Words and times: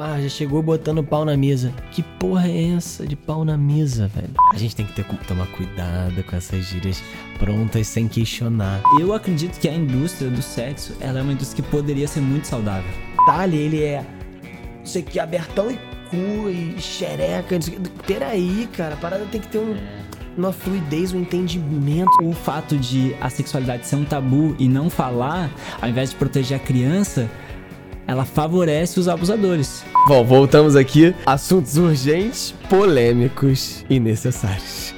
Ah, 0.00 0.20
já 0.20 0.28
chegou 0.28 0.62
botando 0.62 1.02
pau 1.02 1.24
na 1.24 1.36
mesa. 1.36 1.72
Que 1.90 2.02
porra 2.02 2.46
é 2.46 2.76
essa 2.76 3.04
de 3.04 3.16
pau 3.16 3.44
na 3.44 3.56
mesa, 3.56 4.06
velho? 4.06 4.30
A 4.52 4.56
gente 4.56 4.76
tem 4.76 4.86
que 4.86 4.92
ter, 4.92 5.04
tomar 5.26 5.46
cuidado 5.48 6.22
com 6.22 6.36
essas 6.36 6.66
gírias 6.66 7.02
prontas 7.36 7.88
sem 7.88 8.06
questionar. 8.06 8.80
Eu 9.00 9.12
acredito 9.12 9.58
que 9.58 9.68
a 9.68 9.74
indústria 9.74 10.30
do 10.30 10.40
sexo, 10.40 10.94
ela 11.00 11.18
é 11.18 11.22
uma 11.22 11.32
indústria 11.32 11.64
que 11.64 11.70
poderia 11.70 12.06
ser 12.06 12.20
muito 12.20 12.46
saudável. 12.46 12.88
Tali, 13.26 13.56
ele 13.56 13.82
é. 13.82 14.06
Isso 14.84 14.98
aqui, 14.98 15.18
abertão 15.18 15.68
e 15.68 15.76
cu 16.08 16.48
e 16.48 16.80
xereca. 16.80 17.56
não 17.56 17.62
sei 17.62 17.76
o 17.76 17.80
quê. 17.80 17.90
Peraí, 18.06 18.68
cara, 18.76 18.94
a 18.94 18.98
parada 18.98 19.24
tem 19.26 19.40
que 19.40 19.48
ter 19.48 19.58
um. 19.58 19.76
Uma 20.36 20.52
fluidez, 20.52 21.12
um 21.12 21.22
entendimento. 21.22 22.12
O 22.22 22.32
fato 22.32 22.76
de 22.76 23.16
a 23.20 23.28
sexualidade 23.28 23.84
ser 23.84 23.96
um 23.96 24.04
tabu 24.04 24.54
e 24.60 24.68
não 24.68 24.88
falar, 24.88 25.50
ao 25.82 25.88
invés 25.88 26.10
de 26.10 26.16
proteger 26.16 26.56
a 26.56 26.60
criança, 26.60 27.28
ela 28.08 28.24
favorece 28.24 28.98
os 28.98 29.06
abusadores. 29.06 29.84
Bom, 30.08 30.24
voltamos 30.24 30.74
aqui. 30.74 31.14
Assuntos 31.26 31.76
urgentes, 31.76 32.54
polêmicos 32.70 33.84
e 33.90 34.00
necessários. 34.00 34.94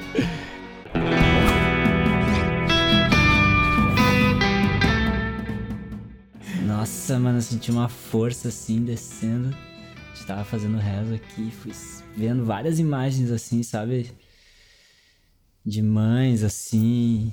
Nossa, 6.64 7.18
mano, 7.18 7.38
eu 7.38 7.42
senti 7.42 7.72
uma 7.72 7.88
força 7.88 8.46
assim 8.46 8.84
descendo. 8.84 9.52
Estava 10.14 10.44
fazendo 10.44 10.78
rezo 10.78 11.14
aqui, 11.14 11.50
fui 11.50 11.72
vendo 12.16 12.44
várias 12.44 12.78
imagens 12.78 13.32
assim, 13.32 13.64
sabe? 13.64 14.12
De 15.66 15.82
mães 15.82 16.44
assim, 16.44 17.32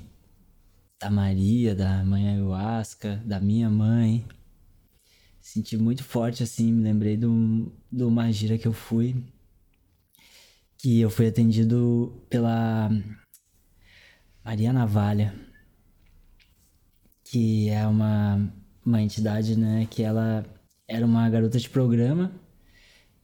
da 1.00 1.12
Maria, 1.12 1.76
da 1.76 2.04
mãe 2.04 2.30
ayahuasca, 2.30 3.22
da 3.23 3.40
minha 3.40 3.70
mãe. 3.70 4.26
Senti 5.48 5.78
muito 5.78 6.04
forte 6.04 6.44
assim, 6.44 6.74
me 6.74 6.84
lembrei 6.84 7.16
do, 7.16 7.72
de 7.90 8.04
uma 8.04 8.30
gira 8.34 8.58
que 8.58 8.68
eu 8.68 8.74
fui, 8.74 9.16
que 10.78 11.00
eu 11.00 11.10
fui 11.10 11.26
atendido 11.26 12.22
pela 12.30 12.90
Maria 14.44 14.73
Navalha, 14.73 15.34
que 17.23 17.70
é 17.70 17.88
uma, 17.88 18.53
uma 18.86 19.02
entidade, 19.02 19.58
né, 19.58 19.88
que 19.90 20.03
ela 20.03 20.45
era 20.86 21.06
uma 21.06 21.30
garota 21.30 21.58
de 21.58 21.70
programa. 21.70 22.30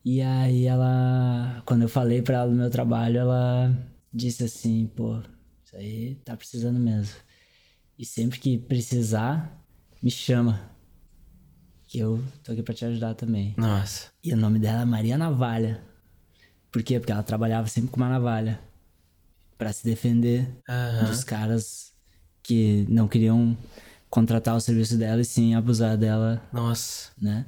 E 0.06 0.22
aí 0.22 0.64
ela, 0.64 1.62
quando 1.66 1.82
eu 1.82 1.90
falei 1.90 2.22
pra 2.22 2.38
ela 2.38 2.50
do 2.50 2.56
meu 2.56 2.70
trabalho, 2.70 3.18
ela 3.18 3.78
disse 4.14 4.46
assim, 4.46 4.88
pô, 4.96 5.20
isso 5.66 5.76
aí 5.76 6.16
tá 6.24 6.38
precisando 6.38 6.80
mesmo. 6.80 7.18
E 8.00 8.06
sempre 8.06 8.40
que 8.40 8.58
precisar, 8.58 9.62
me 10.02 10.10
chama. 10.10 10.73
Que 11.94 12.00
eu 12.00 12.20
tô 12.44 12.52
aqui 12.54 12.64
pra 12.64 12.74
te 12.74 12.84
ajudar 12.86 13.14
também. 13.14 13.54
Nossa. 13.56 14.08
E 14.24 14.34
o 14.34 14.36
nome 14.36 14.58
dela 14.58 14.82
é 14.82 14.86
Maria 14.86 15.16
Navalha. 15.16 15.80
Por 16.72 16.82
quê? 16.82 17.00
Porque 17.00 17.12
ela 17.12 17.22
trabalhava 17.22 17.68
sempre 17.68 17.92
com 17.92 17.98
uma 17.98 18.10
navalha. 18.10 18.60
Pra 19.60 19.72
se 19.72 19.84
defender 19.86 20.50
Aham. 20.68 21.06
dos 21.08 21.24
caras 21.24 21.94
que 22.42 22.84
não 22.90 23.08
queriam 23.08 23.56
contratar 24.10 24.56
o 24.56 24.60
serviço 24.60 24.98
dela 24.98 25.22
e 25.22 25.26
sim 25.26 25.54
abusar 25.54 25.96
dela 25.96 26.42
Nossa. 26.52 27.12
né? 27.22 27.46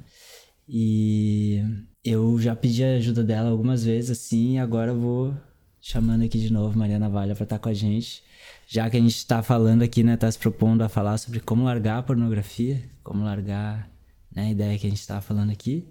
E 0.68 1.60
eu 2.04 2.38
já 2.40 2.54
pedi 2.54 2.84
a 2.84 2.94
ajuda 2.98 3.24
dela 3.24 3.50
algumas 3.50 3.82
vezes, 3.84 4.10
assim, 4.12 4.54
e 4.54 4.58
agora 4.60 4.92
eu 4.92 5.00
vou 5.00 5.36
chamando 5.80 6.22
aqui 6.22 6.38
de 6.38 6.52
novo 6.52 6.78
Mariana 6.78 7.08
Valha 7.08 7.34
pra 7.34 7.42
estar 7.42 7.58
com 7.58 7.68
a 7.68 7.74
gente. 7.74 8.22
Já 8.68 8.88
que 8.88 8.96
a 8.96 9.00
gente 9.00 9.26
tá 9.26 9.42
falando 9.42 9.82
aqui, 9.82 10.04
né, 10.04 10.16
tá 10.16 10.30
se 10.30 10.38
propondo 10.38 10.82
a 10.82 10.88
falar 10.88 11.18
sobre 11.18 11.40
como 11.40 11.64
largar 11.64 11.98
a 11.98 12.02
pornografia, 12.04 12.80
como 13.02 13.24
largar, 13.24 13.90
né, 14.36 14.48
a 14.48 14.50
ideia 14.50 14.78
que 14.78 14.86
a 14.86 14.90
gente 14.90 15.06
tá 15.06 15.20
falando 15.22 15.50
aqui. 15.50 15.88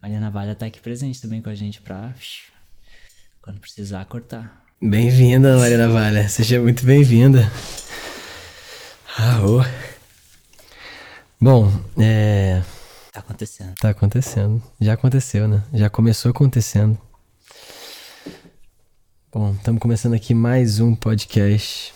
Mariana 0.00 0.30
Valha 0.30 0.54
tá 0.54 0.64
aqui 0.64 0.80
presente 0.80 1.20
também 1.20 1.42
com 1.42 1.50
a 1.50 1.54
gente 1.54 1.82
pra, 1.82 2.14
quando 3.42 3.60
precisar, 3.60 4.04
cortar. 4.06 4.64
Bem-vinda, 4.80 5.58
Mariana 5.58 5.88
Valha. 5.88 6.28
Seja 6.28 6.60
muito 6.60 6.86
bem-vinda. 6.86 7.50
Arro. 9.16 9.60
Bom, 11.38 11.70
é. 11.98 12.62
Tá 13.12 13.20
acontecendo. 13.20 13.74
Tá 13.74 13.90
acontecendo. 13.90 14.62
Já 14.80 14.94
aconteceu, 14.94 15.46
né? 15.46 15.62
Já 15.74 15.90
começou 15.90 16.30
acontecendo. 16.30 16.98
Bom, 19.32 19.52
estamos 19.52 19.80
começando 19.80 20.14
aqui 20.14 20.34
mais 20.34 20.80
um 20.80 20.94
podcast. 20.94 21.94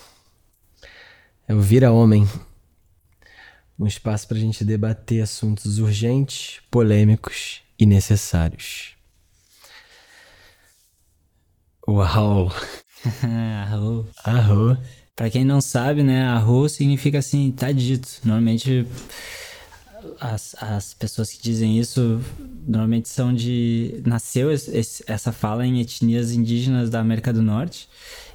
É 1.47 1.53
o 1.53 1.61
Vira 1.61 1.91
Homem. 1.91 2.27
Um 3.81 3.87
espaço 3.87 4.27
pra 4.27 4.37
gente 4.37 4.63
debater 4.63 5.23
assuntos 5.23 5.79
urgentes, 5.79 6.59
polêmicos 6.69 7.61
e 7.79 7.85
necessários. 7.87 8.91
Uau! 11.87 12.51
Arro. 13.63 14.07
Arro. 14.23 14.77
Pra 15.15 15.31
quem 15.31 15.43
não 15.43 15.59
sabe, 15.59 16.03
né, 16.03 16.23
arro 16.27 16.69
significa 16.69 17.17
assim, 17.17 17.51
tá 17.51 17.71
dito. 17.71 18.07
Normalmente 18.23 18.85
as, 20.19 20.55
as 20.61 20.93
pessoas 20.93 21.31
que 21.31 21.41
dizem 21.41 21.79
isso 21.79 22.21
normalmente 22.67 23.09
são 23.09 23.33
de. 23.33 23.99
Nasceu 24.05 24.51
esse- 24.51 25.03
essa 25.07 25.31
fala 25.31 25.65
em 25.65 25.79
etnias 25.81 26.31
indígenas 26.31 26.89
da 26.91 26.99
América 26.99 27.33
do 27.33 27.41
Norte. 27.41 27.89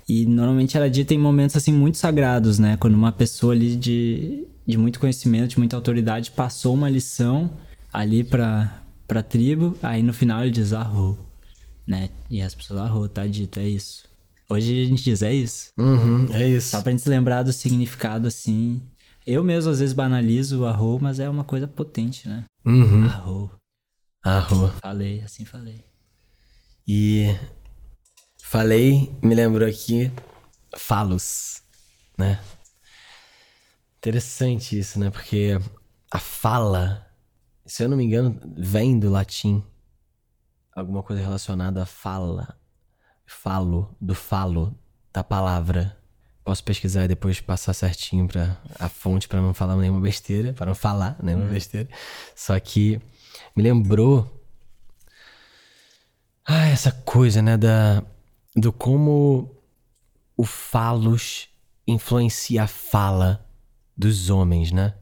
E 0.09 0.27
normalmente 0.27 0.77
era 0.77 0.91
dita 0.91 1.15
em 1.15 1.19
momentos 1.19 1.55
assim 1.57 1.73
muito 1.73 1.99
sagrados, 1.99 2.59
né? 2.59 2.77
Quando 2.77 2.95
uma 2.95 3.13
pessoa 3.13 3.53
ali 3.53 3.75
de, 3.77 4.45
de 4.67 4.77
muito 4.77 4.99
conhecimento, 4.99 5.51
de 5.51 5.59
muita 5.59 5.77
autoridade, 5.77 6.31
passou 6.31 6.75
uma 6.75 6.91
lição 6.91 7.51
ali 7.93 8.25
pra, 8.25 8.83
pra 9.07 9.23
tribo, 9.23 9.77
aí 9.83 10.03
no 10.03 10.13
final 10.13 10.43
ele 10.43 10.51
diz 10.51 10.73
arro, 10.73 11.19
né? 11.87 12.11
E 12.29 12.43
as 12.43 12.55
pessoas, 12.55 12.81
arro, 12.81 13.09
tá 13.09 13.27
dito, 13.27 13.61
é 13.61 13.69
isso. 13.69 14.05
Hoje 14.49 14.83
a 14.83 14.87
gente 14.87 15.03
diz, 15.03 15.23
é 15.23 15.33
isso. 15.33 15.71
Uhum, 15.79 16.27
é 16.33 16.49
isso. 16.49 16.71
Só 16.71 16.83
pra 16.83 16.93
gente 16.93 17.03
se 17.03 17.09
lembrar 17.09 17.43
do 17.43 17.53
significado 17.53 18.29
assim. 18.29 18.81
Eu 19.27 19.43
mesmo 19.43 19.71
às 19.71 19.81
vezes 19.81 19.95
banalizo 19.95 20.61
o 20.61 20.67
arro, 20.67 20.99
mas 21.01 21.19
é 21.19 21.29
uma 21.29 21.43
coisa 21.43 21.67
potente, 21.67 22.29
né? 22.29 22.45
Uhum. 22.65 23.05
Arro. 23.05 23.51
Arro. 24.25 24.73
Falei, 24.81 25.21
assim 25.23 25.45
falei. 25.45 25.85
E 26.87 27.35
falei, 28.41 29.13
me 29.21 29.35
lembrou 29.35 29.69
aqui, 29.69 30.13
falos, 30.77 31.63
né? 32.17 32.39
Interessante 34.07 34.79
isso, 34.79 35.01
né? 35.01 35.11
Porque 35.11 35.61
a 36.13 36.21
fala, 36.21 37.05
se 37.65 37.83
eu 37.83 37.89
não 37.89 37.97
me 37.97 38.05
engano, 38.05 38.41
vem 38.57 39.01
do 39.01 39.11
latim. 39.11 39.65
Alguma 40.73 41.03
coisa 41.03 41.21
relacionada 41.21 41.83
a 41.83 41.87
fala. 41.87 42.57
Falo, 43.27 43.97
do 44.01 44.15
falo, 44.15 44.79
da 45.13 45.25
palavra. 45.25 45.99
Posso 46.45 46.63
pesquisar 46.63 47.07
e 47.07 47.09
depois 47.09 47.41
passar 47.41 47.75
certinho 47.75 48.29
para 48.29 48.57
a 48.79 48.89
fonte 48.89 49.27
para 49.27 49.41
não 49.41 49.53
falar 49.53 49.75
nenhuma 49.75 50.01
besteira, 50.01 50.53
para 50.53 50.67
não 50.67 50.75
falar 50.77 51.19
nenhuma 51.21 51.47
besteira. 51.47 51.89
Só 52.37 52.61
que 52.61 53.01
me 53.57 53.63
lembrou 53.65 54.41
ah, 56.47 56.69
essa 56.69 56.93
coisa, 56.93 57.43
né, 57.43 57.57
da 57.57 58.05
do 58.55 58.73
como 58.73 59.53
o 60.37 60.45
falos 60.45 61.49
influencia 61.89 62.63
a 62.63 62.67
fala 62.69 63.45
dos 63.97 64.31
homens, 64.31 64.73
né? 64.73 64.95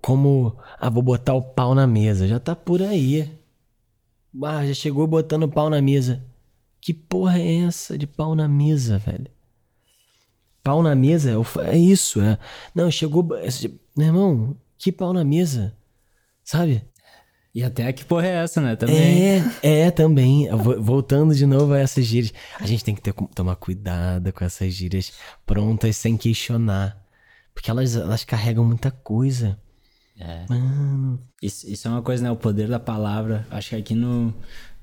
Como, 0.00 0.56
ah, 0.78 0.88
vou 0.88 1.02
botar 1.02 1.34
o 1.34 1.42
pau 1.42 1.74
na 1.74 1.86
mesa, 1.86 2.26
já 2.26 2.40
tá 2.40 2.56
por 2.56 2.80
aí. 2.82 3.30
Ah, 4.42 4.64
já 4.66 4.72
chegou 4.72 5.06
botando 5.06 5.42
o 5.42 5.48
pau 5.48 5.68
na 5.68 5.82
mesa. 5.82 6.24
Que 6.80 6.94
porra 6.94 7.38
é 7.38 7.56
essa 7.66 7.96
de 7.98 8.06
pau 8.06 8.34
na 8.34 8.48
mesa, 8.48 8.98
velho? 8.98 9.30
Pau 10.62 10.82
na 10.82 10.94
mesa 10.94 11.30
é, 11.30 11.68
é 11.70 11.76
isso, 11.76 12.20
é. 12.20 12.38
Não, 12.74 12.90
chegou. 12.90 13.22
Meu 13.96 14.06
irmão, 14.06 14.56
que 14.78 14.90
pau 14.92 15.12
na 15.12 15.24
mesa? 15.24 15.76
Sabe? 16.44 16.84
E 17.54 17.62
até 17.62 17.92
que 17.92 18.04
porra 18.04 18.26
é 18.26 18.42
essa, 18.42 18.60
né? 18.62 18.74
Também. 18.76 18.96
É, 19.62 19.80
é 19.82 19.90
também. 19.90 20.48
Vo- 20.56 20.80
Voltando 20.80 21.34
de 21.34 21.44
novo 21.44 21.74
a 21.74 21.78
essas 21.78 22.04
gírias. 22.06 22.32
A 22.58 22.66
gente 22.66 22.82
tem 22.82 22.94
que 22.94 23.02
ter, 23.02 23.12
tomar 23.34 23.56
cuidado 23.56 24.32
com 24.32 24.42
essas 24.44 24.72
gírias 24.72 25.12
prontas 25.44 25.96
sem 25.96 26.16
questionar. 26.16 27.01
Porque 27.54 27.70
elas, 27.70 27.96
elas 27.96 28.24
carregam 28.24 28.64
muita 28.64 28.90
coisa. 28.90 29.58
É. 30.18 30.44
Mano. 30.48 31.20
Isso, 31.42 31.68
isso 31.68 31.88
é 31.88 31.90
uma 31.90 32.02
coisa, 32.02 32.22
né? 32.22 32.30
O 32.30 32.36
poder 32.36 32.68
da 32.68 32.80
palavra. 32.80 33.46
Acho 33.50 33.70
que 33.70 33.76
aqui 33.76 33.94
no, 33.94 34.32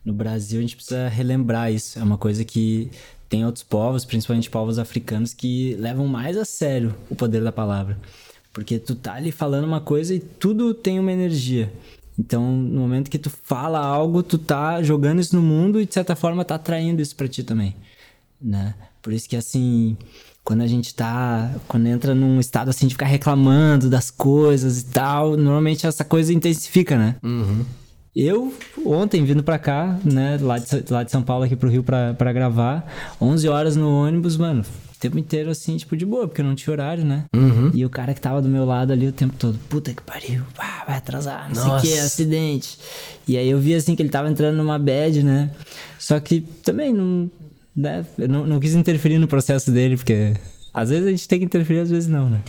no 0.03 0.13
Brasil 0.13 0.59
a 0.59 0.61
gente 0.61 0.75
precisa 0.75 1.07
relembrar 1.07 1.71
isso. 1.71 1.97
É 1.99 2.03
uma 2.03 2.17
coisa 2.17 2.43
que 2.43 2.91
tem 3.27 3.45
outros 3.45 3.63
povos, 3.63 4.05
principalmente 4.05 4.49
povos 4.49 4.79
africanos, 4.79 5.33
que 5.33 5.75
levam 5.75 6.07
mais 6.07 6.35
a 6.35 6.45
sério 6.45 6.95
o 7.09 7.15
poder 7.15 7.43
da 7.43 7.51
palavra. 7.51 7.97
Porque 8.51 8.79
tu 8.79 8.95
tá 8.95 9.13
ali 9.13 9.31
falando 9.31 9.65
uma 9.65 9.79
coisa 9.79 10.13
e 10.13 10.19
tudo 10.19 10.73
tem 10.73 10.99
uma 10.99 11.11
energia. 11.11 11.71
Então, 12.17 12.51
no 12.51 12.81
momento 12.81 13.09
que 13.09 13.17
tu 13.17 13.29
fala 13.29 13.79
algo, 13.79 14.21
tu 14.21 14.37
tá 14.37 14.83
jogando 14.83 15.21
isso 15.21 15.33
no 15.35 15.41
mundo 15.41 15.79
e 15.79 15.85
de 15.85 15.93
certa 15.93 16.15
forma 16.15 16.43
tá 16.43 16.55
atraindo 16.55 17.01
isso 17.01 17.15
pra 17.15 17.29
ti 17.29 17.43
também, 17.43 17.75
né? 18.41 18.75
Por 19.01 19.13
isso 19.13 19.27
que 19.27 19.35
assim, 19.35 19.97
quando 20.43 20.61
a 20.61 20.67
gente 20.67 20.93
tá, 20.93 21.51
quando 21.67 21.87
entra 21.87 22.15
num 22.15 22.39
estado 22.39 22.69
assim 22.69 22.87
de 22.87 22.95
ficar 22.95 23.05
reclamando 23.05 23.89
das 23.89 24.09
coisas 24.09 24.81
e 24.81 24.85
tal, 24.85 25.37
normalmente 25.37 25.85
essa 25.85 26.03
coisa 26.03 26.33
intensifica, 26.33 26.97
né? 26.97 27.15
Uhum. 27.23 27.63
Eu, 28.15 28.53
ontem, 28.85 29.23
vindo 29.23 29.43
pra 29.43 29.59
cá, 29.59 29.99
né, 30.03 30.37
lá 30.41 30.57
de, 30.57 30.65
lá 30.89 31.03
de 31.03 31.11
São 31.11 31.21
Paulo 31.21 31.43
aqui 31.43 31.55
pro 31.55 31.69
Rio 31.69 31.83
pra, 31.83 32.13
pra 32.15 32.33
gravar, 32.33 32.91
11 33.21 33.47
horas 33.47 33.75
no 33.75 33.89
ônibus, 33.89 34.35
mano, 34.35 34.61
o 34.61 34.99
tempo 34.99 35.17
inteiro 35.19 35.51
assim, 35.51 35.77
tipo, 35.77 35.95
de 35.95 36.05
boa, 36.05 36.27
porque 36.27 36.41
não 36.41 36.55
tinha 36.55 36.73
horário, 36.73 37.05
né? 37.05 37.25
Uhum. 37.33 37.71
E 37.73 37.85
o 37.85 37.89
cara 37.89 38.13
que 38.13 38.19
tava 38.19 38.41
do 38.41 38.49
meu 38.49 38.65
lado 38.65 38.91
ali 38.91 39.07
o 39.07 39.11
tempo 39.13 39.35
todo, 39.37 39.57
puta 39.69 39.93
que 39.93 40.01
pariu, 40.01 40.41
vai 40.57 40.97
atrasar, 40.97 41.47
não 41.53 41.63
Nossa. 41.63 41.85
sei 41.85 41.91
o 41.91 41.93
que, 41.93 41.99
acidente. 41.99 42.77
E 43.27 43.37
aí 43.37 43.47
eu 43.47 43.59
vi 43.59 43.75
assim 43.75 43.95
que 43.95 44.01
ele 44.01 44.09
tava 44.09 44.29
entrando 44.29 44.57
numa 44.57 44.79
bad, 44.79 45.23
né? 45.23 45.51
Só 45.99 46.19
que 46.19 46.41
também 46.41 46.91
não, 46.91 47.29
né, 47.79 48.05
eu 48.17 48.27
não, 48.27 48.45
não 48.45 48.59
quis 48.59 48.75
interferir 48.75 49.17
no 49.17 49.27
processo 49.27 49.71
dele, 49.71 49.95
porque 49.95 50.33
às 50.73 50.89
vezes 50.89 51.07
a 51.07 51.11
gente 51.11 51.27
tem 51.27 51.39
que 51.39 51.45
interferir, 51.45 51.79
às 51.79 51.89
vezes 51.89 52.09
não, 52.09 52.29
né? 52.29 52.41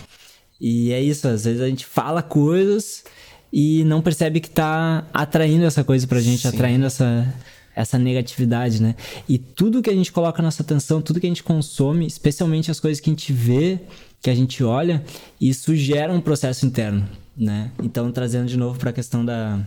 E 0.61 0.93
é 0.93 1.01
isso, 1.01 1.29
às 1.29 1.45
vezes 1.45 1.61
a 1.61 1.69
gente 1.69 1.87
fala 1.87 2.21
coisas 2.21 3.05
e 3.53 3.85
não 3.85 4.03
percebe 4.03 4.41
que 4.41 4.51
tá 4.51 5.07
atraindo 5.15 5.65
essa 5.65 5.85
coisa 5.85 6.05
pra 6.07 6.21
gente, 6.21 6.49
atraindo 6.49 6.85
essa, 6.85 7.33
essa 7.77 7.97
negatividade, 7.97 8.83
né? 8.83 8.97
E 9.29 9.39
tudo 9.39 9.81
que 9.81 9.89
a 9.89 9.95
gente 9.95 10.11
coloca 10.11 10.43
nossa 10.43 10.65
atenção, 10.65 11.01
tudo 11.01 11.21
que 11.21 11.27
a 11.27 11.31
gente 11.31 11.45
consome, 11.45 12.07
especialmente 12.07 12.71
as 12.71 12.81
coisas 12.81 13.01
que 13.01 13.09
a 13.09 13.13
gente 13.13 13.33
vê, 13.33 13.79
que 14.21 14.31
a 14.31 14.35
gente 14.35 14.65
olha, 14.65 15.03
isso 15.41 15.77
gera 15.77 16.13
um 16.13 16.21
processo 16.21 16.67
interno, 16.67 17.09
né? 17.37 17.71
Então, 17.81 18.11
trazendo 18.11 18.49
de 18.49 18.57
novo 18.57 18.81
pra 18.81 18.93
questão 18.93 19.25
da, 19.25 19.65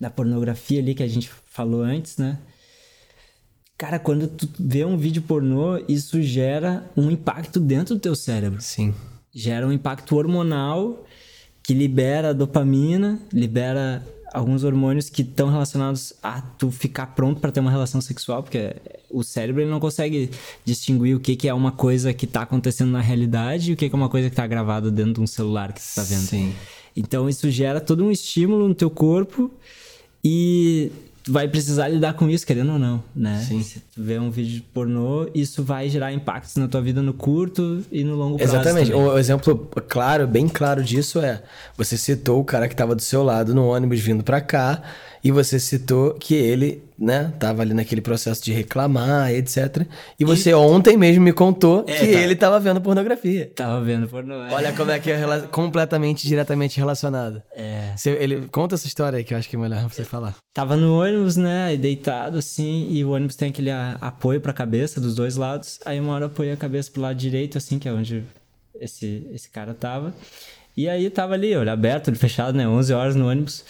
da 0.00 0.08
pornografia 0.08 0.80
ali 0.80 0.94
que 0.94 1.02
a 1.02 1.08
gente 1.08 1.30
falou 1.44 1.82
antes, 1.82 2.16
né? 2.16 2.38
Cara, 3.78 4.00
quando 4.00 4.26
tu 4.26 4.48
vê 4.58 4.84
um 4.84 4.96
vídeo 4.96 5.22
pornô, 5.22 5.78
isso 5.88 6.20
gera 6.20 6.84
um 6.96 7.12
impacto 7.12 7.60
dentro 7.60 7.94
do 7.94 8.00
teu 8.00 8.16
cérebro 8.16 8.60
Sim. 8.60 8.92
gera 9.32 9.64
um 9.64 9.72
impacto 9.72 10.16
hormonal 10.16 11.06
que 11.62 11.72
libera 11.72 12.34
dopamina, 12.34 13.20
libera 13.32 14.04
alguns 14.32 14.64
hormônios 14.64 15.08
que 15.08 15.22
estão 15.22 15.48
relacionados 15.48 16.12
a 16.20 16.40
tu 16.40 16.72
ficar 16.72 17.06
pronto 17.14 17.40
para 17.40 17.52
ter 17.52 17.60
uma 17.60 17.70
relação 17.70 18.00
sexual, 18.00 18.42
porque 18.42 18.74
o 19.08 19.22
cérebro 19.22 19.62
ele 19.62 19.70
não 19.70 19.78
consegue 19.78 20.30
distinguir 20.64 21.14
o 21.14 21.20
que, 21.20 21.36
que 21.36 21.48
é 21.48 21.54
uma 21.54 21.70
coisa 21.70 22.12
que 22.12 22.26
tá 22.26 22.42
acontecendo 22.42 22.90
na 22.90 23.00
realidade 23.00 23.70
e 23.70 23.74
o 23.74 23.76
que, 23.76 23.88
que 23.88 23.94
é 23.94 23.98
uma 23.98 24.08
coisa 24.08 24.28
que 24.28 24.34
tá 24.34 24.46
gravada 24.46 24.90
dentro 24.90 25.14
de 25.14 25.20
um 25.20 25.26
celular 25.26 25.72
que 25.72 25.80
tu 25.80 25.94
tá 25.94 26.02
vendo. 26.02 26.26
Sim. 26.26 26.52
Então 26.96 27.28
isso 27.28 27.48
gera 27.48 27.80
todo 27.80 28.04
um 28.04 28.10
estímulo 28.10 28.66
no 28.66 28.74
teu 28.74 28.90
corpo 28.90 29.50
e 30.24 30.90
vai 31.28 31.48
precisar 31.48 31.88
lidar 31.88 32.14
com 32.14 32.28
isso, 32.28 32.46
querendo 32.46 32.72
ou 32.72 32.78
não, 32.78 33.02
né? 33.14 33.44
Sim. 33.46 33.64
Vê 34.00 34.18
um 34.18 34.30
vídeo 34.30 34.52
de 34.56 34.60
pornô, 34.62 35.28
isso 35.34 35.62
vai 35.64 35.88
gerar 35.88 36.12
impactos 36.12 36.54
na 36.56 36.68
tua 36.68 36.80
vida 36.80 37.02
no 37.02 37.12
curto 37.12 37.84
e 37.90 38.04
no 38.04 38.14
longo 38.14 38.36
prazo. 38.38 38.54
Exatamente. 38.54 38.90
também. 38.92 39.06
Um 39.06 39.18
exemplo 39.18 39.68
claro, 39.88 40.26
bem 40.26 40.46
claro 40.48 40.82
disso 40.84 41.18
é: 41.20 41.42
você 41.76 41.96
citou 41.96 42.40
o 42.40 42.44
cara 42.44 42.68
que 42.68 42.74
estava 42.74 42.94
do 42.94 43.02
seu 43.02 43.22
lado 43.22 43.54
no 43.54 43.66
ônibus 43.66 43.98
vindo 44.00 44.22
pra 44.22 44.40
cá, 44.40 44.82
e 45.24 45.32
você 45.32 45.58
citou 45.58 46.14
que 46.14 46.32
ele, 46.34 46.80
né, 46.96 47.32
tava 47.40 47.62
ali 47.62 47.74
naquele 47.74 48.00
processo 48.00 48.42
de 48.44 48.52
reclamar, 48.52 49.32
etc. 49.32 49.84
E 50.18 50.24
você 50.24 50.54
ontem 50.54 50.96
mesmo 50.96 51.24
me 51.24 51.32
contou 51.32 51.84
É, 51.88 51.92
que 51.98 52.06
tá. 52.12 52.18
ele 52.20 52.36
tava 52.36 52.60
vendo 52.60 52.80
pornografia. 52.80 53.50
Tava 53.54 53.80
vendo 53.82 54.06
pornô. 54.06 54.44
é. 54.44 54.52
Olha 54.54 54.72
como 54.72 54.92
é 54.92 54.98
que 55.00 55.10
é 55.10 55.16
rela- 55.16 55.40
completamente, 55.50 56.26
diretamente 56.28 56.78
relacionado. 56.78 57.42
É. 57.54 57.92
Você- 57.96 58.10
ele, 58.20 58.46
conta 58.52 58.76
essa 58.76 58.86
história 58.86 59.16
aí 59.16 59.24
que 59.24 59.34
eu 59.34 59.38
acho 59.38 59.48
que 59.48 59.56
é 59.56 59.58
melhor 59.58 59.82
você 59.88 60.04
falar. 60.04 60.36
Tava 60.54 60.76
no 60.76 61.00
ônibus, 61.00 61.36
né? 61.36 61.76
Deitado 61.76 62.38
assim, 62.38 62.86
e 62.90 63.04
o 63.04 63.10
ônibus 63.10 63.34
tem 63.36 63.48
aquele 63.50 63.70
a- 64.00 64.08
apoio 64.08 64.40
pra 64.40 64.52
cabeça 64.52 65.00
dos 65.00 65.14
dois 65.14 65.36
lados. 65.36 65.78
Aí 65.84 65.98
uma 66.00 66.12
hora 66.12 66.24
eu 66.24 66.28
apoiei 66.28 66.52
a 66.52 66.56
cabeça 66.56 66.90
pro 66.90 67.00
lado 67.02 67.16
direito, 67.16 67.58
assim, 67.58 67.78
que 67.78 67.88
é 67.88 67.92
onde 67.92 68.24
esse, 68.80 69.26
esse 69.32 69.48
cara 69.50 69.74
tava. 69.74 70.14
E 70.76 70.88
aí 70.88 71.10
tava 71.10 71.34
ali, 71.34 71.56
olho 71.56 71.70
aberto, 71.70 72.08
olho 72.08 72.16
fechado, 72.16 72.56
né? 72.56 72.68
11 72.68 72.92
horas 72.92 73.16
no 73.16 73.28
ônibus. 73.28 73.64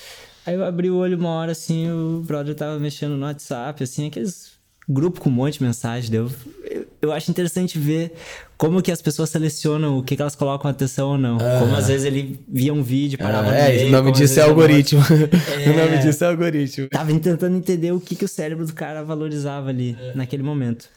Aí 0.44 0.54
eu 0.54 0.64
abri 0.64 0.90
o 0.90 0.96
olho 0.96 1.16
uma 1.18 1.30
hora, 1.30 1.52
assim, 1.52 1.90
o 1.90 2.22
brother 2.26 2.54
tava 2.54 2.78
mexendo 2.78 3.16
no 3.16 3.24
WhatsApp, 3.26 3.82
assim, 3.82 4.06
aqueles 4.08 4.52
grupo 4.88 5.20
com 5.20 5.28
um 5.28 5.32
monte 5.32 5.58
de 5.58 5.64
mensagem. 5.64 6.10
Deu. 6.10 6.30
Eu, 6.64 6.86
eu 7.02 7.12
acho 7.12 7.30
interessante 7.30 7.78
ver 7.78 8.14
como 8.58 8.82
que 8.82 8.90
as 8.90 9.00
pessoas 9.00 9.30
selecionam 9.30 9.96
o 9.98 10.02
que, 10.02 10.16
que 10.16 10.20
elas 10.20 10.34
colocam 10.34 10.68
atenção 10.68 11.10
ou 11.10 11.18
não. 11.18 11.38
Como 11.38 11.76
às 11.76 11.86
vezes 11.86 12.04
ele 12.04 12.40
via 12.48 12.74
um 12.74 12.82
vídeo, 12.82 13.16
parava 13.16 13.52
no 13.52 13.56
é, 13.56 13.68
meio, 13.68 13.88
o 13.88 13.90
nome 13.92 14.10
disso 14.10 14.40
é 14.40 14.42
algoritmo. 14.42 15.00
É. 15.00 15.70
o 15.70 15.76
nome 15.76 15.98
disso 15.98 16.24
é 16.24 16.26
algoritmo. 16.26 16.88
Tava 16.88 17.18
tentando 17.20 17.56
entender 17.56 17.92
o 17.92 18.00
que, 18.00 18.16
que 18.16 18.24
o 18.24 18.28
cérebro 18.28 18.66
do 18.66 18.74
cara 18.74 19.04
valorizava 19.04 19.68
ali, 19.68 19.96
naquele 20.16 20.42
momento. 20.42 20.88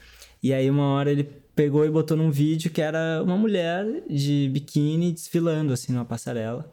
E 0.41 0.51
aí, 0.51 0.67
uma 0.71 0.85
hora 0.85 1.11
ele 1.11 1.23
pegou 1.55 1.85
e 1.85 1.89
botou 1.91 2.17
num 2.17 2.31
vídeo 2.31 2.71
que 2.71 2.81
era 2.81 3.21
uma 3.23 3.37
mulher 3.37 3.85
de 4.09 4.49
biquíni 4.51 5.11
desfilando, 5.11 5.71
assim, 5.71 5.93
numa 5.93 6.03
passarela. 6.03 6.67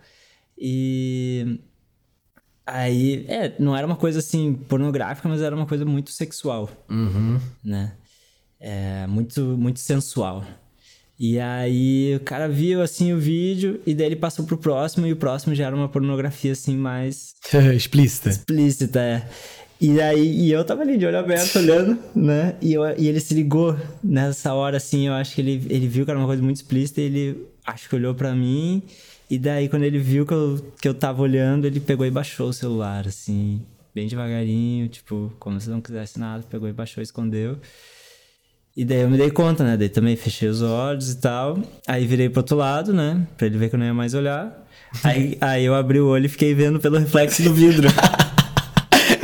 E. 0.57 1.61
Aí, 2.67 3.27
é, 3.29 3.53
não 3.59 3.77
era 3.77 3.87
uma 3.87 3.97
coisa 3.97 4.21
assim 4.21 4.55
pornográfica, 4.55 5.29
mas 5.29 5.43
era 5.43 5.55
uma 5.55 5.67
coisa 5.67 5.85
muito 5.85 6.11
sexual, 6.13 6.71
Uhum. 6.89 7.39
né? 7.63 7.93
É, 8.59 9.07
muito, 9.07 9.41
muito 9.59 9.81
sensual. 9.81 10.45
E 11.19 11.39
aí 11.41 12.15
o 12.15 12.21
cara 12.21 12.49
viu 12.49 12.81
assim 12.81 13.13
o 13.13 13.19
vídeo 13.19 13.81
e 13.85 13.93
daí 13.93 14.07
ele 14.07 14.17
passou 14.17 14.45
pro 14.45 14.57
próximo 14.57 15.05
e 15.07 15.13
o 15.13 15.17
próximo 15.17 15.55
já 15.55 15.67
era 15.67 15.75
uma 15.75 15.89
pornografia 15.89 16.53
assim 16.53 16.77
mais 16.77 17.35
Explícita. 17.75 18.29
explícita, 18.29 19.01
é. 19.01 19.29
E 19.81 20.01
aí, 20.01 20.41
e 20.41 20.51
eu 20.53 20.65
tava 20.65 20.83
ali 20.83 20.97
de 20.99 21.07
olho 21.07 21.19
aberto 21.19 21.57
olhando, 21.57 21.99
né? 22.15 22.57
E, 22.61 22.73
eu, 22.75 22.83
e 22.99 23.07
ele 23.07 23.21
se 23.21 23.33
ligou 23.33 23.77
nessa 24.03 24.53
hora, 24.53 24.77
assim, 24.77 25.07
eu 25.07 25.13
acho 25.13 25.35
que 25.37 25.41
ele, 25.41 25.65
ele 25.71 25.87
viu 25.87 26.05
que 26.05 26.11
era 26.11 26.19
uma 26.19 26.27
coisa 26.27 26.43
muito 26.43 26.57
explícita 26.57 27.01
e 27.01 27.05
ele 27.05 27.47
acho 27.65 27.89
que 27.89 27.95
olhou 27.95 28.13
pra 28.15 28.35
mim. 28.35 28.83
E 29.31 29.39
daí, 29.39 29.69
quando 29.69 29.85
ele 29.85 29.99
viu 30.01 30.27
que 30.27 30.33
eu, 30.35 30.73
que 30.81 30.89
eu 30.89 30.95
tava 30.95 31.23
olhando, 31.23 31.65
ele 31.65 31.79
pegou 31.79 32.05
e 32.05 32.11
baixou 32.11 32.49
o 32.49 32.53
celular, 32.53 33.07
assim, 33.07 33.63
bem 33.95 34.09
devagarinho, 34.09 34.89
tipo, 34.89 35.33
como 35.39 35.61
se 35.61 35.71
não 35.71 35.81
quisesse 35.81 36.19
nada, 36.19 36.43
pegou 36.51 36.69
e 36.69 36.73
baixou, 36.73 37.01
escondeu. 37.01 37.57
E 38.79 38.85
daí 38.85 39.01
eu 39.01 39.11
me 39.11 39.19
dei 39.19 39.29
conta, 39.29 39.65
né? 39.65 39.77
Daí 39.77 39.89
também 39.89 40.15
fechei 40.15 40.49
os 40.49 40.63
olhos 40.63 41.11
e 41.11 41.17
tal. 41.17 41.59
Aí 41.85 42.07
virei 42.07 42.29
pro 42.29 42.43
outro 42.43 42.57
lado, 42.57 42.95
né? 42.95 43.27
Pra 43.37 43.49
ele 43.49 43.59
ver 43.59 43.69
que 43.71 43.75
eu 43.75 43.79
não 43.81 43.85
ia 43.85 43.93
mais 43.93 44.15
olhar. 44.15 44.57
Aí, 45.03 45.37
aí 45.41 45.65
eu 45.65 45.75
abri 45.75 45.99
o 45.99 46.07
olho 46.07 46.27
e 46.27 46.29
fiquei 46.29 46.55
vendo 46.55 46.79
pelo 46.79 46.97
reflexo 46.97 47.43
do 47.43 47.53
vidro. 47.53 47.89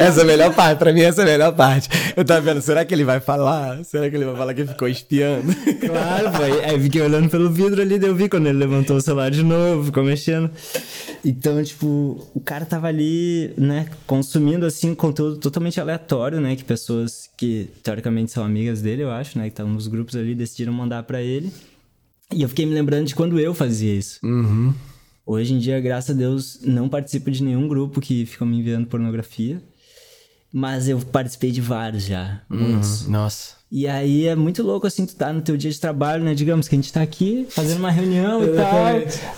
Essa 0.04 0.20
é 0.20 0.22
a 0.22 0.26
melhor 0.26 0.54
parte, 0.54 0.78
pra 0.78 0.92
mim 0.92 1.00
essa 1.00 1.22
é 1.22 1.24
a 1.24 1.26
melhor 1.26 1.54
parte. 1.54 1.88
Eu 2.16 2.24
tava 2.24 2.40
vendo, 2.40 2.60
será 2.60 2.84
que 2.84 2.92
ele 2.94 3.04
vai 3.04 3.20
falar? 3.20 3.82
Será 3.84 4.10
que 4.10 4.16
ele 4.16 4.24
vai 4.24 4.36
falar 4.36 4.54
que 4.54 4.66
ficou 4.66 4.86
espiando? 4.86 5.54
Claro, 5.80 6.32
foi. 6.32 6.64
Aí 6.64 6.80
fiquei 6.80 7.00
olhando 7.00 7.28
pelo 7.30 7.50
vidro 7.50 7.80
ali, 7.80 7.98
daí 7.98 8.10
eu 8.10 8.14
vi 8.14 8.28
quando 8.28 8.46
ele 8.46 8.58
levantou 8.58 8.96
o 8.96 9.00
celular 9.00 9.30
de 9.30 9.42
novo, 9.42 9.86
ficou 9.86 10.04
mexendo. 10.04 10.50
Então, 11.24 11.62
tipo, 11.64 12.26
o 12.34 12.40
cara 12.40 12.66
tava 12.66 12.86
ali, 12.86 13.52
né, 13.56 13.88
consumindo, 14.06 14.66
assim, 14.66 14.94
conteúdo 14.94 15.38
totalmente 15.38 15.80
aleatório, 15.80 16.38
né, 16.38 16.54
que 16.54 16.64
pessoas 16.64 17.30
que, 17.36 17.70
teoricamente, 17.82 18.30
são 18.30 18.44
amigas 18.44 18.82
dele, 18.82 19.02
eu 19.02 19.10
acho, 19.10 19.38
né, 19.38 19.44
que 19.44 19.50
estavam 19.50 19.72
nos 19.72 19.86
grupos 19.86 20.16
ali, 20.16 20.34
decidiram 20.34 20.72
mandar 20.72 21.02
pra 21.04 21.22
ele. 21.22 21.50
E 22.32 22.42
eu 22.42 22.48
fiquei 22.48 22.66
me 22.66 22.74
lembrando 22.74 23.06
de 23.06 23.14
quando 23.14 23.40
eu 23.40 23.54
fazia 23.54 23.94
isso. 23.94 24.18
Uhum. 24.22 24.74
Hoje 25.26 25.54
em 25.54 25.58
dia, 25.58 25.80
graças 25.80 26.14
a 26.14 26.18
Deus, 26.18 26.60
não 26.62 26.88
participo 26.88 27.30
de 27.30 27.42
nenhum 27.42 27.66
grupo 27.66 28.00
que 28.00 28.26
ficam 28.26 28.46
me 28.46 28.58
enviando 28.58 28.86
pornografia. 28.86 29.62
Mas 30.56 30.88
eu 30.88 31.00
participei 31.00 31.50
de 31.50 31.60
vários 31.60 32.04
já, 32.04 32.40
muitos. 32.48 33.06
Uhum. 33.06 33.10
Nossa. 33.10 33.54
E 33.72 33.88
aí 33.88 34.28
é 34.28 34.36
muito 34.36 34.62
louco 34.62 34.86
assim, 34.86 35.04
tu 35.04 35.16
tá 35.16 35.32
no 35.32 35.42
teu 35.42 35.56
dia 35.56 35.68
de 35.68 35.80
trabalho, 35.80 36.22
né? 36.22 36.32
Digamos 36.32 36.68
que 36.68 36.76
a 36.76 36.78
gente 36.78 36.92
tá 36.92 37.02
aqui 37.02 37.44
fazendo 37.50 37.78
uma 37.80 37.90
reunião 37.90 38.40
e 38.44 38.54
tal. 38.54 38.86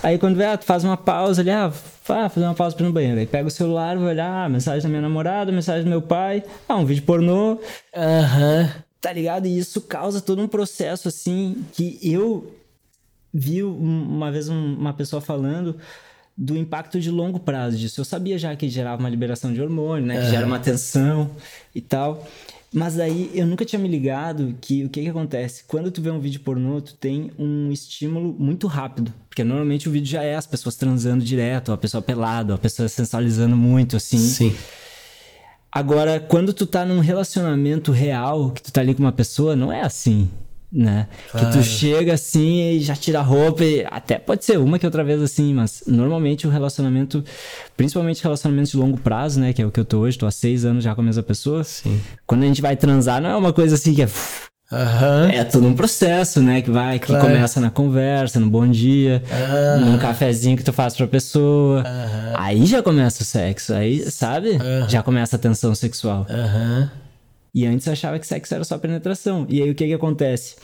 Aí 0.02 0.18
quando 0.18 0.36
vê, 0.36 0.44
ah, 0.44 0.58
tu 0.58 0.66
faz 0.66 0.84
uma 0.84 0.94
pausa 0.98 1.40
ali, 1.40 1.50
ah, 1.50 1.70
fazer 1.70 2.44
uma 2.44 2.52
pausa 2.54 2.76
pra 2.76 2.84
ir 2.84 2.88
no 2.88 2.92
banheiro. 2.92 3.18
Aí 3.18 3.26
pega 3.26 3.48
o 3.48 3.50
celular, 3.50 3.96
vai 3.96 4.08
olhar, 4.08 4.44
ah, 4.44 4.48
mensagem 4.50 4.82
da 4.82 4.88
minha 4.90 5.00
namorada, 5.00 5.50
mensagem 5.50 5.84
do 5.84 5.88
meu 5.88 6.02
pai, 6.02 6.44
ah, 6.68 6.76
um 6.76 6.84
vídeo 6.84 7.02
pornô. 7.04 7.58
Aham. 7.96 8.68
Tá 9.00 9.10
ligado? 9.10 9.46
E 9.46 9.56
isso 9.56 9.80
causa 9.80 10.20
todo 10.20 10.42
um 10.42 10.48
processo 10.48 11.08
assim 11.08 11.64
que 11.72 11.98
eu 12.02 12.52
vi 13.32 13.64
um- 13.64 14.02
uma 14.06 14.30
vez 14.30 14.50
um- 14.50 14.74
uma 14.74 14.92
pessoa 14.92 15.22
falando 15.22 15.76
do 16.36 16.56
impacto 16.56 17.00
de 17.00 17.10
longo 17.10 17.40
prazo 17.40 17.78
disso. 17.78 18.00
Eu 18.00 18.04
sabia 18.04 18.38
já 18.38 18.54
que 18.54 18.68
gerava 18.68 19.00
uma 19.00 19.08
liberação 19.08 19.52
de 19.52 19.62
hormônio, 19.62 20.06
né? 20.06 20.20
Que 20.20 20.30
gera 20.30 20.46
uma 20.46 20.58
tensão 20.58 21.30
e 21.74 21.80
tal. 21.80 22.26
Mas 22.72 23.00
aí 23.00 23.30
eu 23.32 23.46
nunca 23.46 23.64
tinha 23.64 23.78
me 23.78 23.88
ligado 23.88 24.54
que 24.60 24.84
o 24.84 24.90
que 24.90 25.02
que 25.02 25.08
acontece? 25.08 25.64
Quando 25.66 25.90
tu 25.90 26.02
vê 26.02 26.10
um 26.10 26.20
vídeo 26.20 26.40
pornô, 26.40 26.80
tu 26.80 26.94
tem 26.94 27.30
um 27.38 27.72
estímulo 27.72 28.34
muito 28.38 28.66
rápido. 28.66 29.14
Porque 29.30 29.42
normalmente 29.42 29.88
o 29.88 29.92
vídeo 29.92 30.10
já 30.10 30.22
é 30.22 30.34
as 30.34 30.46
pessoas 30.46 30.76
transando 30.76 31.24
direto, 31.24 31.72
a 31.72 31.78
pessoa 31.78 32.02
pelada, 32.02 32.54
a 32.54 32.58
pessoa 32.58 32.86
sensualizando 32.88 33.56
muito, 33.56 33.96
assim. 33.96 34.18
Sim. 34.18 34.54
Agora, 35.72 36.20
quando 36.20 36.52
tu 36.52 36.66
tá 36.66 36.84
num 36.84 37.00
relacionamento 37.00 37.92
real, 37.92 38.50
que 38.50 38.62
tu 38.62 38.72
tá 38.72 38.80
ali 38.80 38.94
com 38.94 39.02
uma 39.02 39.12
pessoa, 39.12 39.54
não 39.56 39.72
é 39.72 39.82
assim, 39.82 40.28
né? 40.76 41.06
Que 41.32 41.46
tu 41.52 41.62
chega 41.62 42.12
assim 42.12 42.72
e 42.72 42.80
já 42.80 42.94
tira 42.94 43.20
a 43.20 43.22
roupa 43.22 43.64
e 43.64 43.86
até 43.90 44.18
pode 44.18 44.44
ser 44.44 44.58
uma 44.58 44.78
que 44.78 44.84
outra 44.84 45.02
vez 45.02 45.22
assim, 45.22 45.54
mas 45.54 45.82
normalmente 45.86 46.46
o 46.46 46.50
relacionamento, 46.50 47.24
principalmente 47.76 48.22
relacionamentos 48.22 48.70
de 48.72 48.76
longo 48.76 48.98
prazo, 48.98 49.40
né? 49.40 49.52
Que 49.54 49.62
é 49.62 49.66
o 49.66 49.70
que 49.70 49.80
eu 49.80 49.84
tô 49.84 50.00
hoje, 50.00 50.18
tô 50.18 50.26
há 50.26 50.30
seis 50.30 50.64
anos 50.64 50.84
já 50.84 50.94
com 50.94 51.00
a 51.00 51.04
mesma 51.04 51.22
pessoa. 51.22 51.64
Sim. 51.64 52.00
Quando 52.26 52.42
a 52.42 52.46
gente 52.46 52.60
vai 52.60 52.76
transar, 52.76 53.20
não 53.22 53.30
é 53.30 53.36
uma 53.36 53.52
coisa 53.52 53.74
assim 53.76 53.94
que 53.94 54.02
é... 54.02 54.04
uf, 54.04 54.46
Aham. 54.70 55.28
É 55.30 55.44
todo 55.44 55.64
um 55.66 55.74
processo, 55.74 56.42
né? 56.42 56.60
Que 56.60 56.70
vai, 56.72 56.98
que 56.98 57.06
Claro. 57.06 57.24
começa 57.24 57.60
na 57.60 57.70
conversa, 57.70 58.40
no 58.40 58.50
bom 58.50 58.66
dia, 58.66 59.22
Ah. 59.30 59.76
num 59.78 59.96
cafezinho 59.96 60.56
que 60.56 60.64
tu 60.64 60.72
faz 60.72 60.94
pra 60.96 61.06
pessoa. 61.06 61.84
Aí 62.34 62.66
já 62.66 62.82
começa 62.82 63.22
o 63.22 63.24
sexo, 63.24 63.72
aí, 63.72 64.10
sabe? 64.10 64.58
Já 64.88 65.02
começa 65.04 65.36
a 65.36 65.38
tensão 65.38 65.72
sexual. 65.74 66.26
Aham. 66.28 66.90
E 67.56 67.64
antes 67.64 67.86
eu 67.86 67.94
achava 67.94 68.18
que 68.18 68.26
sexo 68.26 68.54
era 68.54 68.64
só 68.64 68.76
penetração. 68.76 69.46
E 69.48 69.62
aí 69.62 69.70
o 69.70 69.74
que 69.74 69.86
que 69.86 69.94
acontece? 69.94 70.56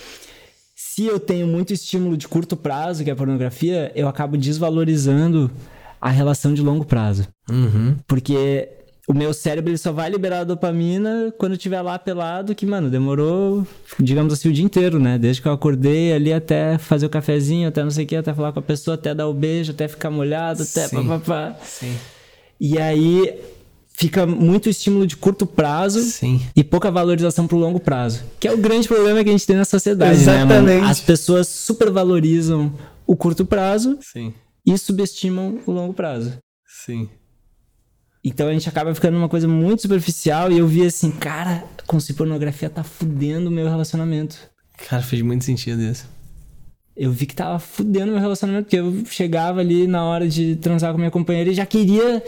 Se 0.76 1.06
eu 1.06 1.18
tenho 1.18 1.46
muito 1.46 1.72
estímulo 1.72 2.18
de 2.18 2.28
curto 2.28 2.54
prazo, 2.54 3.02
que 3.02 3.08
é 3.08 3.14
a 3.14 3.16
pornografia, 3.16 3.90
eu 3.94 4.06
acabo 4.06 4.37
desvalorizando 4.37 5.50
a 5.99 6.11
relação 6.11 6.52
de 6.52 6.61
longo 6.61 6.84
prazo. 6.84 7.26
Uhum. 7.50 7.96
Porque 8.06 8.68
o 9.08 9.14
meu 9.14 9.32
cérebro 9.32 9.70
ele 9.70 9.78
só 9.78 9.90
vai 9.90 10.11
liberar 10.11 10.40
a 10.40 10.44
dopamina 10.44 11.32
quando 11.38 11.52
eu 11.52 11.56
estiver 11.56 11.80
lá 11.80 11.99
pelado, 11.99 12.54
que, 12.54 12.66
mano, 12.66 12.90
demorou, 12.90 13.66
digamos 13.99 14.34
assim, 14.34 14.50
o 14.50 14.52
dia 14.52 14.64
inteiro, 14.64 14.99
né? 14.99 15.16
Desde 15.16 15.40
que 15.40 15.49
eu 15.49 15.52
acordei 15.52 16.12
ali 16.12 16.30
até 16.30 16.76
fazer 16.76 17.06
o 17.06 17.11
cafezinho, 17.11 17.68
até 17.68 17.82
não 17.82 17.90
sei 17.90 18.04
o 18.04 18.06
que, 18.06 18.16
até 18.16 18.34
falar 18.34 18.52
com 18.52 18.58
a 18.58 18.62
pessoa, 18.62 18.96
até 18.96 19.14
dar 19.14 19.28
o 19.28 19.32
beijo, 19.32 19.72
até 19.72 19.88
ficar 19.88 20.11
molhado, 20.11 20.62
até 20.62 20.88
Sim. 20.88 20.96
papapá. 20.96 21.56
Sim. 21.64 21.96
E 22.61 22.78
aí 22.78 23.40
fica 23.94 24.26
muito 24.26 24.68
estímulo 24.68 25.06
de 25.06 25.16
curto 25.16 25.46
prazo 25.46 26.02
Sim. 26.02 26.40
e 26.56 26.64
pouca 26.64 26.90
valorização 26.90 27.46
pro 27.46 27.56
longo 27.56 27.78
prazo. 27.80 28.22
Que 28.40 28.49
é 28.49 28.52
o 28.52 28.58
grande 28.58 28.88
problema 28.88 29.22
que 29.22 29.28
a 29.28 29.32
gente 29.32 29.46
tem 29.46 29.56
na 29.56 29.64
sociedade, 29.64 30.25
né, 30.25 30.34
Exatamente. 30.40 30.80
mano? 30.80 30.88
As 30.88 31.00
pessoas 31.00 31.49
supervalorizam 31.49 32.72
o 33.06 33.16
curto 33.16 33.44
prazo 33.44 33.99
Sim. 34.00 34.32
e 34.66 34.76
subestimam 34.76 35.61
o 35.66 35.70
longo 35.72 35.92
prazo. 35.92 36.38
Sim. 36.66 37.08
Então 38.25 38.49
a 38.49 38.52
gente 38.52 38.68
acaba 38.68 38.94
ficando 38.94 39.14
numa 39.14 39.28
coisa 39.28 39.49
muito 39.49 39.82
superficial 39.82 40.50
e 40.52 40.58
eu 40.58 40.66
vi 40.66 40.87
assim, 40.87 41.11
cara, 41.11 41.64
consumir 41.87 42.16
pornografia 42.16 42.70
tá 42.70 42.84
fudendo 42.84 43.49
o 43.49 43.52
meu 43.52 43.68
relacionamento. 43.68 44.37
Cara, 44.88 45.02
fez 45.02 45.22
muito 45.22 45.44
sentido 45.44 45.82
isso. 45.82 46.06
Eu 46.94 47.11
vi 47.11 47.25
que 47.25 47.34
tava 47.34 47.58
fudendo 47.58 48.08
o 48.11 48.12
meu 48.12 48.20
relacionamento, 48.20 48.64
porque 48.64 48.76
eu 48.76 49.04
chegava 49.06 49.61
ali 49.61 49.87
na 49.87 50.04
hora 50.04 50.28
de 50.28 50.56
transar 50.56 50.92
com 50.92 50.99
minha 50.99 51.11
companheira 51.11 51.50
e 51.50 51.54
já 51.54 51.64
queria. 51.64 52.22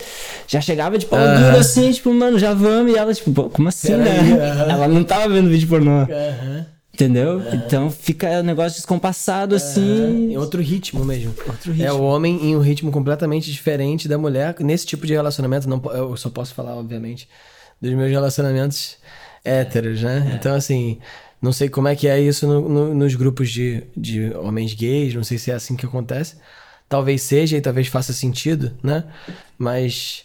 Já 0.49 0.59
chegava 0.61 0.97
de 0.97 1.05
pau 1.05 1.21
Aham. 1.21 1.39
duro 1.39 1.59
assim, 1.59 1.93
tipo, 1.93 2.13
mano, 2.15 2.39
já 2.39 2.55
vamos. 2.55 2.93
E 2.93 2.97
ela, 2.97 3.13
tipo, 3.13 3.51
como 3.51 3.69
assim, 3.69 3.89
Peraí, 3.89 4.23
né? 4.23 4.41
aham. 4.51 4.71
Ela 4.71 4.89
não 4.89 5.05
tava 5.05 5.29
vendo 5.29 5.51
vídeo 5.51 5.69
pornô, 5.69 5.91
Aham. 5.91 6.67
entendeu? 6.95 7.43
Então 7.53 7.91
fica 7.91 8.41
um 8.41 8.43
negócio 8.43 8.77
descompassado 8.79 9.55
assim. 9.55 10.31
Em 10.33 10.37
outro 10.39 10.63
ritmo 10.63 11.05
mesmo. 11.05 11.35
Outro 11.47 11.71
ritmo. 11.71 11.87
É 11.87 11.93
o 11.93 12.01
homem 12.03 12.47
em 12.47 12.57
um 12.57 12.61
ritmo 12.61 12.91
completamente 12.91 13.53
diferente 13.53 14.09
da 14.09 14.17
mulher. 14.17 14.57
Nesse 14.61 14.87
tipo 14.87 15.07
de 15.07 15.13
relacionamento, 15.13 15.69
não, 15.69 15.83
eu 15.93 16.17
só 16.17 16.31
posso 16.31 16.55
falar, 16.55 16.75
obviamente, 16.75 17.29
dos 17.83 17.93
meus 17.93 18.11
relacionamentos 18.11 18.97
héteros, 19.45 20.01
né? 20.01 20.33
Então, 20.35 20.55
assim, 20.55 20.99
não 21.45 21.53
sei 21.53 21.69
como 21.69 21.87
é 21.89 21.95
que 21.95 22.09
é 22.09 22.19
isso 22.21 22.47
no- 22.47 22.69
no- 22.69 22.95
nos 22.95 23.15
grupos 23.15 23.51
de, 23.51 23.85
de 23.95 24.33
homens 24.35 24.73
gays, 24.75 25.15
não 25.15 25.23
sei 25.23 25.37
se 25.37 25.51
é 25.51 25.55
assim 25.55 25.77
que 25.77 25.85
acontece. 25.85 26.37
Talvez 26.89 27.21
seja 27.23 27.57
e 27.57 27.61
talvez 27.61 27.87
faça 27.89 28.13
sentido, 28.15 28.73
né? 28.83 29.05
Mas, 29.59 30.25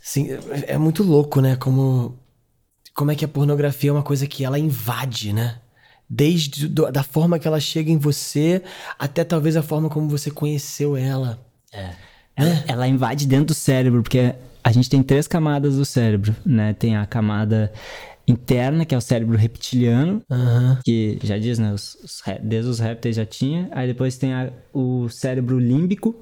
sim, 0.00 0.28
é 0.66 0.78
muito 0.78 1.02
louco, 1.02 1.40
né? 1.40 1.54
Como, 1.56 2.18
como 2.94 3.10
é 3.10 3.14
que 3.14 3.24
a 3.24 3.28
pornografia 3.28 3.90
é 3.90 3.92
uma 3.92 4.02
coisa 4.02 4.26
que 4.26 4.42
ela 4.44 4.58
invade, 4.58 5.32
né? 5.32 5.58
Desde 6.08 6.66
do- 6.68 6.90
da 6.90 7.02
forma 7.02 7.38
que 7.38 7.46
ela 7.46 7.60
chega 7.60 7.90
em 7.90 7.98
você 7.98 8.62
até 8.98 9.22
talvez 9.24 9.56
a 9.56 9.62
forma 9.62 9.88
como 9.90 10.08
você 10.08 10.30
conheceu 10.30 10.96
ela. 10.96 11.38
Ela, 12.34 12.64
ela 12.66 12.88
invade 12.88 13.26
dentro 13.26 13.46
do 13.46 13.54
cérebro, 13.54 14.02
porque 14.02 14.34
a 14.64 14.72
gente 14.72 14.88
tem 14.88 15.02
três 15.02 15.26
camadas 15.28 15.76
do 15.76 15.84
cérebro, 15.84 16.34
né? 16.44 16.72
Tem 16.74 16.96
a 16.96 17.04
camada 17.06 17.72
interna, 18.28 18.84
que 18.84 18.94
é 18.94 18.98
o 18.98 19.00
cérebro 19.00 19.36
reptiliano, 19.36 20.20
Aham. 20.30 20.78
que 20.84 21.18
já 21.22 21.38
diz, 21.38 21.58
né? 21.58 21.72
Os, 21.72 21.94
os 22.02 22.22
desde 22.42 22.68
os 22.70 22.78
répteis 22.80 23.14
já 23.16 23.24
tinha. 23.24 23.68
Aí 23.72 23.86
depois 23.86 24.16
tem 24.18 24.32
a- 24.34 24.50
o 24.72 25.08
cérebro 25.08 25.58
límbico, 25.58 26.14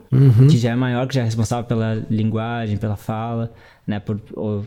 que 0.50 0.58
já 0.58 0.72
é 0.72 0.74
maior, 0.76 1.06
que 1.08 1.14
já 1.14 1.22
é 1.22 1.24
responsável 1.24 1.64
pela 1.64 1.94
linguagem, 2.10 2.76
pela 2.76 2.96
fala, 2.96 3.52
né? 3.86 3.98
Por, 4.00 4.18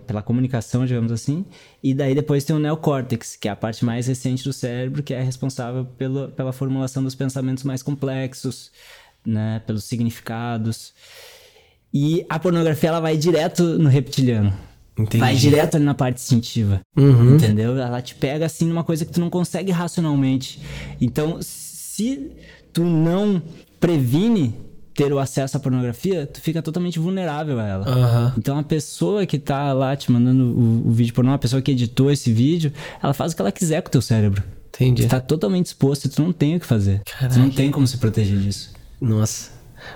pela 0.08 0.22
comunicação, 0.22 0.86
digamos 0.86 1.12
assim. 1.12 1.46
E 1.84 1.94
daí 1.94 2.16
depois 2.16 2.44
tem 2.44 2.56
o 2.56 2.60
neocórtex, 2.60 3.36
que 3.36 3.48
é 3.48 3.52
a 3.52 3.56
parte 3.56 3.86
mais 3.86 4.08
recente 4.08 4.44
do 4.44 4.52
cérebro, 4.52 5.04
que 5.04 5.14
é 5.14 5.22
responsável 5.22 5.86
pelo, 5.86 6.30
pela 6.30 6.52
formulação 6.52 7.04
dos 7.04 7.14
pensamentos 7.16 7.64
mais 7.64 7.84
complexos, 7.84 8.72
né? 9.26 9.62
Pelos 9.68 9.84
significados. 9.84 10.94
E 11.94 12.26
a 12.30 12.38
pornografia, 12.40 12.90
ela 12.90 13.00
vai 13.00 13.16
direto 13.16 13.64
no 13.80 13.90
reptiliano. 13.90 14.52
Entendi. 14.98 15.20
Vai 15.20 15.36
direto 15.36 15.76
ali 15.76 15.86
na 15.86 15.94
parte 15.94 16.18
instintiva. 16.18 16.82
Uhum. 16.96 17.36
Entendeu? 17.36 17.78
Ela 17.78 18.02
te 18.02 18.16
pega 18.16 18.46
assim 18.46 18.66
numa 18.66 18.84
coisa 18.84 19.06
que 19.06 19.12
tu 19.12 19.20
não 19.20 19.30
consegue 19.30 19.72
racionalmente. 19.72 20.60
Então, 21.00 21.38
se 21.42 22.32
tu 22.74 22.84
não 22.84 23.42
previne 23.80 24.54
ter 24.94 25.14
o 25.14 25.20
acesso 25.20 25.56
à 25.56 25.60
pornografia, 25.60 26.26
tu 26.26 26.42
fica 26.42 26.60
totalmente 26.62 26.98
vulnerável 26.98 27.60
a 27.60 27.68
ela. 27.68 27.88
Aham. 27.88 28.34
Então 28.36 28.58
a 28.58 28.64
pessoa 28.64 29.28
que 29.28 29.38
tá 29.38 29.72
lá 29.72 29.96
te 29.96 30.12
mandando 30.12 30.44
o, 30.46 30.88
o 30.88 30.92
vídeo 30.92 31.14
pornô, 31.14 31.32
a 31.34 31.38
pessoa 31.38 31.62
que 31.62 31.70
editou 31.70 32.12
esse 32.12 32.34
vídeo, 32.34 32.74
ela 33.02 33.14
faz 33.14 33.32
o 33.32 33.36
que 33.36 33.42
ela 33.42 33.52
quiser 33.52 33.82
com 33.84 33.90
o 33.90 33.92
teu 33.92 34.02
cérebro. 34.02 34.44
Entendi. 34.70 35.04
Tu 35.04 35.10
tá 35.10 35.20
totalmente 35.20 35.68
exposto 35.68 36.06
e 36.06 36.10
tu 36.10 36.22
não 36.22 36.32
tem 36.32 36.56
o 36.56 36.60
que 36.60 36.66
fazer. 36.66 37.02
Tu 37.04 37.12
não 37.22 37.30
Caraca. 37.30 37.56
tem 37.56 37.70
como 37.70 37.86
se 37.86 37.98
proteger 37.98 38.40
disso. 38.40 38.72
Nossa. 39.00 39.52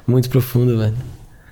Muito 0.05 0.29
profundo, 0.29 0.77
velho. 0.77 0.95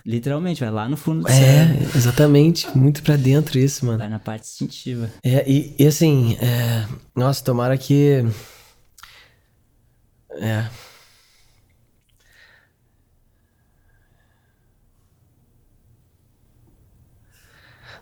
Literalmente, 0.06 0.62
vai 0.62 0.72
lá 0.72 0.88
no 0.88 0.98
fundo 0.98 1.24
do 1.24 1.29
cérebro. 1.29 1.89
É, 1.94 1.98
exatamente. 1.98 2.68
Muito 2.77 3.03
pra 3.03 3.15
dentro 3.15 3.60
isso, 3.60 3.86
mano. 3.86 4.00
Vai 4.00 4.10
na 4.10 4.20
parte 4.20 4.44
instintiva. 4.48 5.10
É, 5.24 5.50
e, 5.50 5.75
e 5.77 5.88
assim, 5.88 6.36
é, 6.41 6.86
nossa, 7.15 7.44
tomara 7.44 7.77
que. 7.77 8.24
É. 10.32 10.65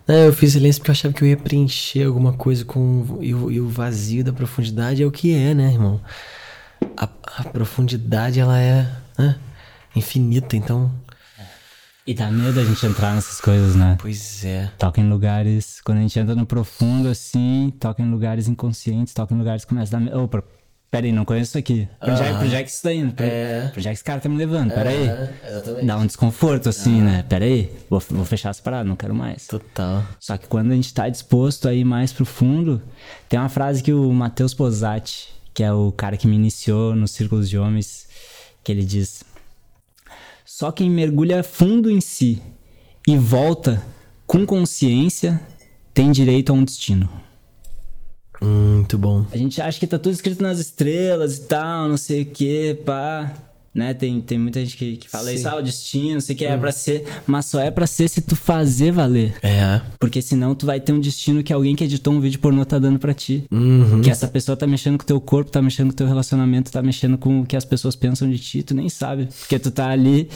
Não, 0.08 0.16
eu 0.16 0.32
fiz 0.32 0.54
silêncio 0.54 0.80
porque 0.80 0.92
eu 0.92 0.94
achava 0.94 1.14
que 1.14 1.22
eu 1.22 1.28
ia 1.28 1.36
preencher 1.36 2.06
alguma 2.06 2.32
coisa 2.32 2.64
com. 2.64 3.18
E 3.20 3.34
o, 3.34 3.52
e 3.52 3.60
o 3.60 3.68
vazio 3.68 4.24
da 4.24 4.32
profundidade 4.32 5.04
é 5.04 5.06
o 5.06 5.12
que 5.12 5.34
é, 5.34 5.54
né, 5.54 5.74
irmão? 5.74 6.00
A, 6.96 7.10
a 7.38 7.44
profundidade, 7.44 8.40
ela 8.40 8.58
é 8.58 8.90
né, 9.18 9.38
infinita, 9.96 10.56
então. 10.56 10.90
E 12.08 12.14
dá 12.14 12.32
medo 12.32 12.58
a 12.58 12.64
gente 12.64 12.86
entrar 12.86 13.14
nessas 13.16 13.42
coisas, 13.42 13.76
né? 13.76 13.98
Pois 14.00 14.46
é. 14.46 14.72
Toca 14.80 15.02
em 15.02 15.10
lugares. 15.10 15.82
Quando 15.84 15.98
a 15.98 16.02
gente 16.02 16.18
entra 16.18 16.34
no 16.36 16.46
profundo, 16.46 17.10
assim, 17.10 17.74
toca 17.78 18.02
em 18.02 18.10
lugares 18.10 18.48
inconscientes, 18.48 19.14
toca 19.14 19.34
em 19.34 19.38
lugares 19.38 19.66
que 19.66 19.70
começa 19.70 19.94
a 19.94 20.00
dar 20.00 20.06
medo. 20.06 20.18
Opa, 20.24 20.42
peraí, 20.90 21.12
não 21.12 21.26
conheço 21.26 21.50
isso 21.50 21.58
aqui. 21.58 21.86
Pra 22.00 22.14
onde, 22.14 22.24
é, 22.24 22.34
onde 22.34 22.56
é 22.56 22.64
que 22.64 22.70
isso 22.70 22.82
tá 22.82 22.94
indo? 22.94 23.14
Pra, 23.14 23.26
É. 23.26 23.74
onde 23.76 23.88
é 23.88 23.92
que 23.92 23.96
esse 23.96 24.04
cara 24.06 24.22
tá 24.22 24.30
me 24.30 24.38
levando? 24.38 24.74
Peraí. 24.74 25.04
exatamente. 25.50 25.86
Dá 25.86 25.98
um 25.98 26.06
desconforto, 26.06 26.70
assim, 26.70 27.02
né? 27.02 27.26
Peraí, 27.28 27.70
vou, 27.90 28.00
vou 28.10 28.24
fechar 28.24 28.52
as 28.52 28.62
paradas, 28.62 28.88
não 28.88 28.96
quero 28.96 29.14
mais. 29.14 29.46
Total. 29.46 30.06
Só 30.18 30.38
que 30.38 30.48
quando 30.48 30.72
a 30.72 30.76
gente 30.76 30.94
tá 30.94 31.10
disposto 31.10 31.68
a 31.68 31.74
ir 31.74 31.84
mais 31.84 32.14
profundo, 32.14 32.82
tem 33.28 33.38
uma 33.38 33.50
frase 33.50 33.84
que 33.84 33.92
o 33.92 34.14
Matheus 34.14 34.54
Posati, 34.54 35.28
que 35.54 35.62
é 35.62 35.74
o 35.74 35.92
cara 35.92 36.16
que 36.16 36.26
me 36.26 36.38
iniciou 36.38 36.96
nos 36.96 37.12
círculos 37.12 37.50
de 37.50 37.58
homens, 37.58 38.08
que 38.64 38.72
ele 38.72 38.86
diz: 38.86 39.26
Só 40.50 40.72
quem 40.72 40.90
mergulha 40.90 41.44
fundo 41.44 41.92
em 41.92 42.00
si 42.00 42.42
e 43.06 43.18
volta 43.18 43.86
com 44.26 44.46
consciência 44.46 45.42
tem 45.94 46.10
direito 46.10 46.54
a 46.54 46.56
um 46.56 46.64
destino. 46.64 47.10
Hum, 48.42 48.76
Muito 48.78 48.98
bom. 48.98 49.26
A 49.30 49.36
gente 49.36 49.62
acha 49.62 49.78
que 49.78 49.86
tá 49.86 50.00
tudo 50.00 50.14
escrito 50.14 50.42
nas 50.42 50.58
estrelas 50.58 51.38
e 51.38 51.42
tal, 51.42 51.90
não 51.90 51.98
sei 51.98 52.22
o 52.22 52.26
que, 52.28 52.76
pá. 52.86 53.30
Né? 53.78 53.94
Tem, 53.94 54.20
tem 54.20 54.40
muita 54.40 54.60
gente 54.60 54.76
que, 54.76 54.98
que 54.98 55.08
fala 55.08 55.30
Sim. 55.30 55.36
isso, 55.36 55.48
ah, 55.48 55.58
o 55.58 55.62
destino, 55.62 56.20
sei 56.20 56.36
que, 56.36 56.44
é 56.44 56.58
pra 56.58 56.72
ser. 56.72 57.06
Mas 57.28 57.46
só 57.46 57.60
é 57.60 57.70
pra 57.70 57.86
ser 57.86 58.08
se 58.08 58.22
tu 58.22 58.36
fazer 58.36 58.92
valer. 58.92 59.36
É. 59.44 59.80
Porque 60.00 60.20
senão 60.20 60.56
tu 60.56 60.66
vai 60.66 60.80
ter 60.80 60.94
um 60.94 61.00
destino 61.00 61.44
que 61.44 61.54
alguém 61.54 61.76
que 61.76 61.84
editou 61.84 62.12
um 62.12 62.20
vídeo 62.20 62.40
pornô 62.40 62.66
tá 62.66 62.80
dando 62.80 62.98
pra 62.98 63.14
ti. 63.14 63.46
Uhum. 63.52 64.02
Que 64.02 64.10
essa 64.10 64.28
pessoa 64.28 64.58
tá 64.58 64.66
mexendo 64.66 64.98
com 64.98 65.04
o 65.04 65.06
teu 65.06 65.22
corpo, 65.22 65.52
tá 65.52 65.62
mexendo 65.62 65.90
com 65.90 65.94
o 65.94 65.96
teu 65.96 66.08
relacionamento, 66.08 66.72
tá 66.72 66.82
mexendo 66.82 67.20
com 67.20 67.42
o 67.42 67.46
que 67.46 67.56
as 67.56 67.66
pessoas 67.66 67.96
pensam 67.96 68.28
de 68.28 68.40
ti, 68.40 68.64
tu 68.64 68.74
nem 68.74 68.90
sabe. 68.90 69.30
Porque 69.42 69.60
tu 69.60 69.70
tá 69.70 69.90
ali 69.90 70.28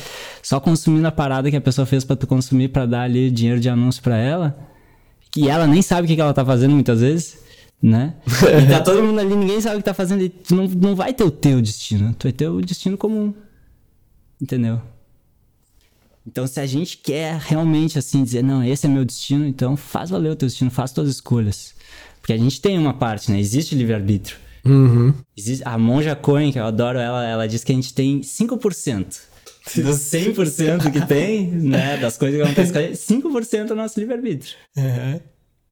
só 0.43 0.59
consumindo 0.59 1.07
a 1.07 1.11
parada 1.11 1.49
que 1.49 1.57
a 1.57 1.61
pessoa 1.61 1.87
fez 1.87 2.03
pra 2.03 2.15
tu 2.15 2.27
consumir 2.27 2.67
pra 2.67 2.85
dar 2.85 3.01
ali 3.01 3.31
dinheiro 3.31 3.59
de 3.59 3.69
anúncio 3.69 4.03
pra 4.03 4.17
ela. 4.17 4.55
Que 5.31 5.49
ela 5.49 5.65
nem 5.65 5.81
sabe 5.81 6.05
o 6.05 6.15
que 6.15 6.21
ela 6.21 6.33
tá 6.33 6.45
fazendo 6.45 6.75
muitas 6.75 6.99
vezes, 7.01 7.37
né? 7.81 8.15
E 8.63 8.69
tá 8.69 8.81
todo 8.81 9.03
mundo 9.03 9.19
ali, 9.19 9.35
ninguém 9.35 9.59
sabe 9.59 9.75
o 9.75 9.79
que 9.79 9.85
tá 9.85 9.93
fazendo 9.93 10.21
e 10.21 10.29
tu 10.29 10.55
não, 10.55 10.67
não 10.67 10.95
vai 10.95 11.13
ter 11.13 11.23
o 11.23 11.31
teu 11.31 11.61
destino. 11.61 12.13
Tu 12.13 12.23
vai 12.23 12.31
ter 12.31 12.47
o 12.47 12.61
destino 12.61 12.97
comum. 12.97 13.33
Entendeu? 14.39 14.81
Então, 16.25 16.45
se 16.45 16.59
a 16.59 16.65
gente 16.65 16.97
quer 16.97 17.39
realmente 17.39 17.97
assim 17.97 18.23
dizer, 18.23 18.43
não, 18.43 18.63
esse 18.63 18.85
é 18.85 18.89
meu 18.89 19.03
destino, 19.03 19.45
então 19.45 19.75
faz 19.75 20.11
valer 20.11 20.31
o 20.31 20.35
teu 20.35 20.47
destino, 20.47 20.69
faz 20.69 20.91
tuas 20.91 21.09
escolhas. 21.09 21.73
Porque 22.19 22.33
a 22.33 22.37
gente 22.37 22.61
tem 22.61 22.77
uma 22.77 22.93
parte, 22.93 23.31
né? 23.31 23.39
Existe 23.39 23.73
livre-arbítrio. 23.73 24.37
Uhum. 24.63 25.13
Existe... 25.35 25.63
A 25.67 25.77
Monja 25.77 26.15
Cohen, 26.15 26.51
que 26.51 26.59
eu 26.59 26.65
adoro 26.65 26.99
ela, 26.99 27.25
ela 27.25 27.47
diz 27.47 27.63
que 27.63 27.71
a 27.71 27.75
gente 27.75 27.93
tem 27.93 28.21
5%. 28.21 29.31
Dos 29.75 29.97
100% 29.97 30.91
que 30.91 31.05
tem, 31.05 31.47
né? 31.47 31.97
Das 31.97 32.17
coisas 32.17 32.39
que 32.39 32.43
acontecem 32.43 32.73
com 32.73 32.79
a 32.79 32.81
gente, 32.81 32.97
5% 32.97 33.71
é 33.71 33.73
nosso 33.73 33.99
livre-arbítrio. 33.99 34.55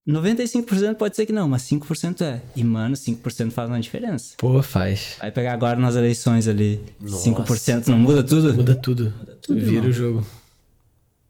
95% 0.09 0.95
pode 0.95 1.15
ser 1.15 1.25
que 1.25 1.31
não, 1.31 1.47
mas 1.47 1.61
5% 1.63 2.21
é. 2.21 2.41
E, 2.55 2.63
mano, 2.63 2.95
5% 2.95 3.51
faz 3.51 3.69
uma 3.69 3.79
diferença. 3.79 4.33
Pô, 4.37 4.61
faz. 4.63 5.15
Vai 5.19 5.31
pegar 5.31 5.53
agora 5.53 5.79
nas 5.79 5.95
eleições 5.95 6.47
ali. 6.47 6.81
Nossa. 6.99 7.29
5% 7.29 7.87
não 7.87 7.99
muda 7.99 8.23
tudo? 8.23 8.53
Muda 8.53 8.75
tudo. 8.75 9.13
Muda 9.17 9.37
tudo 9.41 9.59
Vira 9.59 9.71
irmão. 9.71 9.89
o 9.89 9.93
jogo. 9.93 10.27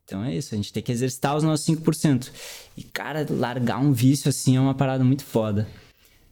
Então 0.06 0.24
é 0.24 0.36
isso, 0.36 0.56
a 0.56 0.58
gente 0.58 0.74
tem 0.74 0.82
que 0.82 0.92
exercitar 0.92 1.36
os 1.38 1.44
nossos 1.44 1.66
5%. 1.68 2.32
E, 2.76 2.84
cara, 2.84 3.28
largar 3.30 3.80
um 3.80 3.92
vício 3.92 4.30
assim 4.30 4.58
é 4.58 4.60
uma 4.60 4.74
parada 4.74 5.04
muito 5.04 5.24
foda. 5.24 5.68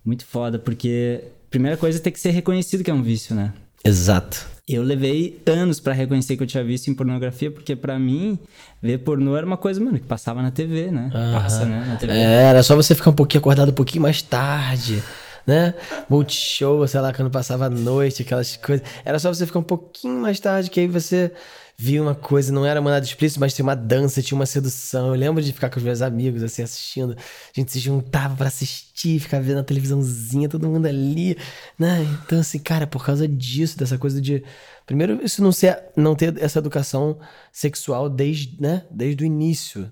Muito 0.03 0.25
foda, 0.25 0.57
porque 0.57 1.25
primeira 1.49 1.77
coisa 1.77 1.99
é 1.99 2.01
ter 2.01 2.11
que 2.11 2.19
ser 2.19 2.31
reconhecido 2.31 2.83
que 2.83 2.89
é 2.89 2.93
um 2.93 3.03
vício, 3.03 3.35
né? 3.35 3.53
Exato. 3.83 4.45
Eu 4.67 4.83
levei 4.83 5.41
anos 5.47 5.79
para 5.79 5.93
reconhecer 5.93 6.35
que 6.35 6.43
eu 6.43 6.47
tinha 6.47 6.61
visto 6.63 6.89
em 6.89 6.93
pornografia, 6.93 7.49
porque 7.49 7.73
para 7.73 7.97
mim, 7.97 8.37
ver 8.81 8.97
pornô 8.97 9.37
era 9.37 9.45
uma 9.45 9.55
coisa, 9.55 9.79
mano, 9.79 9.97
que 9.97 10.05
passava 10.05 10.41
na 10.41 10.51
TV, 10.51 10.91
né? 10.91 11.09
Passa, 11.33 11.63
né? 11.63 11.85
Na 11.87 11.95
TV. 11.95 12.11
É, 12.11 12.43
era 12.49 12.61
só 12.61 12.75
você 12.75 12.93
ficar 12.93 13.11
um 13.11 13.13
pouquinho 13.13 13.39
acordado 13.39 13.69
um 13.69 13.73
pouquinho 13.73 14.01
mais 14.01 14.21
tarde, 14.21 15.01
né? 15.45 15.73
Multishow, 16.09 16.85
sei 16.85 16.99
lá, 16.99 17.13
quando 17.13 17.31
passava 17.31 17.67
a 17.67 17.69
noite, 17.69 18.23
aquelas 18.23 18.57
coisas. 18.57 18.85
Era 19.05 19.17
só 19.19 19.33
você 19.33 19.45
ficar 19.45 19.59
um 19.59 19.63
pouquinho 19.63 20.19
mais 20.19 20.37
tarde, 20.37 20.69
que 20.69 20.81
aí 20.81 20.87
você 20.87 21.31
via 21.79 22.01
uma 22.01 22.15
coisa, 22.15 22.51
não 22.51 22.65
era 22.65 22.81
nada 22.81 23.05
explícito, 23.05 23.39
mas 23.39 23.53
tinha 23.53 23.63
uma 23.63 23.75
dança, 23.75 24.21
tinha 24.21 24.35
uma 24.35 24.47
sedução. 24.47 25.09
Eu 25.09 25.13
lembro 25.13 25.43
de 25.43 25.53
ficar 25.53 25.69
com 25.69 25.77
os 25.77 25.83
meus 25.83 26.01
amigos, 26.01 26.41
assim, 26.41 26.63
assistindo. 26.63 27.15
A 27.15 27.59
gente 27.59 27.71
se 27.71 27.79
juntava 27.79 28.35
para 28.35 28.47
assistir, 28.47 29.19
ficar 29.19 29.39
vendo 29.39 29.59
a 29.59 29.63
televisãozinha, 29.63 30.49
todo 30.49 30.67
mundo 30.67 30.87
ali, 30.87 31.37
né? 31.77 32.03
Então, 32.25 32.39
assim, 32.39 32.57
cara, 32.57 32.87
por 32.87 33.05
causa 33.05 33.27
disso, 33.27 33.77
dessa 33.77 33.97
coisa 33.97 34.19
de. 34.19 34.43
Primeiro, 34.87 35.23
isso 35.23 35.43
não, 35.43 35.51
ser, 35.51 35.83
não 35.95 36.15
ter 36.15 36.35
essa 36.41 36.59
educação 36.59 37.19
sexual 37.51 38.09
desde, 38.09 38.59
né? 38.59 38.83
desde 38.89 39.23
o 39.23 39.27
início. 39.27 39.91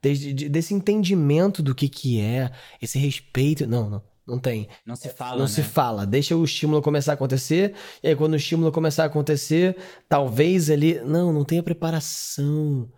Desde, 0.00 0.32
de, 0.34 0.48
desse 0.48 0.74
entendimento 0.74 1.62
do 1.62 1.74
que 1.74 1.88
que 1.88 2.20
é, 2.20 2.52
esse 2.80 2.98
respeito. 2.98 3.66
Não, 3.66 3.90
não. 3.90 4.13
Não 4.26 4.38
tem. 4.38 4.68
Não 4.86 4.96
se 4.96 5.08
fala. 5.10 5.36
Não 5.36 5.44
né? 5.44 5.48
se 5.48 5.62
fala. 5.62 6.06
Deixa 6.06 6.34
o 6.34 6.44
estímulo 6.44 6.80
começar 6.80 7.12
a 7.12 7.14
acontecer. 7.14 7.74
E 8.02 8.08
aí, 8.08 8.16
quando 8.16 8.32
o 8.32 8.36
estímulo 8.36 8.72
começar 8.72 9.02
a 9.02 9.06
acontecer, 9.06 9.76
talvez 10.08 10.68
ele. 10.70 11.00
Não, 11.00 11.32
não 11.32 11.44
tenha 11.44 11.62
preparação. 11.62 12.90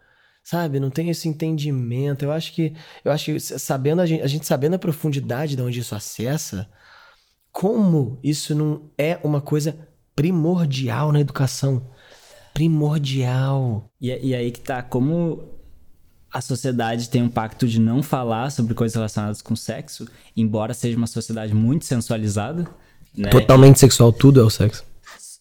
Sabe? 0.45 0.79
Não 0.79 0.91
tem 0.91 1.11
esse 1.11 1.29
entendimento. 1.29 2.25
Eu 2.25 2.31
acho 2.31 2.53
que. 2.53 2.75
Eu 3.05 3.11
acho 3.11 3.25
que 3.25 3.41
sabendo 3.41 4.01
a 4.01 4.07
gente, 4.07 4.23
a 4.23 4.27
gente 4.29 4.47
sabendo 4.47 4.75
a 4.75 4.79
profundidade 4.79 5.57
de 5.57 5.63
onde 5.63 5.81
isso 5.81 5.95
acessa, 5.95 6.71
como 7.51 8.21
isso 8.23 8.55
não 8.55 8.91
é 8.97 9.19
uma 9.25 9.41
coisa 9.41 9.77
primordial 10.15 11.11
na 11.11 11.21
educação. 11.21 11.91
Primordial. 12.55 13.91
E, 14.01 14.29
e 14.29 14.35
aí 14.35 14.53
que 14.53 14.61
tá, 14.61 14.81
como 14.81 15.56
a 16.37 16.41
sociedade 16.43 17.09
tem 17.09 17.23
um 17.23 17.31
pacto 17.31 17.67
de 17.67 17.81
não 17.81 18.03
falar 18.03 18.51
sobre 18.51 18.75
coisas 18.75 18.95
relacionadas 18.95 19.41
com 19.41 19.57
sexo, 19.57 20.07
embora 20.37 20.75
seja 20.75 20.95
uma 20.95 21.07
sociedade 21.07 21.55
muito 21.55 21.87
sensualizada. 21.87 22.69
Né? 23.17 23.31
Totalmente 23.31 23.79
sexual, 23.79 24.13
tudo 24.13 24.39
é 24.39 24.45
o 24.45 24.51
sexo. 24.51 24.85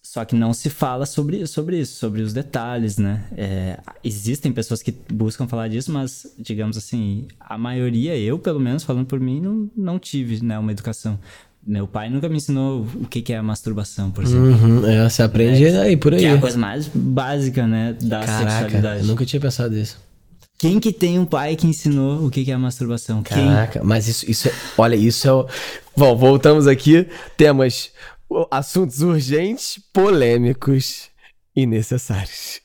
Só 0.01 0.23
que 0.23 0.33
não 0.37 0.53
se 0.53 0.69
fala 0.69 1.05
sobre, 1.05 1.45
sobre 1.47 1.81
isso, 1.81 1.99
sobre 1.99 2.21
os 2.21 2.31
detalhes, 2.31 2.97
né? 2.97 3.25
É, 3.35 3.77
existem 4.05 4.53
pessoas 4.53 4.81
que 4.81 4.95
buscam 5.11 5.45
falar 5.45 5.67
disso, 5.67 5.91
mas, 5.91 6.33
digamos 6.39 6.77
assim, 6.77 7.27
a 7.41 7.57
maioria, 7.57 8.17
eu 8.17 8.39
pelo 8.39 8.61
menos, 8.61 8.85
falando 8.85 9.05
por 9.05 9.19
mim, 9.19 9.41
não, 9.41 9.69
não 9.75 9.99
tive 9.99 10.41
né, 10.41 10.57
uma 10.57 10.71
educação. 10.71 11.19
Meu 11.67 11.85
pai 11.85 12.09
nunca 12.09 12.29
me 12.29 12.37
ensinou 12.37 12.87
o 12.95 13.05
que, 13.05 13.21
que 13.21 13.33
é 13.33 13.41
masturbação, 13.41 14.11
por 14.11 14.23
exemplo. 14.23 14.47
Uhum, 14.47 14.87
é, 14.87 15.09
você 15.09 15.21
aprende 15.21 15.65
é, 15.65 15.77
aí, 15.77 15.97
por 15.97 16.13
aí. 16.13 16.21
Que 16.21 16.25
é 16.27 16.31
a 16.31 16.39
coisa 16.39 16.57
mais 16.57 16.87
básica, 16.87 17.67
né, 17.67 17.97
da 18.01 18.21
Caraca, 18.21 18.49
sexualidade. 18.61 19.01
Eu 19.01 19.07
nunca 19.07 19.25
tinha 19.25 19.41
pensado 19.41 19.75
nisso. 19.75 20.04
Quem 20.57 20.79
que 20.79 20.93
tem 20.93 21.19
um 21.19 21.25
pai 21.25 21.55
que 21.55 21.67
ensinou 21.67 22.25
o 22.25 22.31
que 22.31 22.49
é 22.49 22.53
a 22.53 22.57
masturbação? 22.57 23.21
Caraca, 23.21 23.79
Quem? 23.79 23.87
mas 23.87 24.07
isso, 24.07 24.29
isso 24.29 24.47
é, 24.47 24.51
olha, 24.77 24.95
isso 24.95 25.27
é 25.27 25.33
o... 25.33 25.47
Bom, 25.95 26.15
voltamos 26.15 26.65
aqui, 26.67 27.07
temos 27.35 27.91
assuntos 28.49 29.01
urgentes, 29.01 29.79
polêmicos 29.93 31.09
e 31.55 31.65
necessários. 31.65 32.61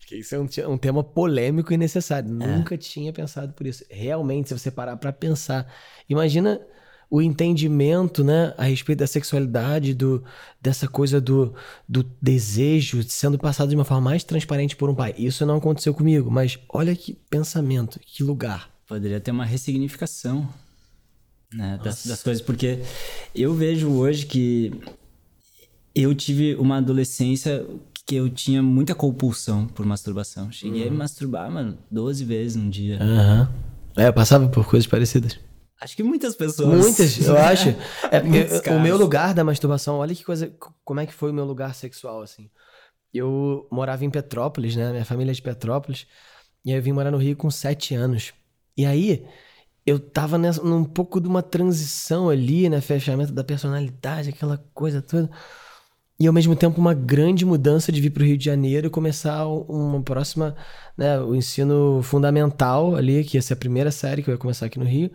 Porque 0.00 0.16
isso 0.16 0.34
é 0.34 0.38
um, 0.38 0.72
um 0.72 0.78
tema 0.78 1.04
polêmico 1.04 1.72
e 1.72 1.76
necessário. 1.76 2.28
É. 2.28 2.46
Nunca 2.46 2.78
tinha 2.78 3.12
pensado 3.12 3.52
por 3.52 3.66
isso. 3.66 3.84
Realmente, 3.90 4.48
se 4.48 4.58
você 4.58 4.70
parar 4.70 4.96
pra 4.96 5.12
pensar, 5.12 5.70
imagina 6.08 6.60
o 7.10 7.22
entendimento, 7.22 8.22
né, 8.22 8.52
a 8.58 8.64
respeito 8.64 8.98
da 8.98 9.06
sexualidade, 9.06 9.94
do, 9.94 10.22
dessa 10.60 10.86
coisa 10.86 11.20
do, 11.20 11.54
do 11.88 12.04
desejo 12.20 13.02
sendo 13.02 13.38
passado 13.38 13.70
de 13.70 13.74
uma 13.74 13.84
forma 13.84 14.10
mais 14.10 14.24
transparente 14.24 14.76
por 14.76 14.90
um 14.90 14.94
pai. 14.94 15.14
Isso 15.16 15.46
não 15.46 15.56
aconteceu 15.56 15.94
comigo, 15.94 16.30
mas 16.30 16.58
olha 16.68 16.94
que 16.94 17.14
pensamento, 17.30 17.98
que 18.00 18.22
lugar. 18.22 18.70
Poderia 18.86 19.20
ter 19.20 19.30
uma 19.30 19.44
ressignificação 19.44 20.48
né, 21.52 21.80
das, 21.82 22.06
das 22.06 22.22
coisas, 22.22 22.42
porque 22.42 22.80
eu 23.34 23.54
vejo 23.54 23.88
hoje 23.90 24.26
que 24.26 24.72
eu 25.94 26.14
tive 26.14 26.54
uma 26.56 26.76
adolescência 26.76 27.66
que 28.04 28.16
eu 28.16 28.28
tinha 28.28 28.62
muita 28.62 28.94
compulsão 28.94 29.66
por 29.66 29.84
masturbação. 29.84 30.50
Cheguei 30.52 30.82
uhum. 30.82 30.88
a 30.88 30.90
me 30.90 30.96
masturbar, 30.96 31.50
mano, 31.50 31.76
12 31.90 32.24
vezes 32.24 32.56
num 32.56 32.68
dia. 32.68 32.98
Uhum. 33.00 33.46
É, 33.96 34.08
eu 34.08 34.12
passava 34.12 34.48
por 34.48 34.66
coisas 34.66 34.86
parecidas. 34.86 35.38
Acho 35.80 35.94
que 35.94 36.02
muitas 36.02 36.34
pessoas. 36.34 36.68
Muitas, 36.68 37.26
eu 37.26 37.36
acho. 37.36 37.68
É 38.10 38.20
porque 38.20 38.70
o 38.70 38.80
meu 38.80 38.96
lugar 38.96 39.32
da 39.32 39.44
masturbação, 39.44 39.98
olha 39.98 40.14
que 40.14 40.24
coisa, 40.24 40.52
como 40.84 41.00
é 41.00 41.06
que 41.06 41.14
foi 41.14 41.30
o 41.30 41.34
meu 41.34 41.44
lugar 41.44 41.74
sexual, 41.74 42.22
assim. 42.22 42.50
Eu 43.14 43.66
morava 43.70 44.04
em 44.04 44.10
Petrópolis, 44.10 44.74
né? 44.76 44.90
Minha 44.90 45.04
família 45.04 45.30
é 45.30 45.34
de 45.34 45.42
Petrópolis. 45.42 46.06
E 46.64 46.72
aí 46.72 46.78
eu 46.78 46.82
vim 46.82 46.92
morar 46.92 47.10
no 47.10 47.18
Rio 47.18 47.36
com 47.36 47.50
sete 47.50 47.94
anos. 47.94 48.32
E 48.76 48.84
aí 48.84 49.24
eu 49.86 49.98
tava 49.98 50.36
nessa, 50.36 50.62
num 50.62 50.84
pouco 50.84 51.20
de 51.20 51.28
uma 51.28 51.42
transição 51.42 52.28
ali, 52.28 52.68
né? 52.68 52.80
Fechamento 52.80 53.32
da 53.32 53.44
personalidade, 53.44 54.30
aquela 54.30 54.58
coisa 54.74 55.00
toda. 55.00 55.30
E 56.20 56.26
ao 56.26 56.32
mesmo 56.32 56.56
tempo 56.56 56.80
uma 56.80 56.94
grande 56.94 57.44
mudança 57.46 57.92
de 57.92 58.00
vir 58.00 58.10
para 58.10 58.24
o 58.24 58.26
Rio 58.26 58.36
de 58.36 58.44
Janeiro 58.44 58.88
e 58.88 58.90
começar 58.90 59.46
uma 59.46 60.02
próxima, 60.02 60.56
né? 60.96 61.20
O 61.20 61.34
ensino 61.36 62.02
fundamental 62.02 62.96
ali, 62.96 63.22
que 63.24 63.36
ia 63.36 63.42
ser 63.42 63.52
a 63.54 63.56
primeira 63.56 63.92
série 63.92 64.22
que 64.22 64.28
eu 64.28 64.34
ia 64.34 64.38
começar 64.38 64.66
aqui 64.66 64.78
no 64.78 64.84
Rio 64.84 65.12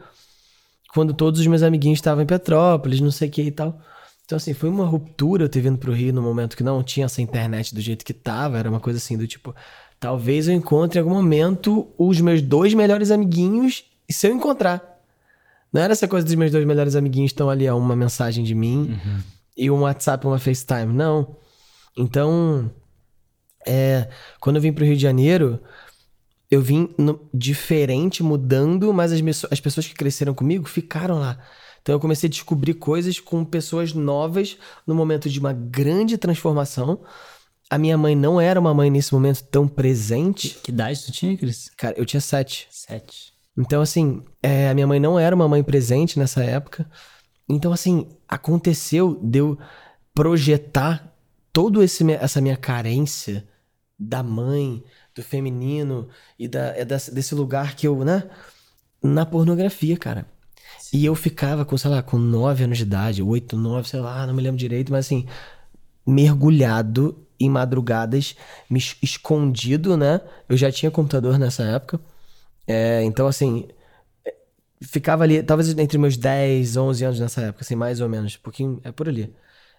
quando 0.94 1.14
todos 1.14 1.40
os 1.40 1.48
meus 1.48 1.64
amiguinhos 1.64 1.98
estavam 1.98 2.24
em 2.24 2.28
Petrópolis, 2.28 3.02
não 3.02 3.12
sei 3.12 3.28
o 3.28 3.32
que 3.32 3.42
e 3.42 3.52
tal. 3.52 3.80
Então, 4.26 4.38
assim, 4.38 4.54
foi 4.54 4.70
uma 4.70 4.86
ruptura 4.86 5.44
eu 5.44 5.50
ter 5.50 5.62
vindo 5.62 5.78
pro 5.78 5.92
Rio 5.92 6.14
no 6.14 6.22
momento 6.22 6.56
que 6.56 6.64
não 6.64 6.82
tinha 6.82 7.06
essa 7.06 7.22
internet 7.22 7.76
do 7.76 7.82
jeito 7.82 8.06
que 8.06 8.14
tava. 8.14 8.58
Era 8.58 8.70
uma 8.70 8.80
coisa 8.80 8.98
assim 8.98 9.18
do 9.18 9.28
tipo, 9.28 9.54
talvez 10.00 10.48
eu 10.48 10.54
encontre 10.54 11.00
em 11.00 11.02
algum 11.02 11.14
momento 11.14 11.88
os 11.98 12.22
meus 12.22 12.42
dois 12.42 12.74
melhores 12.74 13.12
amiguinhos, 13.12 13.84
e 14.08 14.14
se 14.14 14.28
eu 14.28 14.34
encontrar. 14.34 14.82
Não 15.72 15.82
era 15.82 15.92
essa 15.92 16.08
coisa 16.08 16.26
dos 16.26 16.36
meus 16.36 16.52
dois 16.52 16.66
melhores 16.66 16.96
amiguinhos 16.96 17.32
estão 17.32 17.50
ali, 17.50 17.68
ó, 17.68 17.76
uma 17.76 17.96
mensagem 17.96 18.44
de 18.44 18.54
mim 18.54 18.92
uhum. 18.92 19.20
e 19.58 19.72
um 19.72 19.82
WhatsApp, 19.82 20.26
uma 20.28 20.38
FaceTime. 20.38 20.94
Não. 20.94 21.36
Então, 21.98 22.72
é, 23.66 24.08
quando 24.40 24.58
eu 24.58 24.62
vim 24.62 24.72
pro 24.72 24.86
Rio 24.86 24.96
de 24.96 25.02
Janeiro, 25.02 25.60
eu 26.50 26.62
vim 26.62 26.94
no, 26.98 27.20
diferente, 27.34 28.22
mudando, 28.22 28.94
mas 28.94 29.12
as, 29.12 29.22
as 29.52 29.60
pessoas 29.60 29.88
que 29.88 29.94
cresceram 29.94 30.34
comigo 30.34 30.68
ficaram 30.68 31.20
lá. 31.20 31.40
Então 31.82 31.94
eu 31.94 32.00
comecei 32.00 32.28
a 32.28 32.32
descobrir 32.32 32.76
coisas 32.76 33.20
com 33.20 33.44
pessoas 33.44 33.94
novas 33.94 34.58
no 34.88 34.96
momento 34.96 35.30
de 35.30 35.40
uma 35.40 35.52
grande 35.52 36.18
transformação. 36.18 37.02
A 37.70 37.78
minha 37.78 37.98
mãe 37.98 38.16
não 38.16 38.40
era 38.40 38.60
uma 38.60 38.74
mãe 38.74 38.90
nesse 38.90 39.14
momento 39.14 39.44
tão 39.44 39.68
presente. 39.68 40.58
Que, 40.64 40.72
idade 40.72 41.06
tu 41.06 41.12
tinha, 41.12 41.38
Cris? 41.38 41.70
Cara, 41.76 41.96
eu 41.98 42.06
tinha 42.06 42.22
sete. 42.22 42.68
Sete. 42.70 43.34
Então, 43.58 43.82
assim, 43.82 44.24
é, 44.42 44.70
a 44.70 44.74
minha 44.74 44.88
mãe 44.88 45.00
não 45.00 45.20
era 45.20 45.36
uma 45.36 45.48
mãe 45.48 45.62
presente 45.62 46.18
nessa 46.18 46.44
época. 46.44 46.90
Então, 47.48 47.74
assim, 47.74 48.08
aconteceu 48.28 49.20
de 49.22 49.40
eu 49.40 49.58
projetar 50.14 51.14
toda 51.52 51.84
essa 51.84 52.42
minha 52.42 52.58
carência 52.58 53.48
da 54.00 54.24
mãe, 54.24 54.84
do 55.16 55.22
feminino 55.24 56.10
e 56.38 56.48
da, 56.48 56.76
é 56.78 56.86
desse 56.86 57.36
lugar 57.36 57.76
que 57.76 57.88
eu, 57.88 58.04
né? 58.04 58.24
Na 59.02 59.26
pornografia, 59.26 59.98
cara. 59.98 60.26
Sim. 60.80 60.98
E 60.98 61.06
eu 61.06 61.16
ficava 61.16 61.66
com, 61.66 61.78
sei 61.78 61.92
lá, 61.92 62.02
com 62.02 62.18
9 62.18 62.64
anos 62.64 62.78
de 62.78 62.84
idade, 62.84 63.22
8, 63.22 63.58
9, 63.58 63.88
sei 63.88 64.00
lá, 64.00 64.26
não 64.26 64.34
me 64.34 64.42
lembro 64.42 64.58
direito, 64.58 64.92
mas 64.92 65.06
assim, 65.06 65.26
mergulhado 66.06 67.26
em 67.40 67.50
madrugadas, 67.50 68.36
me 68.70 68.80
escondido, 69.02 69.98
né? 69.98 70.22
Eu 70.48 70.58
já 70.58 70.72
tinha 70.72 70.92
computador 70.92 71.38
nessa 71.38 71.64
época. 71.64 72.00
É, 72.68 73.04
então, 73.04 73.28
assim, 73.28 73.68
é, 74.26 74.36
ficava 74.82 75.24
ali, 75.24 75.44
talvez 75.44 75.70
entre 75.78 75.98
meus 75.98 76.18
10, 76.18 76.78
11 76.78 77.06
anos 77.06 77.20
nessa 77.20 77.42
época, 77.42 77.64
assim, 77.64 77.76
mais 77.76 78.02
ou 78.02 78.10
menos, 78.10 78.36
um 78.38 78.42
pouquinho, 78.42 78.80
é 78.84 78.92
por 78.92 79.10
ali. 79.10 79.36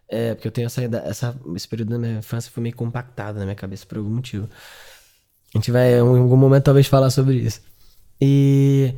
É, 0.09 0.35
porque 0.35 0.49
eu 0.49 0.53
tenho 0.53 0.67
essa, 0.67 0.83
essa, 0.83 1.41
esse 1.57 1.67
período 1.69 1.91
da 1.91 1.99
minha 1.99 2.19
infância 2.19 2.51
foi 2.51 2.63
meio 2.63 2.77
compactado 2.77 3.39
na 3.39 3.45
minha 3.45 3.55
cabeça 3.55 3.87
por 3.87 3.99
algum 3.99 4.11
motivo. 4.11 4.49
A 5.55 5.59
gente 5.59 5.71
vai 5.71 5.95
em 5.95 6.01
algum 6.01 6.37
momento 6.37 6.65
talvez 6.65 6.87
falar 6.89 7.11
sobre 7.11 7.37
isso. 7.37 7.61
E, 8.21 8.93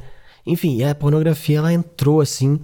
enfim, 0.47 0.83
a 0.83 0.95
pornografia 0.95 1.59
ela 1.59 1.73
entrou 1.73 2.21
assim, 2.21 2.59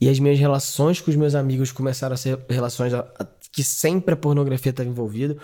e 0.00 0.08
as 0.08 0.18
minhas 0.18 0.38
relações 0.38 1.00
com 1.00 1.10
os 1.10 1.16
meus 1.16 1.34
amigos 1.34 1.72
começaram 1.72 2.14
a 2.14 2.16
ser 2.16 2.38
relações 2.48 2.94
a, 2.94 3.00
a, 3.18 3.26
que 3.52 3.64
sempre 3.64 4.14
a 4.14 4.16
pornografia 4.16 4.70
estava 4.70 4.88
envolvida. 4.88 5.36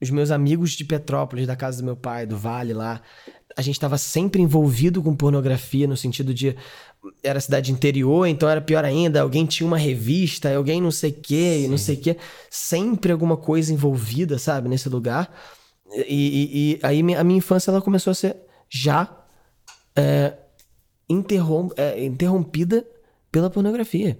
Os 0.00 0.08
meus 0.10 0.30
amigos 0.30 0.72
de 0.72 0.84
Petrópolis, 0.84 1.46
da 1.46 1.54
casa 1.54 1.78
do 1.78 1.84
meu 1.84 1.96
pai, 1.96 2.24
do 2.24 2.36
Vale 2.36 2.72
lá, 2.72 3.02
a 3.54 3.60
gente 3.60 3.74
estava 3.74 3.98
sempre 3.98 4.40
envolvido 4.40 5.02
com 5.02 5.14
pornografia 5.14 5.86
no 5.86 5.96
sentido 5.96 6.32
de 6.32 6.56
era 7.22 7.40
cidade 7.40 7.72
interior, 7.72 8.26
então 8.26 8.48
era 8.48 8.60
pior 8.60 8.84
ainda, 8.84 9.20
alguém 9.20 9.44
tinha 9.44 9.66
uma 9.66 9.76
revista, 9.76 10.54
alguém 10.54 10.80
não 10.80 10.90
sei 10.90 11.10
o 11.10 11.14
que, 11.14 11.66
não 11.68 11.76
sei 11.76 11.96
o 11.96 12.00
que, 12.00 12.16
sempre 12.48 13.12
alguma 13.12 13.36
coisa 13.36 13.72
envolvida, 13.72 14.38
sabe, 14.38 14.68
nesse 14.68 14.88
lugar. 14.88 15.30
E, 15.92 16.78
e, 16.78 16.80
aí 16.82 17.00
a 17.14 17.24
minha 17.24 17.38
infância 17.38 17.70
ela 17.70 17.82
começou 17.82 18.10
a 18.10 18.14
ser 18.14 18.36
já 18.68 19.08
é, 19.96 20.36
interrom 21.08 21.68
é, 21.76 22.04
interrompida 22.04 22.86
pela 23.30 23.50
pornografia. 23.50 24.18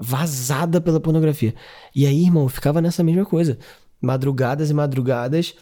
Vazada 0.00 0.80
pela 0.80 1.00
pornografia. 1.00 1.54
E 1.94 2.06
aí, 2.06 2.22
irmão, 2.22 2.48
ficava 2.48 2.80
nessa 2.80 3.02
mesma 3.02 3.24
coisa. 3.24 3.58
Madrugadas 4.00 4.70
e 4.70 4.74
madrugadas 4.74 5.54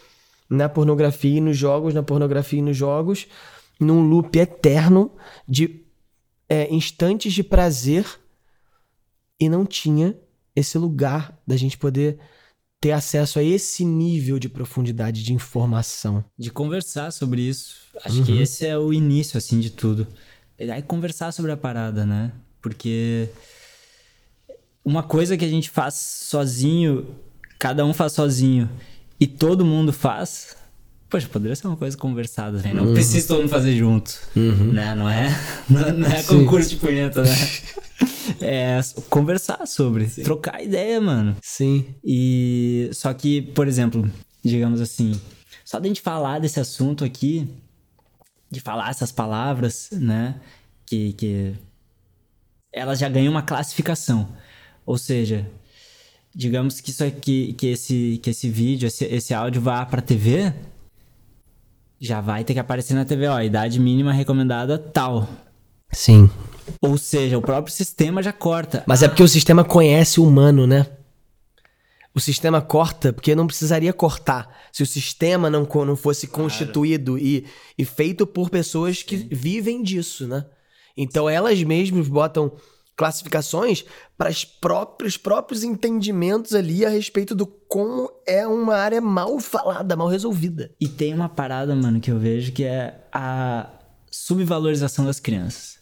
na 0.48 0.68
pornografia 0.68 1.38
e 1.38 1.40
nos 1.40 1.56
jogos, 1.56 1.94
na 1.94 2.02
pornografia 2.02 2.58
e 2.58 2.62
nos 2.62 2.76
jogos, 2.76 3.28
num 3.78 4.02
loop 4.02 4.36
eterno 4.36 5.12
de 5.46 5.84
é, 6.48 6.72
instantes 6.74 7.32
de 7.32 7.44
prazer 7.44 8.04
e 9.38 9.48
não 9.48 9.64
tinha 9.64 10.16
esse 10.54 10.76
lugar 10.76 11.38
da 11.46 11.56
gente 11.56 11.78
poder 11.78 12.18
ter 12.80 12.92
acesso 12.92 13.38
a 13.38 13.42
esse 13.42 13.84
nível 13.84 14.38
de 14.38 14.48
profundidade 14.48 15.22
de 15.22 15.34
informação. 15.34 16.24
De 16.38 16.50
conversar 16.50 17.12
sobre 17.12 17.42
isso. 17.42 17.76
Acho 18.02 18.18
uhum. 18.18 18.24
que 18.24 18.40
esse 18.40 18.66
é 18.66 18.76
o 18.78 18.92
início, 18.92 19.36
assim, 19.36 19.60
de 19.60 19.70
tudo. 19.70 20.06
É 20.56 20.80
conversar 20.80 21.32
sobre 21.32 21.52
a 21.52 21.56
parada, 21.56 22.06
né? 22.06 22.32
Porque 22.62 23.28
uma 24.84 25.02
coisa 25.02 25.36
que 25.36 25.44
a 25.44 25.48
gente 25.48 25.68
faz 25.68 25.94
sozinho, 25.94 27.06
cada 27.58 27.84
um 27.84 27.92
faz 27.92 28.12
sozinho, 28.12 28.68
e 29.18 29.26
todo 29.26 29.64
mundo 29.64 29.92
faz, 29.92 30.56
poxa, 31.10 31.28
poderia 31.28 31.56
ser 31.56 31.66
uma 31.66 31.76
coisa 31.76 31.96
conversada, 31.96 32.58
né? 32.58 32.72
Não 32.72 32.86
uhum. 32.86 32.94
precisa 32.94 33.26
todo 33.26 33.40
mundo 33.40 33.50
fazer 33.50 33.76
junto, 33.76 34.16
uhum. 34.36 34.72
né? 34.72 34.94
Não 34.94 35.10
é, 35.10 35.28
não, 35.68 35.92
não 35.92 36.08
é 36.08 36.22
concurso 36.22 36.70
de 36.70 36.76
punheta, 36.76 37.22
né? 37.22 37.36
é 38.40 38.80
conversar 39.10 39.66
sobre, 39.66 40.08
Sim. 40.08 40.22
trocar 40.22 40.62
ideia, 40.62 41.00
mano. 41.00 41.36
Sim. 41.42 41.84
E 42.04 42.88
só 42.92 43.12
que, 43.12 43.42
por 43.42 43.66
exemplo, 43.66 44.08
digamos 44.42 44.80
assim, 44.80 45.20
só 45.64 45.80
da 45.80 45.88
gente 45.88 46.00
falar 46.00 46.38
desse 46.38 46.60
assunto 46.60 47.04
aqui, 47.04 47.48
de 48.48 48.60
falar 48.60 48.90
essas 48.90 49.10
palavras, 49.10 49.88
né? 49.92 50.36
Que, 50.86 51.12
que 51.14 51.54
elas 52.72 52.98
já 52.98 53.08
ganham 53.08 53.32
uma 53.32 53.42
classificação. 53.42 54.28
Ou 54.86 54.96
seja, 54.96 55.46
digamos 56.34 56.80
que 56.80 56.90
isso 56.90 57.04
aqui, 57.04 57.52
que 57.54 57.68
esse, 57.68 58.20
que 58.22 58.30
esse 58.30 58.48
vídeo, 58.48 58.86
esse, 58.86 59.04
esse 59.04 59.34
áudio 59.34 59.60
vá 59.60 59.84
para 59.84 60.00
TV, 60.00 60.52
já 62.00 62.20
vai 62.20 62.44
ter 62.44 62.54
que 62.54 62.60
aparecer 62.60 62.94
na 62.94 63.04
TV, 63.04 63.26
ó, 63.26 63.40
idade 63.40 63.78
mínima 63.78 64.12
recomendada 64.12 64.78
tal. 64.78 65.28
Sim. 65.92 66.30
Ou 66.80 66.96
seja, 66.96 67.36
o 67.36 67.42
próprio 67.42 67.74
sistema 67.74 68.22
já 68.22 68.32
corta. 68.32 68.82
Mas 68.86 69.02
é 69.02 69.08
porque 69.08 69.22
o 69.22 69.28
sistema 69.28 69.64
conhece 69.64 70.20
o 70.20 70.26
humano, 70.26 70.66
né? 70.66 70.86
O 72.14 72.20
sistema 72.20 72.60
corta 72.60 73.12
porque 73.12 73.34
não 73.34 73.46
precisaria 73.46 73.92
cortar 73.92 74.48
se 74.72 74.82
o 74.82 74.86
sistema 74.86 75.50
não, 75.50 75.68
não 75.86 75.96
fosse 75.96 76.26
constituído 76.26 77.18
e, 77.18 77.44
e 77.76 77.84
feito 77.84 78.26
por 78.26 78.50
pessoas 78.50 79.02
que 79.02 79.18
Sim. 79.18 79.28
vivem 79.30 79.82
disso, 79.82 80.26
né? 80.26 80.46
Então 80.96 81.28
elas 81.28 81.62
mesmas 81.62 82.08
botam 82.08 82.52
classificações 83.00 83.82
para 84.18 84.28
os 84.28 84.44
próprios, 84.44 85.16
próprios 85.16 85.64
entendimentos 85.64 86.54
ali 86.54 86.84
a 86.84 86.90
respeito 86.90 87.34
do 87.34 87.46
como 87.46 88.12
é 88.26 88.46
uma 88.46 88.76
área 88.76 89.00
mal 89.00 89.40
falada, 89.40 89.96
mal 89.96 90.06
resolvida. 90.06 90.70
E 90.78 90.86
tem 90.86 91.14
uma 91.14 91.26
parada, 91.26 91.74
mano, 91.74 91.98
que 91.98 92.10
eu 92.10 92.18
vejo 92.18 92.52
que 92.52 92.62
é 92.62 93.00
a 93.10 93.70
subvalorização 94.10 95.06
das 95.06 95.18
crianças. 95.18 95.78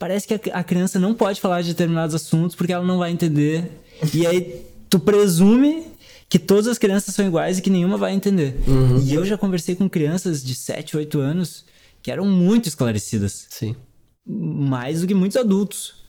Parece 0.00 0.26
que 0.26 0.50
a 0.50 0.64
criança 0.64 0.98
não 0.98 1.14
pode 1.14 1.40
falar 1.40 1.62
de 1.62 1.68
determinados 1.68 2.12
assuntos 2.12 2.56
porque 2.56 2.72
ela 2.72 2.84
não 2.84 2.98
vai 2.98 3.12
entender. 3.12 3.70
E 4.12 4.26
aí 4.26 4.66
tu 4.90 4.98
presume 4.98 5.86
que 6.28 6.40
todas 6.40 6.66
as 6.66 6.76
crianças 6.76 7.14
são 7.14 7.24
iguais 7.24 7.58
e 7.58 7.62
que 7.62 7.70
nenhuma 7.70 7.96
vai 7.96 8.12
entender. 8.12 8.60
Uhum. 8.66 8.98
E 8.98 9.14
eu 9.14 9.24
já 9.24 9.38
conversei 9.38 9.76
com 9.76 9.88
crianças 9.88 10.42
de 10.42 10.56
7, 10.56 10.96
8 10.96 11.20
anos 11.20 11.64
que 12.02 12.10
eram 12.10 12.26
muito 12.26 12.68
esclarecidas. 12.68 13.46
Sim. 13.48 13.76
Mais 14.26 15.02
do 15.02 15.06
que 15.06 15.14
muitos 15.14 15.36
adultos. 15.36 16.04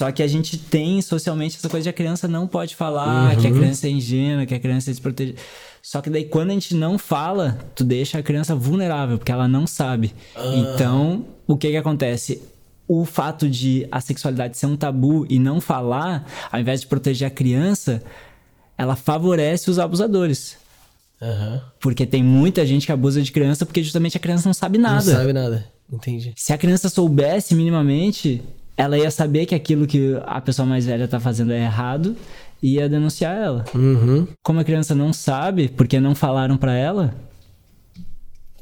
Só 0.00 0.10
que 0.10 0.22
a 0.22 0.26
gente 0.26 0.56
tem 0.56 1.02
socialmente 1.02 1.58
essa 1.58 1.68
coisa 1.68 1.82
de 1.82 1.90
a 1.90 1.92
criança 1.92 2.26
não 2.26 2.46
pode 2.46 2.74
falar, 2.74 3.34
uhum. 3.34 3.38
que 3.38 3.46
a 3.46 3.52
criança 3.52 3.86
é 3.86 3.90
ingênua, 3.90 4.46
que 4.46 4.54
a 4.54 4.58
criança 4.58 4.88
é 4.88 4.92
desprotegida. 4.92 5.38
Só 5.82 6.00
que 6.00 6.08
daí 6.08 6.24
quando 6.24 6.48
a 6.48 6.52
gente 6.54 6.74
não 6.74 6.96
fala, 6.96 7.58
tu 7.74 7.84
deixa 7.84 8.18
a 8.18 8.22
criança 8.22 8.54
vulnerável, 8.54 9.18
porque 9.18 9.30
ela 9.30 9.46
não 9.46 9.66
sabe. 9.66 10.14
Ah. 10.34 10.54
Então, 10.54 11.26
o 11.46 11.54
que 11.54 11.70
que 11.70 11.76
acontece? 11.76 12.40
O 12.88 13.04
fato 13.04 13.46
de 13.46 13.86
a 13.92 14.00
sexualidade 14.00 14.56
ser 14.56 14.64
um 14.64 14.74
tabu 14.74 15.26
e 15.28 15.38
não 15.38 15.60
falar, 15.60 16.26
ao 16.50 16.58
invés 16.58 16.80
de 16.80 16.86
proteger 16.86 17.28
a 17.28 17.30
criança, 17.30 18.02
ela 18.78 18.96
favorece 18.96 19.70
os 19.70 19.78
abusadores. 19.78 20.56
Uhum. 21.20 21.60
Porque 21.78 22.06
tem 22.06 22.24
muita 22.24 22.64
gente 22.64 22.86
que 22.86 22.92
abusa 22.92 23.20
de 23.20 23.30
criança 23.30 23.66
porque 23.66 23.82
justamente 23.82 24.16
a 24.16 24.20
criança 24.20 24.48
não 24.48 24.54
sabe 24.54 24.78
nada. 24.78 25.04
Não 25.04 25.18
sabe 25.18 25.32
nada. 25.34 25.66
Entendi. 25.92 26.32
Se 26.36 26.54
a 26.54 26.58
criança 26.58 26.88
soubesse 26.88 27.54
minimamente, 27.54 28.42
ela 28.80 28.98
ia 28.98 29.10
saber 29.10 29.46
que 29.46 29.54
aquilo 29.54 29.86
que 29.86 30.18
a 30.24 30.40
pessoa 30.40 30.66
mais 30.66 30.86
velha 30.86 31.06
tá 31.06 31.20
fazendo 31.20 31.52
é 31.52 31.62
errado 31.62 32.16
e 32.62 32.74
ia 32.74 32.88
denunciar 32.88 33.36
ela. 33.36 33.64
Uhum. 33.74 34.26
Como 34.42 34.60
a 34.60 34.64
criança 34.64 34.94
não 34.94 35.12
sabe, 35.12 35.68
porque 35.68 36.00
não 36.00 36.14
falaram 36.14 36.56
para 36.56 36.74
ela, 36.74 37.14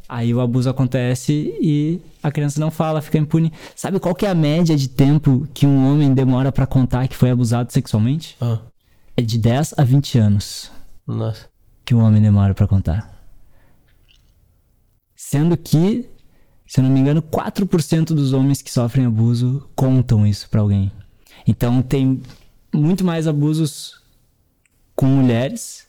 aí 0.08 0.34
o 0.34 0.40
abuso 0.40 0.68
acontece 0.68 1.54
e 1.60 2.00
a 2.22 2.30
criança 2.30 2.60
não 2.60 2.70
fala, 2.70 3.00
fica 3.00 3.18
impune. 3.18 3.52
Sabe 3.76 4.00
qual 4.00 4.14
que 4.14 4.26
é 4.26 4.30
a 4.30 4.34
média 4.34 4.76
de 4.76 4.88
tempo 4.88 5.46
que 5.54 5.66
um 5.66 5.86
homem 5.90 6.12
demora 6.12 6.50
para 6.50 6.66
contar 6.66 7.06
que 7.08 7.16
foi 7.16 7.30
abusado 7.30 7.72
sexualmente? 7.72 8.36
Ah. 8.40 8.58
É 9.16 9.22
de 9.22 9.38
10 9.38 9.74
a 9.76 9.84
20 9.84 10.18
anos. 10.18 10.70
Nossa. 11.06 11.46
Que 11.84 11.94
um 11.94 12.02
homem 12.02 12.20
demora 12.20 12.54
para 12.54 12.66
contar. 12.66 13.18
Sendo 15.16 15.56
que 15.56 16.08
se 16.68 16.80
eu 16.80 16.84
não 16.84 16.90
me 16.90 17.00
engano, 17.00 17.22
4% 17.22 18.04
dos 18.08 18.34
homens 18.34 18.60
que 18.60 18.70
sofrem 18.70 19.06
abuso 19.06 19.66
contam 19.74 20.26
isso 20.26 20.48
para 20.50 20.60
alguém. 20.60 20.92
Então 21.46 21.80
tem 21.80 22.20
muito 22.72 23.02
mais 23.02 23.26
abusos 23.26 24.02
com 24.94 25.06
mulheres, 25.06 25.86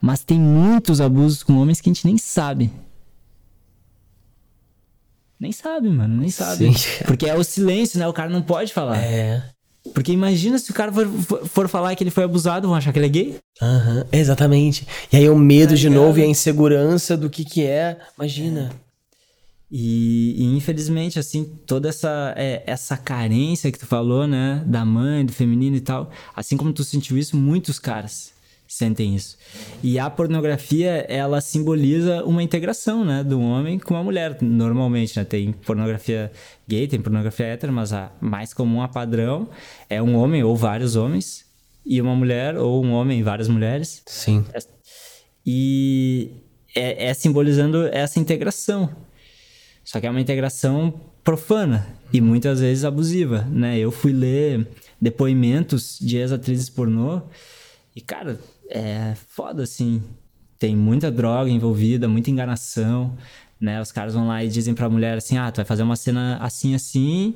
mas 0.00 0.24
tem 0.24 0.40
muitos 0.40 0.98
abusos 0.98 1.42
com 1.42 1.58
homens 1.58 1.78
que 1.78 1.90
a 1.90 1.92
gente 1.92 2.06
nem 2.06 2.16
sabe. 2.16 2.72
Nem 5.38 5.52
sabe, 5.52 5.90
mano, 5.90 6.16
nem 6.16 6.30
sabe. 6.30 6.72
Sim. 6.72 7.04
Porque 7.04 7.28
é 7.28 7.34
o 7.34 7.44
silêncio, 7.44 7.98
né? 7.98 8.08
O 8.08 8.12
cara 8.14 8.30
não 8.30 8.40
pode 8.40 8.72
falar. 8.72 8.96
É. 8.96 9.44
Porque 9.92 10.10
imagina 10.10 10.56
se 10.58 10.70
o 10.70 10.74
cara 10.74 10.90
for, 10.90 11.06
for, 11.06 11.46
for, 11.46 11.68
falar 11.68 11.94
que 11.94 12.02
ele 12.02 12.10
foi 12.10 12.24
abusado, 12.24 12.66
vão 12.66 12.74
achar 12.74 12.90
que 12.90 12.98
ele 12.98 13.06
é 13.06 13.10
gay? 13.10 13.36
Aham, 13.60 13.98
uhum, 13.98 14.04
exatamente. 14.10 14.86
E 15.12 15.18
aí 15.18 15.28
o 15.28 15.36
medo 15.36 15.70
tá 15.70 15.74
de 15.74 15.90
novo 15.90 16.18
e 16.18 16.22
a 16.22 16.26
insegurança 16.26 17.14
do 17.14 17.28
que 17.28 17.44
que 17.44 17.62
é. 17.66 17.98
Imagina. 18.16 18.70
É. 18.80 18.83
E, 19.76 20.36
e, 20.38 20.56
infelizmente, 20.56 21.18
assim, 21.18 21.42
toda 21.66 21.88
essa, 21.88 22.32
é, 22.36 22.62
essa 22.64 22.96
carência 22.96 23.72
que 23.72 23.78
tu 23.80 23.86
falou, 23.86 24.24
né? 24.24 24.62
Da 24.64 24.84
mãe, 24.84 25.26
do 25.26 25.32
feminino 25.32 25.74
e 25.74 25.80
tal. 25.80 26.12
Assim 26.32 26.56
como 26.56 26.72
tu 26.72 26.84
sentiu 26.84 27.18
isso, 27.18 27.36
muitos 27.36 27.80
caras 27.80 28.32
sentem 28.68 29.16
isso. 29.16 29.36
E 29.82 29.98
a 29.98 30.08
pornografia, 30.08 31.04
ela 31.08 31.40
simboliza 31.40 32.24
uma 32.24 32.40
integração, 32.40 33.04
né? 33.04 33.24
Do 33.24 33.40
homem 33.40 33.80
com 33.80 33.96
a 33.96 34.04
mulher, 34.04 34.38
normalmente, 34.40 35.18
né? 35.18 35.24
Tem 35.24 35.50
pornografia 35.50 36.30
gay, 36.68 36.86
tem 36.86 37.00
pornografia 37.00 37.46
hétero, 37.46 37.72
mas 37.72 37.92
a 37.92 38.12
mais 38.20 38.54
comum, 38.54 38.80
a 38.80 38.86
padrão, 38.86 39.48
é 39.90 40.00
um 40.00 40.14
homem 40.14 40.44
ou 40.44 40.54
vários 40.54 40.94
homens 40.94 41.46
e 41.84 42.00
uma 42.00 42.14
mulher, 42.14 42.56
ou 42.56 42.84
um 42.84 42.92
homem 42.92 43.18
e 43.18 43.22
várias 43.24 43.48
mulheres. 43.48 44.04
Sim. 44.06 44.44
E 45.44 46.30
é, 46.76 47.06
é 47.06 47.14
simbolizando 47.14 47.88
essa 47.88 48.20
integração 48.20 48.88
só 49.84 50.00
que 50.00 50.06
é 50.06 50.10
uma 50.10 50.20
integração 50.20 50.94
profana 51.22 51.86
e 52.12 52.20
muitas 52.20 52.60
vezes 52.60 52.84
abusiva, 52.84 53.46
né? 53.50 53.78
Eu 53.78 53.90
fui 53.90 54.12
ler 54.12 54.66
depoimentos 55.00 55.98
de 56.00 56.16
ex-atrizes 56.16 56.70
pornô 56.70 57.20
e, 57.94 58.00
cara, 58.00 58.38
é 58.68 59.14
foda, 59.28 59.62
assim. 59.62 60.02
Tem 60.58 60.74
muita 60.74 61.10
droga 61.10 61.50
envolvida, 61.50 62.08
muita 62.08 62.30
enganação, 62.30 63.16
né? 63.60 63.80
Os 63.80 63.92
caras 63.92 64.14
vão 64.14 64.28
lá 64.28 64.42
e 64.42 64.48
dizem 64.48 64.74
pra 64.74 64.88
mulher 64.88 65.18
assim, 65.18 65.36
ah, 65.36 65.50
tu 65.50 65.56
vai 65.56 65.64
fazer 65.64 65.82
uma 65.82 65.96
cena 65.96 66.38
assim, 66.40 66.74
assim, 66.74 67.34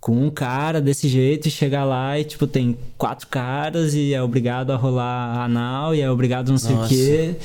com 0.00 0.26
um 0.26 0.30
cara 0.30 0.80
desse 0.80 1.08
jeito 1.08 1.48
e 1.48 1.50
chegar 1.50 1.84
lá 1.84 2.18
e, 2.18 2.24
tipo, 2.24 2.46
tem 2.46 2.78
quatro 2.96 3.26
caras 3.26 3.94
e 3.94 4.14
é 4.14 4.22
obrigado 4.22 4.70
a 4.70 4.76
rolar 4.76 5.42
anal 5.42 5.94
e 5.94 6.00
é 6.00 6.10
obrigado 6.10 6.50
não 6.50 6.58
sei 6.58 6.74
Nossa. 6.74 6.86
o 6.86 6.88
quê. 6.88 7.36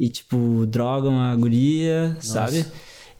E, 0.00 0.08
tipo, 0.08 0.64
drogam 0.66 1.20
a 1.20 1.34
guria, 1.34 2.10
Nossa. 2.14 2.26
sabe? 2.26 2.64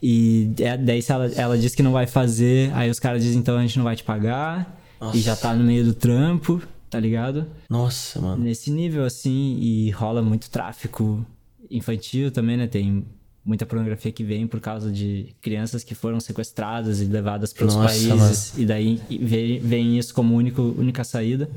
E 0.02 0.52
é, 0.60 0.76
daí 0.76 1.02
se 1.02 1.12
ela, 1.12 1.26
ela 1.34 1.58
diz 1.58 1.74
que 1.74 1.82
não 1.82 1.92
vai 1.92 2.06
fazer, 2.06 2.72
aí 2.74 2.88
os 2.90 3.00
caras 3.00 3.22
dizem 3.22 3.38
então 3.38 3.56
a 3.56 3.62
gente 3.62 3.76
não 3.76 3.84
vai 3.84 3.96
te 3.96 4.04
pagar. 4.04 4.78
Nossa. 5.00 5.16
E 5.16 5.20
já 5.20 5.36
tá 5.36 5.54
no 5.54 5.64
meio 5.64 5.84
do 5.84 5.94
trampo, 5.94 6.62
tá 6.90 6.98
ligado? 6.98 7.46
Nossa, 7.68 8.20
mano. 8.20 8.42
Nesse 8.42 8.70
nível 8.70 9.04
assim, 9.04 9.58
e 9.60 9.90
rola 9.90 10.22
muito 10.22 10.50
tráfico 10.50 11.24
infantil 11.70 12.30
também, 12.30 12.56
né? 12.56 12.66
Tem 12.66 13.04
muita 13.44 13.64
pornografia 13.64 14.12
que 14.12 14.24
vem 14.24 14.46
por 14.46 14.60
causa 14.60 14.90
de 14.90 15.34
crianças 15.40 15.82
que 15.82 15.94
foram 15.94 16.20
sequestradas 16.20 17.00
e 17.00 17.04
levadas 17.04 17.52
para 17.52 17.66
os 17.66 17.74
países. 17.74 18.08
Mano. 18.08 18.62
E 18.62 18.66
daí 18.66 19.00
vem, 19.20 19.58
vem 19.58 19.98
isso 19.98 20.12
como 20.12 20.34
único, 20.34 20.62
única 20.76 21.02
saída. 21.04 21.48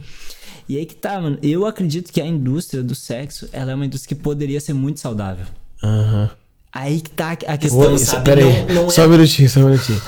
E 0.70 0.78
aí 0.78 0.86
que 0.86 0.96
tá, 0.96 1.20
mano. 1.20 1.38
Eu 1.42 1.66
acredito 1.66 2.12
que 2.12 2.22
a 2.22 2.26
indústria 2.26 2.82
do 2.82 2.96
sexo, 2.96 3.50
ela 3.52 3.72
é 3.72 3.76
uma 3.76 3.86
indústria 3.86 4.16
que 4.16 4.24
poderia 4.24 4.62
ser 4.62 4.74
muito 4.74 5.00
saudável. 5.00 5.46
Aham. 5.84 6.24
Uhum. 6.24 6.41
Aí 6.74 7.02
que 7.02 7.10
tá 7.10 7.32
a 7.32 7.58
questão, 7.58 7.98
sabe? 7.98 8.26
Pera 8.26 8.42
aí, 8.42 8.66
não, 8.66 8.84
não 8.84 8.90
só 8.90 9.04
é... 9.04 9.08
um 9.08 9.10
minutinho, 9.10 9.50
só 9.50 9.60
um 9.60 9.66
minutinho. 9.66 10.02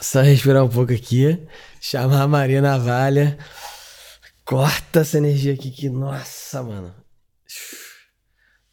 Só 0.00 0.20
respirar 0.20 0.64
um 0.64 0.68
pouco 0.68 0.92
aqui. 0.92 1.38
Chamar 1.80 2.22
a 2.22 2.28
Maria 2.28 2.62
Navalha. 2.62 3.36
Corta 4.44 5.00
essa 5.00 5.18
energia 5.18 5.54
aqui 5.54 5.70
que, 5.70 5.88
nossa, 5.88 6.62
mano. 6.62 6.94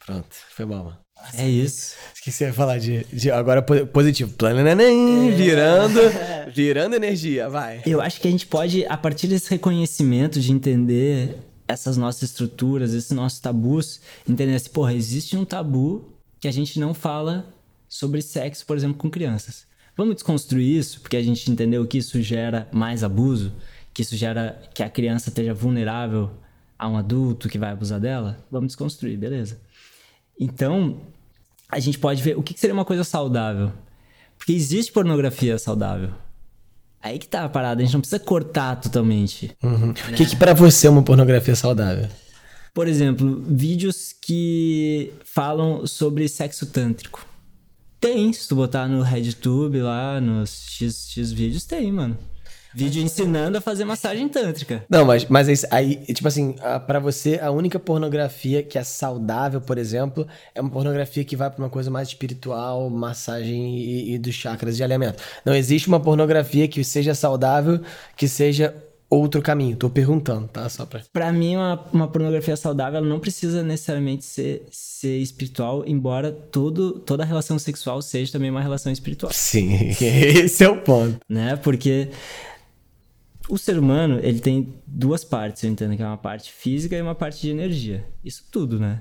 Pronto, 0.04 0.28
foi 0.54 0.64
bom, 0.64 0.84
mano. 0.84 0.98
É 1.34 1.48
isso. 1.48 1.96
Esqueci 2.14 2.46
de 2.46 2.52
falar 2.52 2.78
de, 2.78 3.04
de 3.12 3.30
agora 3.30 3.60
positivo. 3.60 4.32
Plano 4.34 4.62
neném, 4.62 5.34
virando, 5.34 6.00
virando 6.54 6.94
energia, 6.94 7.48
vai. 7.48 7.82
Eu 7.84 8.00
acho 8.00 8.20
que 8.20 8.28
a 8.28 8.30
gente 8.30 8.46
pode, 8.46 8.86
a 8.86 8.96
partir 8.96 9.26
desse 9.26 9.50
reconhecimento 9.50 10.38
de 10.38 10.52
entender 10.52 11.36
essas 11.68 11.96
nossas 11.96 12.30
estruturas, 12.30 12.94
esses 12.94 13.10
nossos 13.10 13.40
tabus, 13.40 14.00
entender 14.28 14.54
assim, 14.54 14.70
porra, 14.70 14.94
existe 14.94 15.36
um 15.36 15.44
tabu 15.44 16.04
que 16.40 16.48
a 16.48 16.52
gente 16.52 16.78
não 16.78 16.94
fala 16.94 17.46
sobre 17.88 18.22
sexo, 18.22 18.64
por 18.66 18.76
exemplo, 18.76 18.96
com 18.96 19.10
crianças. 19.10 19.66
Vamos 19.96 20.14
desconstruir 20.16 20.78
isso, 20.78 21.00
porque 21.00 21.16
a 21.16 21.22
gente 21.22 21.50
entendeu 21.50 21.86
que 21.86 21.98
isso 21.98 22.20
gera 22.20 22.68
mais 22.70 23.02
abuso, 23.02 23.52
que 23.94 24.02
isso 24.02 24.14
gera 24.16 24.60
que 24.74 24.82
a 24.82 24.90
criança 24.90 25.30
esteja 25.30 25.54
vulnerável 25.54 26.30
a 26.78 26.88
um 26.88 26.96
adulto 26.96 27.48
que 27.48 27.58
vai 27.58 27.70
abusar 27.70 27.98
dela? 27.98 28.38
Vamos 28.50 28.68
desconstruir, 28.68 29.16
beleza. 29.16 29.60
Então, 30.38 31.00
a 31.68 31.80
gente 31.80 31.98
pode 31.98 32.22
ver 32.22 32.36
o 32.36 32.42
que 32.42 32.58
seria 32.58 32.74
uma 32.74 32.84
coisa 32.84 33.02
saudável. 33.02 33.72
Porque 34.36 34.52
existe 34.52 34.92
pornografia 34.92 35.58
saudável. 35.58 36.10
Aí 37.06 37.20
que 37.20 37.28
tá 37.28 37.44
a 37.44 37.48
parada, 37.48 37.80
a 37.80 37.84
gente 37.84 37.94
não 37.94 38.00
precisa 38.00 38.18
cortar 38.18 38.74
totalmente. 38.80 39.56
Uhum. 39.62 39.88
Né? 39.88 39.94
O 40.10 40.14
que, 40.14 40.26
que 40.26 40.34
para 40.34 40.52
você 40.52 40.88
é 40.88 40.90
uma 40.90 41.04
pornografia 41.04 41.54
saudável? 41.54 42.08
Por 42.74 42.88
exemplo, 42.88 43.44
vídeos 43.46 44.12
que 44.12 45.12
falam 45.24 45.86
sobre 45.86 46.28
sexo 46.28 46.66
tântrico. 46.66 47.24
Tem, 48.00 48.32
se 48.32 48.48
tu 48.48 48.56
botar 48.56 48.88
no 48.88 49.02
RedTube 49.02 49.82
lá, 49.82 50.20
nos 50.20 50.66
X, 50.68 51.08
X 51.10 51.30
vídeos, 51.30 51.64
tem, 51.64 51.92
mano. 51.92 52.18
Vídeo 52.76 53.02
ensinando 53.02 53.56
a 53.56 53.60
fazer 53.62 53.86
massagem 53.86 54.28
tântrica. 54.28 54.84
Não, 54.86 55.02
mas, 55.02 55.24
mas 55.24 55.64
aí, 55.70 55.96
tipo 56.12 56.28
assim, 56.28 56.56
para 56.86 57.00
você, 57.00 57.40
a 57.42 57.50
única 57.50 57.78
pornografia 57.78 58.62
que 58.62 58.76
é 58.76 58.84
saudável, 58.84 59.62
por 59.62 59.78
exemplo, 59.78 60.26
é 60.54 60.60
uma 60.60 60.68
pornografia 60.68 61.24
que 61.24 61.34
vai 61.34 61.48
pra 61.48 61.58
uma 61.64 61.70
coisa 61.70 61.90
mais 61.90 62.08
espiritual, 62.08 62.90
massagem 62.90 63.78
e, 63.78 64.12
e 64.12 64.18
dos 64.18 64.34
chakras 64.34 64.76
de 64.76 64.84
alinhamento. 64.84 65.22
Não 65.42 65.54
existe 65.54 65.88
uma 65.88 65.98
pornografia 65.98 66.68
que 66.68 66.84
seja 66.84 67.14
saudável, 67.14 67.80
que 68.14 68.28
seja 68.28 68.74
outro 69.08 69.40
caminho. 69.40 69.74
Tô 69.74 69.88
perguntando, 69.88 70.46
tá? 70.48 70.68
Só 70.68 70.84
pra. 70.84 71.00
Pra 71.10 71.32
mim, 71.32 71.56
uma, 71.56 71.82
uma 71.90 72.08
pornografia 72.08 72.56
saudável 72.56 73.00
não 73.00 73.18
precisa 73.18 73.62
necessariamente 73.62 74.26
ser, 74.26 74.66
ser 74.70 75.16
espiritual, 75.16 75.82
embora 75.86 76.30
todo, 76.30 76.98
toda 77.00 77.24
relação 77.24 77.58
sexual 77.58 78.02
seja 78.02 78.32
também 78.32 78.50
uma 78.50 78.60
relação 78.60 78.92
espiritual. 78.92 79.32
Sim, 79.32 79.72
esse 79.98 80.62
é 80.62 80.68
o 80.68 80.82
ponto. 80.82 81.18
Né? 81.26 81.56
Porque 81.56 82.10
o 83.48 83.58
ser 83.58 83.78
humano, 83.78 84.18
ele 84.22 84.40
tem 84.40 84.74
duas 84.86 85.24
partes, 85.24 85.62
eu 85.62 85.70
entendo 85.70 85.96
que 85.96 86.02
é 86.02 86.06
uma 86.06 86.16
parte 86.16 86.52
física 86.52 86.96
e 86.96 87.02
uma 87.02 87.14
parte 87.14 87.40
de 87.40 87.50
energia. 87.50 88.04
Isso 88.24 88.44
tudo, 88.50 88.78
né? 88.78 89.00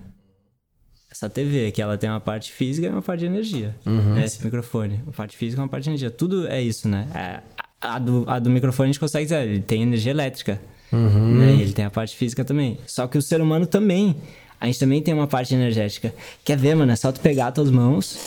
Essa 1.12 1.30
TV 1.30 1.72
que 1.72 1.82
ela 1.82 1.98
tem 1.98 2.10
uma 2.10 2.20
parte 2.20 2.52
física 2.52 2.88
e 2.88 2.90
uma 2.90 3.02
parte 3.02 3.22
de 3.22 3.26
energia. 3.26 3.76
Uhum. 3.86 4.16
Né? 4.16 4.26
Esse 4.26 4.44
microfone, 4.44 5.02
uma 5.04 5.14
parte 5.14 5.38
física 5.38 5.62
e 5.62 5.64
uma 5.64 5.70
parte 5.70 5.86
de 5.86 5.90
energia. 5.92 6.12
Tudo 6.12 6.48
é 6.48 6.62
isso, 6.62 6.90
né? 6.90 7.08
É, 7.16 7.40
a, 7.80 8.00
do, 8.00 8.26
a 8.28 8.38
do 8.38 8.50
microfone 8.50 8.90
a 8.90 8.92
gente 8.92 9.00
consegue 9.00 9.26
dizer, 9.26 9.48
ele 9.48 9.62
tem 9.62 9.82
energia 9.82 10.12
elétrica. 10.12 10.62
Uhum. 10.92 11.36
Né? 11.40 11.54
Ele 11.54 11.74
tem 11.74 11.86
a 11.86 11.90
parte 11.90 12.16
física 12.16 12.44
também. 12.44 12.78
Só 12.86 13.08
que 13.08 13.18
o 13.18 13.22
ser 13.22 13.40
humano 13.42 13.66
também, 13.66 14.16
a 14.60 14.66
gente 14.66 14.80
também 14.80 15.02
tem 15.02 15.14
uma 15.14 15.28
parte 15.28 15.54
energética. 15.54 16.14
Quer 16.44 16.58
ver, 16.58 16.76
mano? 16.76 16.92
É 16.92 16.96
só 16.96 17.12
tu 17.12 17.20
pegar 17.22 17.48
as 17.48 17.54
tuas 17.54 17.72
mãos, 17.72 18.18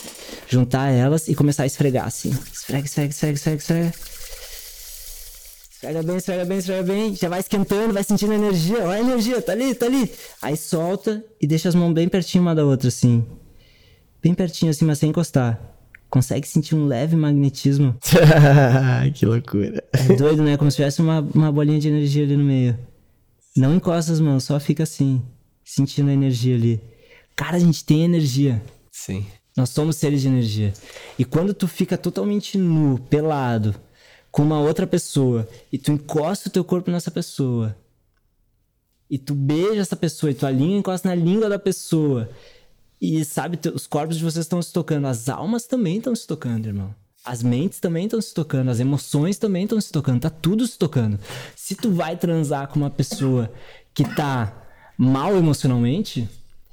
juntar 0.48 0.88
elas 0.88 1.28
e 1.28 1.35
começar 1.35 1.64
a 1.64 1.66
esfregar 1.66 2.07
assim. 2.07 2.31
Esfrega, 2.31 2.87
esfrega, 2.87 3.11
esfrega, 3.11 3.35
esfrega, 3.35 3.57
esfrega. 3.59 4.17
Esfrega 5.78 6.02
bem, 6.02 6.16
esfrega 6.16 6.44
bem, 6.44 6.58
esfrega 6.58 6.82
bem. 6.82 7.14
Já 7.14 7.28
vai 7.28 7.38
esquentando, 7.38 7.94
vai 7.94 8.02
sentindo 8.02 8.32
a 8.32 8.34
energia. 8.34 8.78
Olha 8.78 8.94
a 8.96 9.00
energia, 9.00 9.40
tá 9.40 9.52
ali, 9.52 9.72
tá 9.76 9.86
ali. 9.86 10.10
Aí 10.42 10.56
solta 10.56 11.24
e 11.40 11.46
deixa 11.46 11.68
as 11.68 11.74
mãos 11.76 11.92
bem 11.92 12.08
pertinho 12.08 12.42
uma 12.42 12.52
da 12.52 12.64
outra, 12.64 12.88
assim. 12.88 13.24
Bem 14.20 14.34
pertinho, 14.34 14.72
assim, 14.72 14.84
mas 14.84 14.98
sem 14.98 15.10
encostar. 15.10 15.56
Consegue 16.10 16.48
sentir 16.48 16.74
um 16.74 16.84
leve 16.84 17.14
magnetismo. 17.14 17.94
que 19.14 19.24
loucura. 19.24 19.84
É 19.92 20.16
doido, 20.16 20.42
né? 20.42 20.56
Como 20.56 20.68
se 20.68 20.78
tivesse 20.78 21.00
uma, 21.00 21.20
uma 21.32 21.52
bolinha 21.52 21.78
de 21.78 21.86
energia 21.86 22.24
ali 22.24 22.36
no 22.36 22.42
meio. 22.44 22.76
Não 23.56 23.76
encosta 23.76 24.10
as 24.10 24.18
mãos, 24.18 24.42
só 24.42 24.58
fica 24.58 24.82
assim, 24.82 25.22
sentindo 25.64 26.10
a 26.10 26.12
energia 26.12 26.56
ali. 26.56 26.80
Cara, 27.36 27.56
a 27.56 27.60
gente 27.60 27.84
tem 27.84 28.02
energia. 28.02 28.60
Sim. 28.90 29.24
Nós 29.56 29.70
somos 29.70 29.94
seres 29.94 30.22
de 30.22 30.26
energia. 30.26 30.72
E 31.16 31.24
quando 31.24 31.54
tu 31.54 31.68
fica 31.68 31.96
totalmente 31.96 32.58
nu, 32.58 32.98
pelado, 33.08 33.76
com 34.38 34.44
uma 34.44 34.61
outra 34.61 34.87
pessoa 34.87 35.48
e 35.72 35.77
tu 35.77 35.90
encosta 35.90 36.48
o 36.48 36.53
teu 36.53 36.62
corpo 36.62 36.92
nessa 36.92 37.11
pessoa 37.11 37.77
e 39.11 39.18
tu 39.18 39.35
beija 39.35 39.81
essa 39.81 39.96
pessoa 39.96 40.31
e 40.31 40.35
tua 40.35 40.53
língua 40.53 40.79
encosta 40.79 41.09
na 41.09 41.14
língua 41.16 41.48
da 41.48 41.59
pessoa 41.59 42.31
e 43.01 43.24
sabe, 43.24 43.59
os 43.74 43.88
corpos 43.88 44.16
de 44.16 44.22
vocês 44.22 44.44
estão 44.44 44.62
se 44.62 44.72
tocando, 44.72 45.09
as 45.09 45.29
almas 45.29 45.66
também 45.66 45.96
estão 45.96 46.14
se 46.14 46.24
tocando, 46.24 46.66
irmão. 46.66 46.94
As 47.24 47.42
mentes 47.42 47.81
também 47.81 48.05
estão 48.05 48.20
se 48.20 48.33
tocando, 48.33 48.70
as 48.70 48.79
emoções 48.79 49.38
também 49.38 49.64
estão 49.64 49.81
se 49.81 49.90
tocando, 49.90 50.20
tá 50.20 50.31
tudo 50.31 50.64
se 50.68 50.79
tocando. 50.79 51.18
Se 51.57 51.74
tu 51.74 51.90
vai 51.90 52.16
transar 52.16 52.68
com 52.68 52.79
uma 52.79 52.90
pessoa 52.90 53.53
que 53.92 54.05
tá 54.05 54.68
mal 54.96 55.37
emocionalmente, 55.37 56.29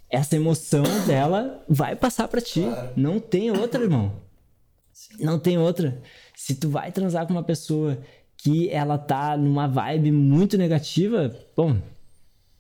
essa 0.07 0.35
emoção 0.35 0.83
dela 1.07 1.65
vai 1.67 1.95
passar 1.95 2.27
para 2.27 2.41
ti. 2.41 2.61
Não 2.95 3.19
tem 3.19 3.49
outra, 3.49 3.81
irmão. 3.81 4.21
Não 5.19 5.39
tem 5.39 5.57
outra. 5.57 5.99
Se 6.35 6.55
tu 6.55 6.69
vai 6.69 6.91
transar 6.91 7.25
com 7.25 7.33
uma 7.33 7.43
pessoa 7.43 7.97
que 8.37 8.69
ela 8.69 8.97
tá 8.97 9.37
numa 9.37 9.67
vibe 9.67 10.11
muito 10.11 10.57
negativa, 10.57 11.35
bom, 11.55 11.77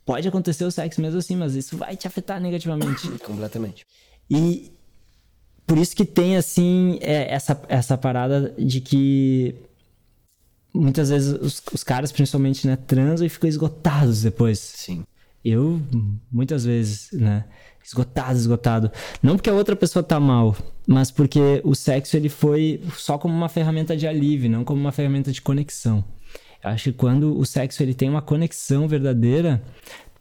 pode 0.05 0.27
acontecer 0.27 0.63
o 0.65 0.71
sexo 0.71 1.01
mesmo 1.01 1.19
assim, 1.19 1.35
mas 1.35 1.55
isso 1.55 1.77
vai 1.77 1.95
te 1.95 2.07
afetar 2.07 2.39
negativamente. 2.39 3.07
Completamente. 3.23 3.85
E 4.29 4.71
por 5.67 5.77
isso 5.77 5.95
que 5.95 6.05
tem, 6.05 6.37
assim, 6.37 6.97
é, 7.01 7.33
essa, 7.33 7.61
essa 7.67 7.97
parada 7.97 8.53
de 8.57 8.79
que 8.81 9.55
muitas 10.73 11.09
vezes 11.09 11.33
os, 11.41 11.61
os 11.73 11.83
caras, 11.83 12.11
principalmente, 12.11 12.67
né, 12.67 12.75
transam 12.75 13.25
e 13.25 13.29
ficam 13.29 13.49
esgotados 13.49 14.21
depois. 14.21 14.59
Sim. 14.59 15.03
Eu, 15.43 15.81
muitas 16.31 16.65
vezes, 16.65 17.11
né? 17.11 17.45
Esgotado, 17.85 18.37
esgotado. 18.37 18.91
Não 19.21 19.35
porque 19.35 19.49
a 19.49 19.53
outra 19.53 19.75
pessoa 19.75 20.01
tá 20.01 20.19
mal, 20.19 20.55
mas 20.87 21.11
porque 21.11 21.61
o 21.63 21.75
sexo 21.75 22.17
ele 22.17 22.29
foi 22.29 22.81
só 22.97 23.17
como 23.17 23.33
uma 23.33 23.47
ferramenta 23.47 23.95
de 23.95 24.07
alívio, 24.07 24.49
não 24.49 24.63
como 24.63 24.81
uma 24.81 24.91
ferramenta 24.91 25.31
de 25.31 25.41
conexão. 25.41 26.03
Eu 26.63 26.71
acho 26.71 26.85
que 26.85 26.97
quando 26.97 27.37
o 27.37 27.45
sexo 27.45 27.83
ele 27.83 27.93
tem 27.93 28.09
uma 28.09 28.21
conexão 28.21 28.87
verdadeira, 28.87 29.61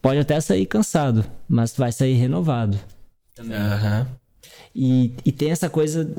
pode 0.03 0.19
até 0.19 0.39
sair 0.41 0.67
cansado, 0.67 1.25
mas 1.49 1.75
vai 1.75 1.91
sair 1.91 2.15
renovado. 2.15 2.79
Também. 3.35 3.57
Uhum. 3.57 4.07
E, 4.75 5.15
e 5.25 5.33
tem 5.33 5.51
essa 5.51 5.71
coisa 5.71 6.15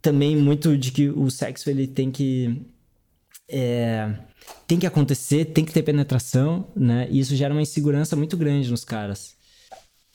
também 0.00 0.36
muito 0.36 0.76
de 0.78 0.90
que 0.90 1.10
o 1.10 1.30
sexo 1.30 1.68
ele 1.68 1.86
tem 1.86 2.10
que 2.10 2.62
é, 3.48 4.10
tem 4.66 4.78
que 4.78 4.86
acontecer, 4.86 5.44
tem 5.46 5.64
que 5.64 5.72
ter 5.72 5.82
penetração, 5.82 6.66
né? 6.74 7.06
E 7.10 7.20
isso 7.20 7.36
gera 7.36 7.52
uma 7.52 7.60
insegurança 7.60 8.16
muito 8.16 8.36
grande 8.36 8.70
nos 8.70 8.84
caras 8.84 9.36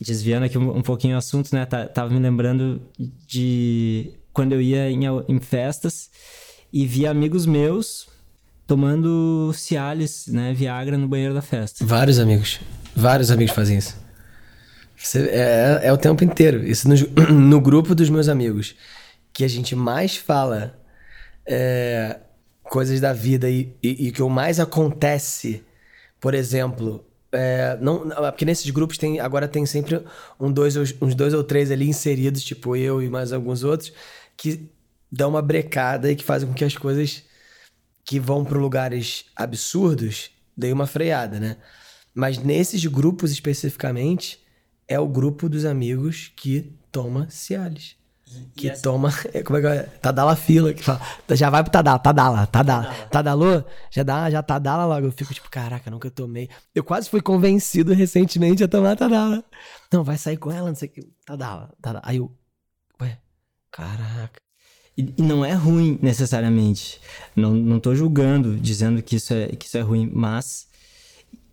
desviando 0.00 0.44
aqui 0.44 0.56
um, 0.56 0.78
um 0.78 0.82
pouquinho 0.82 1.14
o 1.14 1.18
assunto, 1.18 1.54
né? 1.54 1.66
Tá, 1.66 1.86
tava 1.86 2.12
me 2.12 2.20
lembrando 2.20 2.80
de 3.26 4.12
quando 4.32 4.52
eu 4.52 4.60
ia 4.60 4.90
em, 4.90 5.00
em 5.28 5.40
festas 5.40 6.10
e 6.72 6.86
via 6.86 7.10
amigos 7.10 7.46
meus 7.46 8.08
tomando 8.66 9.50
Cialis, 9.54 10.26
né? 10.28 10.52
Viagra 10.52 10.98
no 10.98 11.08
banheiro 11.08 11.34
da 11.34 11.42
festa. 11.42 11.84
Vários 11.84 12.18
amigos. 12.18 12.60
Vários 12.94 13.30
amigos 13.30 13.54
fazem 13.54 13.78
isso. 13.78 13.96
Você, 14.96 15.28
é, 15.28 15.80
é 15.84 15.92
o 15.92 15.96
tempo 15.96 16.22
inteiro. 16.22 16.64
Isso 16.66 16.88
no, 16.88 16.94
no 17.32 17.60
grupo 17.60 17.94
dos 17.94 18.10
meus 18.10 18.28
amigos. 18.28 18.76
Que 19.32 19.44
a 19.44 19.48
gente 19.48 19.74
mais 19.74 20.16
fala 20.16 20.78
é, 21.46 22.18
coisas 22.64 23.00
da 23.00 23.12
vida 23.12 23.48
e, 23.48 23.74
e, 23.82 24.08
e 24.08 24.12
que 24.12 24.22
o 24.22 24.28
mais 24.28 24.60
acontece, 24.60 25.64
por 26.20 26.34
exemplo, 26.34 27.07
é, 27.30 27.76
não, 27.80 28.08
porque 28.08 28.44
nesses 28.44 28.70
grupos 28.70 28.96
tem 28.96 29.20
agora 29.20 29.46
tem 29.46 29.66
sempre 29.66 30.02
um 30.40 30.50
dois, 30.50 30.76
uns 31.00 31.14
dois 31.14 31.34
ou 31.34 31.44
três 31.44 31.70
ali 31.70 31.88
inseridos, 31.88 32.42
tipo 32.42 32.74
eu 32.74 33.02
e 33.02 33.08
mais 33.08 33.32
alguns 33.32 33.64
outros, 33.64 33.92
que 34.36 34.70
dão 35.10 35.30
uma 35.30 35.42
brecada 35.42 36.10
e 36.10 36.16
que 36.16 36.24
fazem 36.24 36.48
com 36.48 36.54
que 36.54 36.64
as 36.64 36.76
coisas 36.76 37.24
que 38.04 38.18
vão 38.18 38.44
para 38.44 38.58
lugares 38.58 39.26
absurdos 39.36 40.30
deem 40.56 40.72
uma 40.72 40.86
freada, 40.86 41.38
né? 41.38 41.58
Mas 42.14 42.38
nesses 42.38 42.84
grupos 42.86 43.30
especificamente, 43.30 44.40
é 44.88 44.98
o 44.98 45.06
grupo 45.06 45.48
dos 45.48 45.66
amigos 45.66 46.32
que 46.34 46.72
toma 46.90 47.28
Cialis. 47.28 47.97
Que 48.56 48.70
essa... 48.70 48.82
toma. 48.82 49.10
Como 49.44 49.58
é 49.58 49.60
que 49.60 49.66
é? 49.66 49.82
Tadala 50.00 50.34
fila. 50.34 50.74
Que 50.74 50.82
fala, 50.82 51.00
já 51.30 51.48
vai 51.48 51.62
pro 51.62 51.70
Tadala, 51.70 51.98
Tadala, 51.98 52.46
Tadala. 52.46 52.94
Tadalô, 53.10 53.64
já 53.90 54.02
dá, 54.02 54.30
já 54.30 54.42
Tadala 54.42 54.84
logo. 54.84 55.06
Eu 55.06 55.12
fico 55.12 55.32
tipo, 55.32 55.48
caraca, 55.48 55.90
nunca 55.90 56.10
tomei. 56.10 56.48
Eu 56.74 56.82
quase 56.82 57.08
fui 57.08 57.20
convencido 57.20 57.92
recentemente 57.94 58.64
a 58.64 58.68
tomar 58.68 58.96
Tadala. 58.96 59.44
Não, 59.92 60.02
vai 60.02 60.18
sair 60.18 60.36
com 60.36 60.50
ela, 60.50 60.68
não 60.68 60.74
sei 60.74 60.88
o 60.88 60.92
que. 60.92 61.02
Tadala, 61.24 61.70
Tadala. 61.80 62.02
Aí 62.04 62.16
eu. 62.16 62.32
Ué, 63.00 63.18
caraca. 63.70 64.40
E, 64.96 65.14
e 65.16 65.22
não 65.22 65.44
é 65.44 65.52
ruim 65.52 65.96
necessariamente. 66.02 67.00
Não, 67.36 67.52
não 67.52 67.78
tô 67.78 67.94
julgando, 67.94 68.56
dizendo 68.56 69.00
que 69.00 69.14
isso, 69.14 69.32
é, 69.32 69.46
que 69.48 69.66
isso 69.66 69.78
é 69.78 69.80
ruim, 69.80 70.10
mas. 70.12 70.66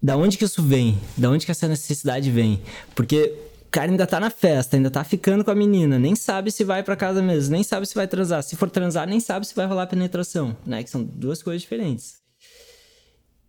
Da 0.01 0.17
onde 0.17 0.37
que 0.37 0.43
isso 0.43 0.61
vem? 0.63 0.99
Da 1.15 1.29
onde 1.29 1.45
que 1.45 1.51
essa 1.51 1.67
necessidade 1.67 2.29
vem? 2.31 2.61
Porque 2.95 3.33
cara 3.75 3.91
ainda 3.91 4.07
tá 4.07 4.21
na 4.21 4.29
festa, 4.29 4.77
ainda 4.77 4.89
tá 4.89 5.03
ficando 5.03 5.43
com 5.43 5.51
a 5.51 5.55
menina, 5.55 5.99
nem 5.99 6.15
sabe 6.15 6.49
se 6.49 6.63
vai 6.63 6.81
para 6.81 6.95
casa 6.95 7.21
mesmo, 7.21 7.51
nem 7.51 7.61
sabe 7.61 7.85
se 7.85 7.93
vai 7.93 8.07
transar. 8.07 8.41
Se 8.41 8.55
for 8.55 8.69
transar, 8.69 9.05
nem 9.05 9.19
sabe 9.19 9.45
se 9.45 9.53
vai 9.53 9.65
rolar 9.65 9.85
penetração, 9.87 10.55
né? 10.65 10.81
Que 10.81 10.89
são 10.89 11.03
duas 11.03 11.43
coisas 11.43 11.61
diferentes. 11.61 12.19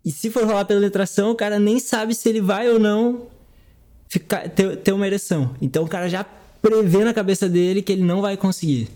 E 0.05 0.11
se 0.11 0.29
for 0.29 0.45
rolar 0.45 0.65
penetração, 0.65 1.31
o 1.31 1.37
cara 1.37 1.61
nem 1.61 1.79
sabe 1.79 2.12
se 2.12 2.29
ele 2.29 2.41
vai 2.41 2.69
ou 2.69 2.81
não 2.81 3.29
ficar, 4.09 4.49
ter, 4.49 4.77
ter 4.79 4.93
uma 4.93 5.07
ereção. 5.07 5.55
Então 5.62 5.85
o 5.85 5.89
cara 5.89 6.09
já 6.09 6.25
prevê 6.61 7.05
na 7.05 7.15
cabeça 7.15 7.49
dele 7.49 7.81
que 7.81 7.93
ele 7.93 8.03
não 8.03 8.21
vai 8.21 8.37
conseguir. 8.37 8.89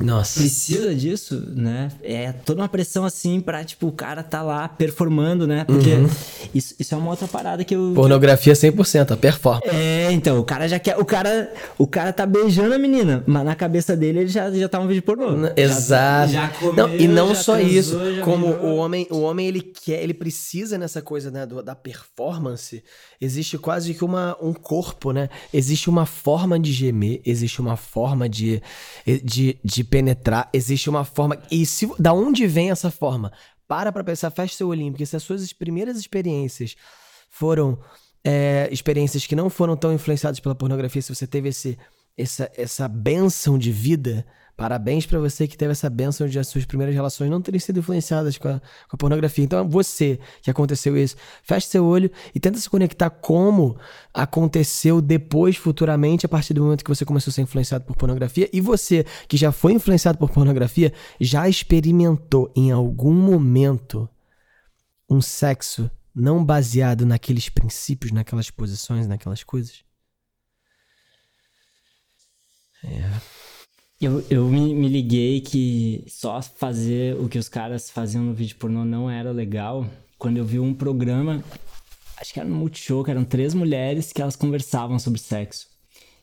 Nossa. 0.00 0.40
Precisa 0.40 0.94
disso, 0.94 1.42
né? 1.54 1.90
É 2.02 2.30
toda 2.30 2.60
uma 2.60 2.68
pressão 2.68 3.04
assim 3.04 3.40
pra, 3.40 3.64
tipo, 3.64 3.86
o 3.86 3.92
cara 3.92 4.22
tá 4.22 4.42
lá 4.42 4.68
performando, 4.68 5.46
né? 5.46 5.64
Porque 5.64 5.94
uhum. 5.94 6.08
isso, 6.54 6.74
isso 6.78 6.94
é 6.94 6.98
uma 6.98 7.10
outra 7.10 7.26
parada 7.26 7.64
que 7.64 7.74
eu. 7.74 7.92
Pornografia 7.94 8.52
100%, 8.52 9.12
a 9.12 9.16
performance. 9.16 9.68
É, 9.68 10.12
então, 10.12 10.38
o 10.38 10.44
cara 10.44 10.68
já 10.68 10.78
quer. 10.78 10.98
O 10.98 11.04
cara, 11.04 11.50
o 11.78 11.86
cara 11.86 12.12
tá 12.12 12.26
beijando 12.26 12.74
a 12.74 12.78
menina, 12.78 13.24
mas 13.26 13.42
na 13.42 13.54
cabeça 13.54 13.96
dele 13.96 14.20
ele 14.20 14.28
já, 14.28 14.50
já 14.50 14.68
tá 14.68 14.78
um 14.78 14.86
vídeo 14.86 15.02
pornô. 15.02 15.28
Exato. 15.56 16.30
Já, 16.30 16.42
já 16.42 16.48
comeu, 16.48 16.88
não, 16.88 16.94
e 16.94 17.08
não 17.08 17.34
só 17.34 17.54
transou, 17.54 17.78
isso, 17.78 17.98
como 18.22 18.48
o 18.48 18.76
homem, 18.76 19.06
o 19.10 19.20
homem 19.20 19.46
ele 19.46 19.62
quer, 19.62 20.02
ele 20.02 20.12
precisa 20.12 20.76
nessa 20.76 21.00
coisa, 21.00 21.30
né, 21.30 21.46
do, 21.46 21.62
da 21.62 21.74
performance. 21.74 22.84
Existe 23.18 23.56
quase 23.56 23.94
que 23.94 24.04
uma, 24.04 24.36
um 24.42 24.52
corpo, 24.52 25.10
né? 25.10 25.30
Existe 25.54 25.88
uma 25.88 26.04
forma 26.04 26.60
de 26.60 26.70
gemer, 26.70 27.22
existe 27.24 27.62
uma 27.62 27.76
forma 27.76 28.28
de, 28.28 28.62
de, 29.24 29.56
de 29.64 29.85
penetrar, 29.86 30.48
existe 30.52 30.90
uma 30.90 31.04
forma. 31.04 31.40
E 31.50 31.64
se, 31.64 31.90
da 31.98 32.12
onde 32.12 32.46
vem 32.46 32.70
essa 32.70 32.90
forma? 32.90 33.32
Para 33.66 33.90
pra 33.90 34.04
pensar, 34.04 34.30
fecha 34.30 34.54
seu 34.54 34.68
olhinho, 34.68 34.92
porque 34.92 35.06
se 35.06 35.16
as 35.16 35.22
suas 35.22 35.52
primeiras 35.52 35.98
experiências 35.98 36.76
foram 37.28 37.78
é, 38.24 38.68
experiências 38.70 39.26
que 39.26 39.36
não 39.36 39.48
foram 39.48 39.76
tão 39.76 39.92
influenciadas 39.92 40.40
pela 40.40 40.54
pornografia, 40.54 41.00
se 41.00 41.14
você 41.14 41.26
teve 41.26 41.48
esse, 41.48 41.78
essa, 42.16 42.50
essa 42.56 42.88
benção 42.88 43.58
de 43.58 43.70
vida, 43.70 44.26
Parabéns 44.56 45.04
para 45.04 45.18
você 45.18 45.46
que 45.46 45.56
teve 45.56 45.72
essa 45.72 45.90
benção 45.90 46.26
de 46.26 46.38
as 46.38 46.48
suas 46.48 46.64
primeiras 46.64 46.94
relações 46.94 47.30
não 47.30 47.42
terem 47.42 47.60
sido 47.60 47.78
influenciadas 47.78 48.38
com 48.38 48.48
a, 48.48 48.58
com 48.58 48.94
a 48.94 48.96
pornografia. 48.96 49.44
Então, 49.44 49.68
você 49.68 50.18
que 50.40 50.50
aconteceu 50.50 50.96
isso, 50.96 51.14
feche 51.42 51.66
seu 51.66 51.84
olho 51.84 52.10
e 52.34 52.40
tenta 52.40 52.58
se 52.58 52.70
conectar 52.70 53.10
como 53.10 53.78
aconteceu 54.14 55.02
depois, 55.02 55.56
futuramente, 55.56 56.24
a 56.24 56.28
partir 56.28 56.54
do 56.54 56.62
momento 56.62 56.82
que 56.82 56.88
você 56.88 57.04
começou 57.04 57.30
a 57.30 57.34
ser 57.34 57.42
influenciado 57.42 57.84
por 57.84 57.96
pornografia. 57.96 58.48
E 58.50 58.58
você 58.62 59.04
que 59.28 59.36
já 59.36 59.52
foi 59.52 59.74
influenciado 59.74 60.16
por 60.16 60.30
pornografia, 60.30 60.90
já 61.20 61.46
experimentou 61.46 62.50
em 62.56 62.70
algum 62.70 63.12
momento 63.12 64.08
um 65.08 65.20
sexo 65.20 65.90
não 66.14 66.42
baseado 66.42 67.04
naqueles 67.04 67.50
princípios, 67.50 68.10
naquelas 68.10 68.50
posições, 68.50 69.06
naquelas 69.06 69.44
coisas? 69.44 69.84
É. 72.82 73.45
Eu, 73.98 74.22
eu 74.28 74.46
me, 74.48 74.74
me, 74.74 74.88
liguei 74.88 75.40
que 75.40 76.04
só 76.06 76.42
fazer 76.42 77.16
o 77.16 77.28
que 77.30 77.38
os 77.38 77.48
caras 77.48 77.90
faziam 77.90 78.22
no 78.22 78.34
vídeo 78.34 78.56
pornô 78.56 78.84
não 78.84 79.10
era 79.10 79.30
legal. 79.32 79.86
Quando 80.18 80.36
eu 80.36 80.44
vi 80.44 80.60
um 80.60 80.74
programa, 80.74 81.42
acho 82.18 82.32
que 82.34 82.38
era 82.38 82.48
no 82.48 82.56
Multishow, 82.56 83.02
que 83.02 83.10
eram 83.10 83.24
três 83.24 83.54
mulheres 83.54 84.12
que 84.12 84.20
elas 84.20 84.36
conversavam 84.36 84.98
sobre 84.98 85.18
sexo. 85.18 85.66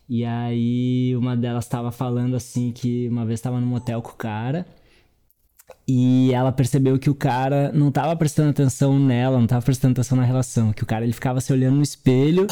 E 0.08 0.24
aí 0.24 1.16
uma 1.16 1.36
delas 1.36 1.66
estava 1.66 1.92
falando 1.92 2.36
assim 2.36 2.72
que 2.72 3.08
uma 3.10 3.26
vez 3.26 3.40
estava 3.40 3.60
no 3.60 3.66
motel 3.66 4.04
com 4.04 4.12
o 4.12 4.16
cara 4.16 4.68
e 5.88 6.32
ela 6.34 6.52
percebeu 6.52 6.98
que 6.98 7.10
o 7.10 7.16
cara 7.16 7.70
não 7.74 7.92
tava 7.92 8.16
prestando 8.16 8.52
atenção 8.52 8.98
nela, 8.98 9.38
não 9.38 9.48
tava 9.48 9.62
prestando 9.62 9.92
atenção 9.92 10.18
na 10.18 10.24
relação. 10.24 10.72
Que 10.72 10.82
o 10.82 10.86
cara 10.86 11.04
ele 11.04 11.12
ficava 11.12 11.42
se 11.42 11.52
olhando 11.52 11.76
no 11.76 11.84
espelho 11.84 12.48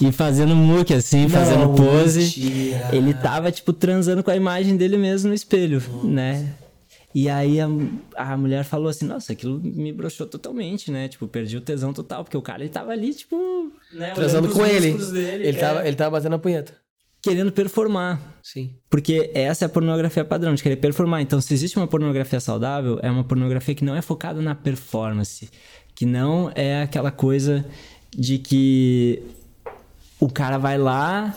e 0.00 0.12
fazendo 0.12 0.54
muque 0.54 0.94
assim, 0.94 1.22
não, 1.22 1.30
fazendo 1.30 1.74
pose. 1.74 2.20
Mentira. 2.20 2.88
Ele 2.92 3.12
tava, 3.12 3.50
tipo, 3.50 3.72
transando 3.72 4.22
com 4.22 4.30
a 4.30 4.36
imagem 4.36 4.76
dele 4.76 4.96
mesmo 4.96 5.28
no 5.28 5.34
espelho, 5.34 5.82
Nossa. 5.92 6.06
né? 6.06 6.54
E 7.12 7.28
aí 7.28 7.58
a, 7.60 7.66
a 8.14 8.36
mulher 8.36 8.62
falou 8.62 8.88
assim, 8.88 9.06
nossa, 9.06 9.32
aquilo 9.32 9.58
me 9.58 9.90
broxou 9.90 10.26
totalmente, 10.26 10.90
né? 10.90 11.08
Tipo, 11.08 11.26
perdi 11.26 11.56
o 11.56 11.62
tesão 11.62 11.92
total, 11.92 12.22
porque 12.22 12.36
o 12.36 12.42
cara 12.42 12.62
ele 12.62 12.68
tava 12.68 12.92
ali, 12.92 13.12
tipo, 13.14 13.72
né, 13.92 14.10
transando 14.10 14.50
com 14.50 14.64
ele. 14.64 14.92
Dele, 14.92 15.46
ele, 15.48 15.56
é. 15.56 15.60
tava, 15.60 15.88
ele 15.88 15.96
tava 15.96 16.10
batendo 16.10 16.34
a 16.34 16.38
punheta 16.38 16.85
querendo 17.28 17.50
performar. 17.50 18.20
Sim. 18.42 18.74
Porque 18.88 19.30
essa 19.34 19.64
é 19.64 19.66
a 19.66 19.68
pornografia 19.68 20.24
padrão, 20.24 20.54
de 20.54 20.62
querer 20.62 20.76
performar. 20.76 21.20
Então, 21.20 21.40
se 21.40 21.52
existe 21.52 21.76
uma 21.76 21.86
pornografia 21.86 22.38
saudável, 22.38 23.00
é 23.02 23.10
uma 23.10 23.24
pornografia 23.24 23.74
que 23.74 23.84
não 23.84 23.96
é 23.96 24.02
focada 24.02 24.40
na 24.40 24.54
performance. 24.54 25.50
Que 25.94 26.06
não 26.06 26.52
é 26.54 26.82
aquela 26.82 27.10
coisa 27.10 27.64
de 28.16 28.38
que 28.38 29.22
o 30.20 30.28
cara 30.28 30.56
vai 30.58 30.78
lá, 30.78 31.34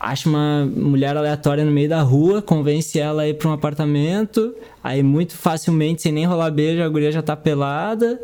acha 0.00 0.28
uma 0.28 0.64
mulher 0.64 1.16
aleatória 1.16 1.64
no 1.64 1.70
meio 1.70 1.88
da 1.88 2.00
rua, 2.00 2.40
convence 2.40 2.98
ela 2.98 3.22
a 3.22 3.28
ir 3.28 3.34
pra 3.34 3.48
um 3.48 3.52
apartamento, 3.52 4.54
aí 4.82 5.02
muito 5.02 5.36
facilmente, 5.36 6.02
sem 6.02 6.12
nem 6.12 6.24
rolar 6.24 6.50
beijo, 6.50 6.82
a 6.82 6.88
guria 6.88 7.12
já 7.12 7.22
tá 7.22 7.36
pelada, 7.36 8.20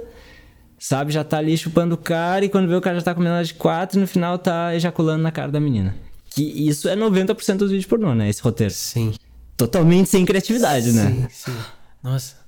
sabe? 0.78 1.12
Já 1.12 1.22
tá 1.22 1.38
ali 1.38 1.56
chupando 1.56 1.94
o 1.94 1.98
cara, 1.98 2.44
e 2.44 2.48
quando 2.48 2.68
vê 2.68 2.74
o 2.74 2.80
cara 2.80 2.98
já 2.98 3.04
tá 3.04 3.14
comendo 3.14 3.34
ela 3.34 3.44
de 3.44 3.54
quatro, 3.54 3.98
e 3.98 4.00
no 4.00 4.06
final 4.06 4.38
tá 4.38 4.74
ejaculando 4.74 5.22
na 5.22 5.30
cara 5.30 5.52
da 5.52 5.60
menina. 5.60 5.94
Que 6.34 6.42
isso 6.42 6.88
é 6.88 6.96
90% 6.96 7.56
dos 7.56 7.70
vídeos 7.70 7.86
pornô, 7.86 8.14
né? 8.14 8.28
Esse 8.28 8.42
roteiro. 8.42 8.72
Sim. 8.72 9.12
Totalmente 9.56 10.08
sem 10.08 10.24
criatividade, 10.24 10.90
sim, 10.90 10.96
né? 10.96 11.28
Sim, 11.30 11.52
sim. 11.52 11.58
Nossa. 12.02 12.42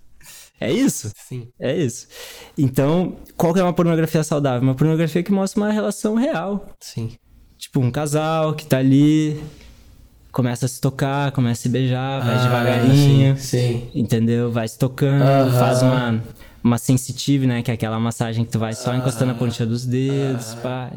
É 0.61 0.73
isso? 0.73 1.11
Sim. 1.29 1.49
É 1.61 1.77
isso. 1.77 2.07
Então, 2.57 3.16
qual 3.37 3.53
que 3.53 3.61
é 3.61 3.62
uma 3.62 3.73
pornografia 3.73 4.25
saudável? 4.25 4.62
Uma 4.62 4.75
pornografia 4.75 5.23
que 5.23 5.33
mostra 5.33 5.61
uma 5.61 5.70
relação 5.70 6.14
real. 6.14 6.66
Sim. 6.81 7.12
Tipo, 7.59 7.81
um 7.81 7.90
casal 7.90 8.55
que 8.55 8.66
tá 8.66 8.79
ali, 8.79 9.42
começa 10.33 10.66
a 10.66 10.68
se 10.68 10.81
tocar, 10.81 11.33
começa 11.33 11.61
a 11.61 11.62
se 11.62 11.68
beijar, 11.68 12.25
vai 12.25 12.37
ah, 12.37 12.42
devagarinho. 12.42 13.37
Sim, 13.37 13.59
sim. 13.59 13.90
Entendeu? 13.94 14.51
Vai 14.51 14.66
se 14.66 14.79
tocando, 14.79 15.23
uh 15.23 15.53
-huh. 15.53 15.59
faz 15.59 15.83
uma, 15.83 16.23
uma 16.62 16.79
sensitive, 16.79 17.47
né? 17.47 17.62
Que 17.62 17.70
é 17.70 17.75
aquela 17.75 18.01
massagem 18.01 18.44
que 18.44 18.51
tu 18.51 18.59
vai 18.59 18.75
só 18.75 18.90
uh 18.90 18.94
-huh. 18.94 18.99
encostando 18.99 19.33
a 19.33 19.35
pontinha 19.35 19.66
dos 19.66 19.85
dedos, 19.85 20.53
uh 20.53 20.57
-huh. 20.57 20.62
pá. 20.62 20.92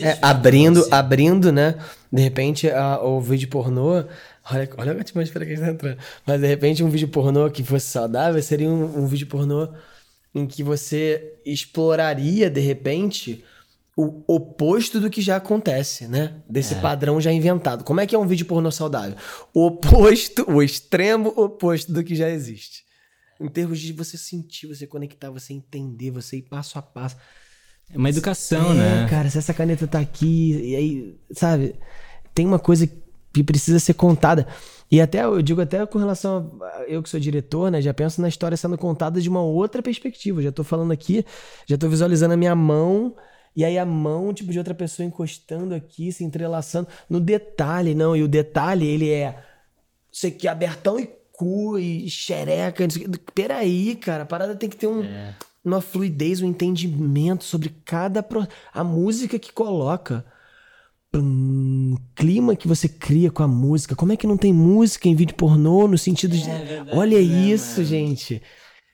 É, 0.00 0.18
abrindo, 0.20 0.86
abrindo, 0.90 1.52
né? 1.52 1.76
De 2.12 2.20
repente, 2.22 2.68
a, 2.70 3.00
o 3.00 3.20
vídeo 3.20 3.48
pornô. 3.48 4.04
Olha, 4.50 4.68
olha 4.76 4.92
a 4.92 5.00
atmosfera 5.00 5.46
que 5.46 5.52
a 5.52 5.56
gente 5.56 5.64
tá 5.64 5.72
entrando. 5.72 5.98
Mas 6.26 6.40
de 6.40 6.46
repente, 6.46 6.82
um 6.82 6.88
vídeo 6.88 7.08
pornô 7.08 7.50
que 7.50 7.62
fosse 7.62 7.86
saudável 7.86 8.42
seria 8.42 8.68
um, 8.68 9.04
um 9.04 9.06
vídeo 9.06 9.26
pornô 9.26 9.68
em 10.34 10.46
que 10.46 10.62
você 10.62 11.34
exploraria, 11.44 12.50
de 12.50 12.60
repente, 12.60 13.44
o 13.96 14.22
oposto 14.26 15.00
do 15.00 15.10
que 15.10 15.20
já 15.20 15.36
acontece, 15.36 16.06
né? 16.06 16.36
Desse 16.48 16.74
é. 16.74 16.80
padrão 16.80 17.20
já 17.20 17.32
inventado. 17.32 17.84
Como 17.84 18.00
é 18.00 18.06
que 18.06 18.14
é 18.14 18.18
um 18.18 18.26
vídeo 18.26 18.46
pornô 18.46 18.70
saudável? 18.70 19.16
O 19.52 19.66
oposto, 19.66 20.48
o 20.48 20.62
extremo 20.62 21.32
oposto 21.36 21.92
do 21.92 22.04
que 22.04 22.14
já 22.14 22.30
existe. 22.30 22.84
Em 23.40 23.48
termos 23.48 23.80
de 23.80 23.92
você 23.92 24.16
sentir, 24.16 24.66
você 24.66 24.86
conectar, 24.86 25.30
você 25.30 25.52
entender, 25.52 26.10
você 26.10 26.38
ir 26.38 26.42
passo 26.42 26.78
a 26.78 26.82
passo. 26.82 27.16
É 27.92 27.96
uma 27.96 28.10
educação, 28.10 28.72
é, 28.72 28.74
né? 28.74 29.06
cara, 29.08 29.30
se 29.30 29.38
essa 29.38 29.54
caneta 29.54 29.86
tá 29.86 29.98
aqui, 29.98 30.52
e 30.62 30.76
aí, 30.76 31.16
sabe? 31.32 31.74
Tem 32.34 32.46
uma 32.46 32.58
coisa 32.58 32.88
que 33.32 33.42
precisa 33.42 33.78
ser 33.78 33.94
contada. 33.94 34.46
E 34.90 35.00
até, 35.00 35.24
eu 35.24 35.40
digo 35.42 35.60
até 35.60 35.84
com 35.86 35.98
relação 35.98 36.58
a 36.62 36.84
eu 36.84 37.02
que 37.02 37.08
sou 37.08 37.20
diretor, 37.20 37.70
né? 37.70 37.80
Já 37.80 37.92
penso 37.92 38.20
na 38.20 38.28
história 38.28 38.56
sendo 38.56 38.76
contada 38.76 39.20
de 39.20 39.28
uma 39.28 39.42
outra 39.42 39.82
perspectiva. 39.82 40.42
Já 40.42 40.52
tô 40.52 40.64
falando 40.64 40.92
aqui, 40.92 41.24
já 41.66 41.76
tô 41.76 41.88
visualizando 41.88 42.34
a 42.34 42.36
minha 42.36 42.54
mão, 42.54 43.14
e 43.56 43.64
aí 43.64 43.78
a 43.78 43.84
mão, 43.84 44.32
tipo, 44.32 44.50
de 44.50 44.58
outra 44.58 44.74
pessoa 44.74 45.06
encostando 45.06 45.74
aqui, 45.74 46.12
se 46.12 46.24
entrelaçando. 46.24 46.88
No 47.08 47.20
detalhe, 47.20 47.94
não. 47.94 48.14
E 48.16 48.22
o 48.22 48.28
detalhe, 48.28 48.86
ele 48.86 49.10
é. 49.10 49.42
Você 50.12 50.30
que 50.30 50.46
abertão 50.48 50.98
e 50.98 51.10
cu 51.32 51.78
e 51.78 52.08
xereca. 52.08 52.86
Peraí, 53.34 53.94
cara, 53.96 54.22
a 54.22 54.26
parada 54.26 54.54
tem 54.54 54.68
que 54.68 54.76
ter 54.76 54.86
um. 54.86 55.02
É 55.04 55.34
uma 55.68 55.80
fluidez, 55.80 56.40
um 56.40 56.48
entendimento 56.48 57.44
sobre 57.44 57.74
cada. 57.84 58.22
Pro... 58.22 58.46
A 58.72 58.82
música 58.82 59.38
que 59.38 59.52
coloca. 59.52 60.24
o 61.14 61.96
clima 62.14 62.56
que 62.56 62.68
você 62.68 62.88
cria 62.88 63.30
com 63.30 63.42
a 63.42 63.48
música. 63.48 63.94
Como 63.94 64.12
é 64.12 64.16
que 64.16 64.26
não 64.26 64.36
tem 64.36 64.52
música 64.52 65.08
em 65.08 65.14
vídeo 65.14 65.34
pornô 65.34 65.86
no 65.86 65.98
sentido 65.98 66.36
de. 66.36 66.48
É 66.48 66.64
verdade, 66.64 66.98
Olha 66.98 67.18
isso, 67.18 67.84
gente. 67.84 68.42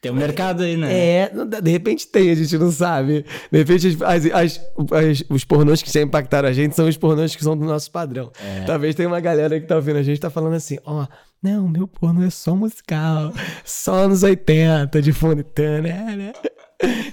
Tem 0.05 0.13
um 0.13 0.17
mercado 0.17 0.63
aí, 0.63 0.77
né? 0.77 0.95
É, 0.95 1.31
de 1.63 1.71
repente 1.71 2.07
tem, 2.07 2.31
a 2.31 2.35
gente 2.35 2.59
não 2.59 2.71
sabe. 2.71 3.25
De 3.51 3.57
repente 3.57 3.97
as, 4.05 4.27
as, 4.27 4.61
as, 4.93 5.25
os 5.31 5.45
pornôs 5.47 5.81
que 5.81 5.91
já 5.91 6.03
impactaram 6.03 6.47
a 6.47 6.53
gente 6.53 6.77
são 6.77 6.87
os 6.87 6.99
pornôs 6.99 7.35
que 7.35 7.43
são 7.43 7.57
do 7.57 7.65
nosso 7.65 7.91
padrão. 7.91 8.31
É. 8.39 8.65
Talvez 8.65 8.95
tenha 8.95 9.09
uma 9.09 9.19
galera 9.19 9.59
que 9.59 9.67
tá 9.67 9.77
ouvindo 9.77 9.97
a 9.97 10.03
gente 10.03 10.21
tá 10.21 10.29
falando 10.29 10.57
assim, 10.57 10.79
ó, 10.85 11.05
oh, 11.05 11.07
não, 11.43 11.67
meu 11.67 11.89
pornô 11.89 12.23
é 12.23 12.29
só 12.29 12.55
musical, 12.55 13.33
só 13.65 13.95
anos 14.05 14.23
80, 14.23 15.01
de 15.01 15.11
fundo, 15.11 15.43
né, 15.57 16.17
né? 16.17 16.33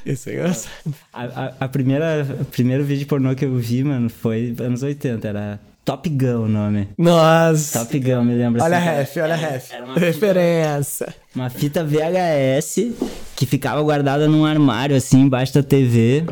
Isso 0.05 0.30
é 0.30 0.34
engraçado. 0.34 0.72
A, 1.14 1.24
a, 1.24 1.53
a 1.62 1.68
primeira, 1.68 2.26
o 2.41 2.45
primeiro 2.45 2.84
vídeo 2.84 3.07
pornô 3.07 3.36
que 3.36 3.45
eu 3.45 3.55
vi, 3.55 3.84
mano, 3.84 4.09
foi 4.09 4.55
anos 4.59 4.84
80, 4.84 5.28
era 5.28 5.59
Top 5.84 6.07
Gun 6.09 6.43
o 6.43 6.47
nome. 6.47 6.89
Nossa! 6.97 7.80
Top 7.80 7.99
Gun, 7.99 8.24
me 8.24 8.36
lembra 8.36 8.64
Olha 8.64 8.78
assim. 8.78 8.88
a 8.88 8.91
ref, 8.91 9.18
olha 9.18 9.34
a 9.34 9.38
ref. 9.38 9.72
Referência. 9.97 11.07
Fita, 11.07 11.20
uma 11.36 11.49
fita 11.49 11.84
VHS 11.84 12.91
que 13.36 13.45
ficava 13.45 13.82
guardada 13.82 14.28
num 14.28 14.45
armário, 14.45 14.95
assim, 14.95 15.22
embaixo 15.22 15.53
da 15.53 15.64
TV. 15.64 16.24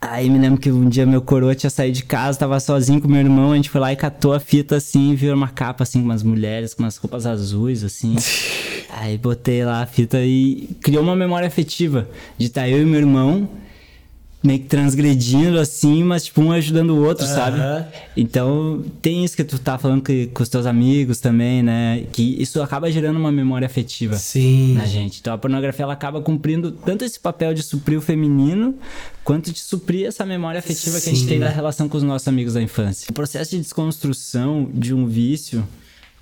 Aí 0.00 0.30
me 0.30 0.38
lembro 0.38 0.60
que 0.60 0.70
um 0.70 0.88
dia 0.88 1.04
meu 1.04 1.20
coroa 1.20 1.54
tinha 1.54 1.70
saído 1.70 1.96
de 1.96 2.04
casa, 2.04 2.38
tava 2.38 2.58
sozinho 2.60 3.00
com 3.00 3.08
meu 3.08 3.20
irmão, 3.20 3.52
a 3.52 3.56
gente 3.56 3.68
foi 3.68 3.80
lá 3.80 3.92
e 3.92 3.96
catou 3.96 4.32
a 4.32 4.38
fita 4.38 4.76
assim, 4.76 5.14
viu 5.14 5.34
uma 5.34 5.48
capa 5.48 5.82
assim 5.82 5.98
com 6.00 6.04
umas 6.04 6.22
mulheres 6.22 6.72
com 6.72 6.84
umas 6.84 6.96
roupas 6.96 7.26
azuis 7.26 7.82
assim. 7.82 8.14
Aí 8.90 9.18
botei 9.18 9.64
lá 9.64 9.82
a 9.82 9.86
fita 9.86 10.18
e 10.20 10.68
criou 10.80 11.02
uma 11.02 11.16
memória 11.16 11.46
afetiva 11.46 12.08
de 12.36 12.46
estar 12.46 12.62
tá 12.62 12.68
eu 12.68 12.82
e 12.82 12.84
meu 12.84 13.00
irmão 13.00 13.48
meio 14.42 14.60
que 14.60 14.66
transgredindo 14.66 15.58
assim, 15.58 16.04
mas 16.04 16.24
tipo 16.24 16.40
um 16.40 16.52
ajudando 16.52 16.90
o 16.90 17.04
outro, 17.04 17.26
uhum. 17.26 17.34
sabe? 17.34 17.58
Então 18.16 18.84
tem 19.02 19.24
isso 19.24 19.36
que 19.36 19.42
tu 19.42 19.58
tá 19.58 19.76
falando 19.76 20.02
que, 20.02 20.28
com 20.28 20.42
os 20.42 20.48
teus 20.48 20.64
amigos 20.64 21.18
também, 21.18 21.62
né? 21.62 22.04
Que 22.12 22.40
isso 22.40 22.62
acaba 22.62 22.90
gerando 22.90 23.16
uma 23.16 23.32
memória 23.32 23.66
afetiva 23.66 24.16
Sim. 24.16 24.74
na 24.74 24.86
gente. 24.86 25.18
Então 25.20 25.34
a 25.34 25.38
pornografia 25.38 25.82
ela 25.82 25.92
acaba 25.92 26.20
cumprindo 26.20 26.70
tanto 26.70 27.04
esse 27.04 27.18
papel 27.18 27.52
de 27.52 27.62
suprir 27.62 27.98
o 27.98 28.02
feminino, 28.02 28.76
quanto 29.24 29.52
de 29.52 29.58
suprir 29.58 30.06
essa 30.06 30.24
memória 30.24 30.60
afetiva 30.60 30.98
Sim. 30.98 31.04
que 31.04 31.10
a 31.10 31.14
gente 31.14 31.28
tem 31.28 31.40
da 31.40 31.48
relação 31.48 31.88
com 31.88 31.96
os 31.96 32.02
nossos 32.02 32.28
amigos 32.28 32.54
da 32.54 32.62
infância. 32.62 33.08
O 33.10 33.12
processo 33.12 33.50
de 33.50 33.58
desconstrução 33.58 34.68
de 34.72 34.94
um 34.94 35.06
vício, 35.06 35.66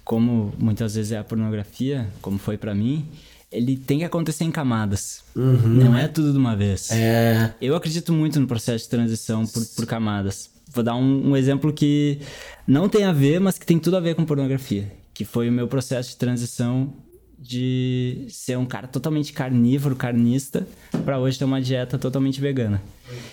como 0.07 0.55
muitas 0.57 0.95
vezes 0.95 1.11
é 1.11 1.19
a 1.19 1.25
pornografia, 1.25 2.09
como 2.23 2.39
foi 2.39 2.57
para 2.57 2.73
mim, 2.73 3.05
ele 3.51 3.77
tem 3.77 3.99
que 3.99 4.05
acontecer 4.05 4.45
em 4.45 4.53
camadas. 4.53 5.25
Uhum. 5.35 5.57
Não 5.57 5.99
é 5.99 6.07
tudo 6.07 6.31
de 6.31 6.39
uma 6.39 6.55
vez. 6.55 6.93
É. 6.93 7.53
Eu 7.61 7.75
acredito 7.75 8.13
muito 8.13 8.39
no 8.39 8.47
processo 8.47 8.85
de 8.85 8.91
transição 8.91 9.45
por, 9.45 9.67
por 9.67 9.85
camadas. 9.85 10.49
Vou 10.73 10.85
dar 10.85 10.95
um, 10.95 11.31
um, 11.31 11.37
exemplo 11.37 11.73
que 11.73 12.21
não 12.69 12.89
tem 12.89 13.03
a 13.03 13.13
ver, 13.13 13.41
mas 13.41 13.59
que 13.59 13.67
tem 13.67 13.81
tudo 13.81 13.97
a 13.97 14.01
ver 14.01 14.15
com 14.15 14.25
pornografia. 14.25 14.93
Que 15.13 15.25
foi 15.25 15.49
o 15.49 15.53
meu 15.53 15.67
processo 15.67 16.11
de 16.11 16.17
transição 16.17 16.95
de 17.37 18.27
ser 18.29 18.57
um 18.57 18.65
cara 18.65 18.87
totalmente 18.87 19.33
carnívoro, 19.33 19.97
carnista, 19.97 20.69
para 21.05 21.19
hoje 21.19 21.37
ter 21.37 21.45
uma 21.45 21.61
dieta 21.61 21.99
totalmente 21.99 22.41
vegana. 22.41 22.81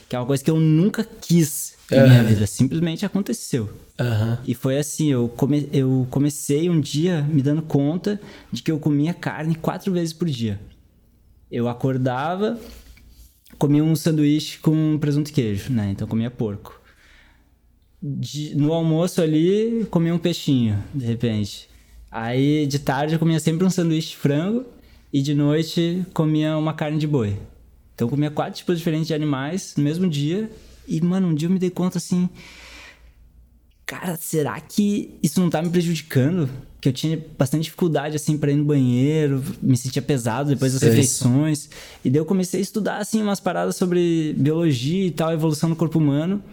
Que 0.10 0.16
é 0.16 0.20
uma 0.20 0.26
coisa 0.26 0.44
que 0.44 0.50
eu 0.50 0.60
nunca 0.60 1.04
quis 1.04 1.73
em 1.92 2.00
uhum. 2.00 2.10
minha 2.10 2.24
vida. 2.24 2.48
Simplesmente 2.48 3.06
aconteceu. 3.06 3.70
Uhum. 4.00 4.38
E 4.46 4.54
foi 4.54 4.78
assim, 4.78 5.12
eu, 5.12 5.28
come, 5.30 5.70
eu 5.72 6.08
comecei 6.10 6.70
um 6.70 6.80
dia 6.80 7.22
me 7.22 7.42
dando 7.42 7.62
conta 7.62 8.20
de 8.52 8.62
que 8.62 8.72
eu 8.72 8.80
comia 8.80 9.14
carne 9.14 9.56
quatro 9.56 9.92
vezes 9.92 10.14
por 10.14 10.28
dia. 10.28 10.60
Eu 11.52 11.68
acordava, 11.68 12.60
comia 13.58 13.84
um 13.84 13.96
sanduíche 13.96 14.60
com 14.60 14.98
presunto 15.00 15.30
e 15.30 15.34
queijo, 15.34 15.72
né? 15.72 15.92
Então 15.92 16.08
comia 16.08 16.32
porco. 16.32 16.82
De, 18.02 18.56
no 18.56 18.74
almoço 18.74 19.22
ali, 19.22 19.88
comia 19.90 20.14
um 20.14 20.18
peixinho, 20.18 20.84
de 20.94 21.06
repente. 21.06 21.70
Aí 22.12 22.66
de 22.66 22.80
tarde 22.80 23.14
eu 23.16 23.20
comia 23.20 23.40
sempre 23.40 23.66
um 23.66 23.70
sanduíche 23.70 24.10
de 24.10 24.18
frango 24.18 24.66
e 25.12 25.22
de 25.22 25.34
noite 25.34 26.06
comia 26.14 26.58
uma 26.58 26.74
carne 26.74 26.98
de 26.98 27.08
boi. 27.08 27.38
Então 27.94 28.08
eu 28.08 28.10
comia 28.10 28.32
quatro 28.32 28.56
tipos 28.56 28.78
diferentes 28.78 29.08
de 29.08 29.14
animais 29.14 29.76
no 29.78 29.84
mesmo 29.84 30.10
dia. 30.10 30.50
E, 30.88 31.02
mano, 31.02 31.28
um 31.28 31.36
dia 31.36 31.48
eu 31.48 31.52
me 31.52 31.60
dei 31.60 31.70
conta 31.70 31.98
assim 31.98 32.30
cara, 33.86 34.16
será 34.16 34.60
que 34.60 35.18
isso 35.22 35.40
não 35.40 35.50
tá 35.50 35.62
me 35.62 35.70
prejudicando? 35.70 36.50
Que 36.82 36.90
eu 36.90 36.94
tinha 36.94 37.24
bastante 37.38 37.66
dificuldade, 37.66 38.16
assim, 38.16 38.38
pra 38.38 38.52
ir 38.52 38.56
no 38.56 38.66
banheiro, 38.66 39.44
me 39.62 39.78
sentia 39.78 40.02
pesado 40.02 40.50
depois 40.50 40.74
das 40.74 40.82
Sei 40.82 40.90
refeições. 40.90 41.70
E 42.04 42.10
daí 42.10 42.20
eu 42.20 42.26
comecei 42.26 42.60
a 42.60 42.64
estudar, 42.64 42.98
assim, 42.98 43.22
umas 43.22 43.40
paradas 43.40 43.76
sobre 43.76 44.34
biologia 44.38 45.06
e 45.06 45.12
tal, 45.12 45.32
evolução 45.32 45.70
do 45.70 45.76
corpo 45.76 46.00
humano. 46.00 46.44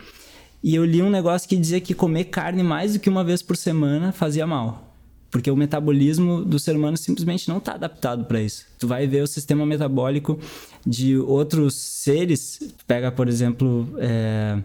E 0.63 0.75
eu 0.75 0.85
li 0.85 1.03
um 1.03 1.11
negócio 1.11 1.49
que 1.49 1.57
dizia 1.57 1.81
que 1.81 1.95
comer 1.95 2.25
carne 2.25 2.63
mais 2.63 2.93
do 2.93 3.01
que 3.01 3.09
uma 3.09 3.25
vez 3.25 3.43
por 3.43 3.57
semana 3.57 4.13
fazia 4.13 4.47
mal. 4.47 4.90
Porque 5.31 5.51
o 5.51 5.57
metabolismo 5.57 6.45
do 6.45 6.59
ser 6.59 6.77
humano 6.77 6.97
simplesmente 6.97 7.49
não 7.49 7.59
está 7.59 7.75
adaptado 7.75 8.25
para 8.25 8.43
isso. 8.43 8.67
Tu 8.79 8.89
vai 8.89 9.07
ver 9.07 9.23
o 9.23 9.27
sistema 9.27 9.65
metabólico 9.65 10.39
de 10.85 11.17
outros 11.17 11.75
seres. 11.75 12.59
Pega, 12.87 13.13
por 13.13 13.29
exemplo, 13.29 13.89
é 13.99 14.59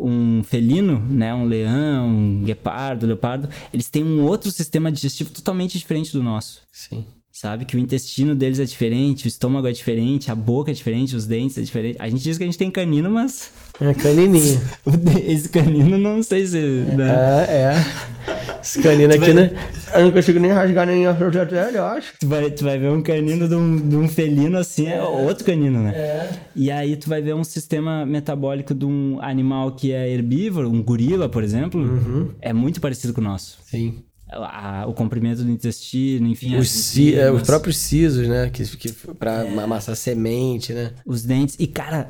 um 0.00 0.42
felino, 0.42 0.98
né, 0.98 1.34
um 1.34 1.44
leão, 1.44 2.08
um 2.08 2.42
guepardo, 2.42 3.06
leopardo, 3.06 3.48
eles 3.72 3.90
têm 3.90 4.02
um 4.02 4.24
outro 4.24 4.50
sistema 4.50 4.90
digestivo 4.90 5.30
totalmente 5.30 5.78
diferente 5.78 6.12
do 6.12 6.22
nosso. 6.22 6.62
Sim. 6.72 7.04
Sabe 7.30 7.64
que 7.64 7.76
o 7.76 7.78
intestino 7.78 8.34
deles 8.34 8.58
é 8.58 8.64
diferente, 8.64 9.26
o 9.26 9.28
estômago 9.28 9.66
é 9.66 9.72
diferente, 9.72 10.30
a 10.30 10.34
boca 10.34 10.70
é 10.70 10.74
diferente, 10.74 11.14
os 11.14 11.26
dentes 11.26 11.56
é 11.58 11.62
diferente. 11.62 11.96
A 11.98 12.08
gente 12.08 12.22
diz 12.22 12.36
que 12.36 12.42
a 12.42 12.46
gente 12.46 12.58
tem 12.58 12.70
canino, 12.70 13.10
mas 13.10 13.52
é 13.80 13.94
canininho. 13.94 14.60
Esse 15.26 15.48
canino 15.48 15.96
não 15.96 16.22
sei 16.22 16.46
se. 16.46 16.58
Né? 16.58 17.46
É, 17.48 17.52
é. 17.52 18.60
Esse 18.62 18.82
canino 18.82 19.12
aqui, 19.12 19.32
vai... 19.32 19.34
né? 19.34 19.50
Eu 19.94 20.04
não 20.04 20.12
consigo 20.12 20.38
nem 20.38 20.50
rasgar 20.50 20.86
nem 20.86 21.06
a 21.06 21.12
dele, 21.12 21.78
eu 21.78 21.84
acho. 21.84 22.12
Tu 22.20 22.28
vai, 22.28 22.50
tu 22.50 22.64
vai 22.64 22.78
ver 22.78 22.90
um 22.90 23.02
canino 23.02 23.48
de 23.48 23.54
um, 23.54 23.76
de 23.76 23.96
um 23.96 24.08
felino 24.08 24.58
assim, 24.58 24.86
é 24.86 25.02
outro 25.02 25.44
canino, 25.44 25.82
né? 25.82 25.92
É. 25.94 26.30
E 26.54 26.70
aí 26.70 26.96
tu 26.96 27.08
vai 27.08 27.22
ver 27.22 27.34
um 27.34 27.42
sistema 27.42 28.04
metabólico 28.04 28.74
de 28.74 28.84
um 28.84 29.18
animal 29.20 29.72
que 29.72 29.92
é 29.92 30.08
herbívoro, 30.08 30.68
um 30.70 30.82
gorila, 30.82 31.28
por 31.28 31.42
exemplo, 31.42 31.80
uhum. 31.80 32.30
é 32.40 32.52
muito 32.52 32.80
parecido 32.80 33.12
com 33.12 33.20
o 33.20 33.24
nosso. 33.24 33.58
Sim. 33.64 34.02
A, 34.30 34.84
o 34.86 34.92
comprimento 34.92 35.42
do 35.42 35.50
intestino, 35.50 36.28
enfim. 36.28 36.54
Os, 36.56 36.70
ci, 36.70 37.18
é, 37.18 37.32
os 37.32 37.42
próprios 37.42 37.78
sisos, 37.78 38.28
né? 38.28 38.48
Que, 38.48 38.64
que 38.76 38.92
pra 38.92 39.44
é. 39.44 39.58
amassar 39.58 39.96
semente, 39.96 40.72
né? 40.72 40.92
Os 41.04 41.24
dentes. 41.24 41.56
E, 41.58 41.66
cara, 41.66 42.08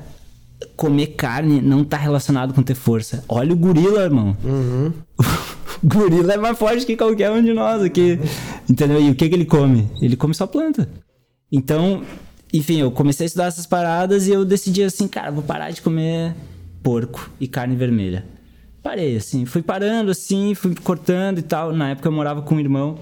comer 0.76 1.08
carne 1.08 1.60
não 1.60 1.84
tá 1.84 1.96
relacionado 1.96 2.54
com 2.54 2.62
ter 2.62 2.74
força. 2.74 3.24
Olha 3.28 3.52
o 3.52 3.56
gorila, 3.56 4.02
irmão. 4.02 4.36
Uhum. 4.44 4.92
o 5.82 5.86
gorila 5.86 6.34
é 6.34 6.36
mais 6.36 6.58
forte 6.58 6.86
que 6.86 6.96
qualquer 6.96 7.30
um 7.30 7.42
de 7.42 7.52
nós 7.52 7.82
aqui. 7.82 8.18
Entendeu? 8.68 9.00
E 9.00 9.10
o 9.10 9.14
que, 9.14 9.28
que 9.28 9.34
ele 9.34 9.44
come? 9.44 9.88
Ele 10.00 10.16
come 10.16 10.34
só 10.34 10.46
planta. 10.46 10.88
Então, 11.50 12.02
enfim, 12.52 12.80
eu 12.80 12.90
comecei 12.90 13.24
a 13.24 13.28
estudar 13.28 13.46
essas 13.46 13.66
paradas 13.66 14.26
e 14.26 14.32
eu 14.32 14.44
decidi 14.44 14.82
assim, 14.82 15.08
cara, 15.08 15.30
vou 15.30 15.42
parar 15.42 15.70
de 15.70 15.82
comer 15.82 16.34
porco 16.82 17.30
e 17.40 17.46
carne 17.46 17.76
vermelha. 17.76 18.24
Parei, 18.82 19.16
assim, 19.16 19.44
fui 19.44 19.62
parando, 19.62 20.10
assim, 20.10 20.54
fui 20.54 20.74
cortando 20.74 21.38
e 21.38 21.42
tal. 21.42 21.72
Na 21.72 21.90
época 21.90 22.08
eu 22.08 22.12
morava 22.12 22.40
com 22.40 22.54
um 22.54 22.60
irmão, 22.60 22.98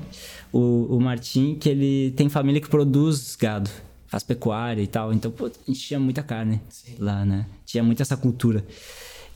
o, 0.52 0.96
o 0.96 1.00
Martim, 1.00 1.54
que 1.54 1.68
ele 1.68 2.12
tem 2.16 2.28
família 2.28 2.60
que 2.60 2.68
produz 2.68 3.36
gado 3.36 3.70
faz 4.08 4.24
pecuária 4.24 4.82
e 4.82 4.86
tal. 4.86 5.12
Então, 5.12 5.30
pô, 5.30 5.46
a 5.46 5.50
gente 5.66 5.80
tinha 5.80 6.00
muita 6.00 6.22
carne 6.22 6.60
Sim. 6.68 6.94
lá, 6.98 7.24
né? 7.24 7.46
Tinha 7.64 7.82
muito 7.82 8.02
essa 8.02 8.16
cultura. 8.16 8.64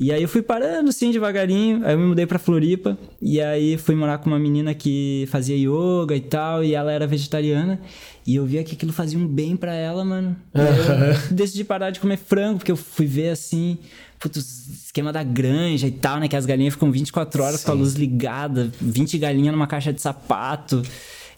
E 0.01 0.11
aí 0.11 0.21
eu 0.21 0.29
fui 0.29 0.43
parando 0.43 0.89
assim 0.89 1.13
devagarinho, 1.13 1.87
aí 1.87 1.93
eu 1.95 1.99
me 1.99 2.07
mudei 2.07 2.27
para 2.27 2.39
Floripa 2.39 2.99
e 3.21 3.41
aí 3.41 3.77
fui 3.77 3.95
morar 3.95 4.19
com 4.19 4.29
uma 4.31 4.39
menina 4.39 4.75
que 4.75 5.29
fazia 5.31 5.55
yoga 5.57 6.17
e 6.17 6.21
tal, 6.21 6.65
e 6.65 6.75
ela 6.75 6.91
era 6.91 7.07
vegetariana, 7.07 7.79
e 8.27 8.35
eu 8.35 8.45
via 8.45 8.65
que 8.65 8.75
aquilo 8.75 8.93
fazia 8.93 9.17
um 9.17 9.29
bem 9.29 9.55
para 9.55 9.75
ela, 9.75 10.05
mano. 10.05 10.35
eu 11.31 11.37
decidi 11.37 11.63
parar 11.63 11.91
de 11.91 12.01
comer 12.01 12.17
frango, 12.17 12.59
porque 12.59 12.73
eu 12.73 12.77
fui 12.77 13.07
ver 13.07 13.29
assim, 13.29 13.79
putz, 14.19 14.39
esquema 14.87 15.13
da 15.13 15.23
granja 15.23 15.87
e 15.87 15.93
tal, 15.93 16.19
né, 16.19 16.27
que 16.27 16.35
as 16.35 16.47
galinhas 16.47 16.75
ficam 16.75 16.91
24 16.91 17.41
horas 17.41 17.61
Sim. 17.61 17.67
com 17.67 17.71
a 17.73 17.75
luz 17.75 17.95
ligada, 17.95 18.73
20 18.81 19.19
galinhas 19.19 19.53
numa 19.53 19.69
caixa 19.69 19.93
de 19.93 20.01
sapato. 20.03 20.83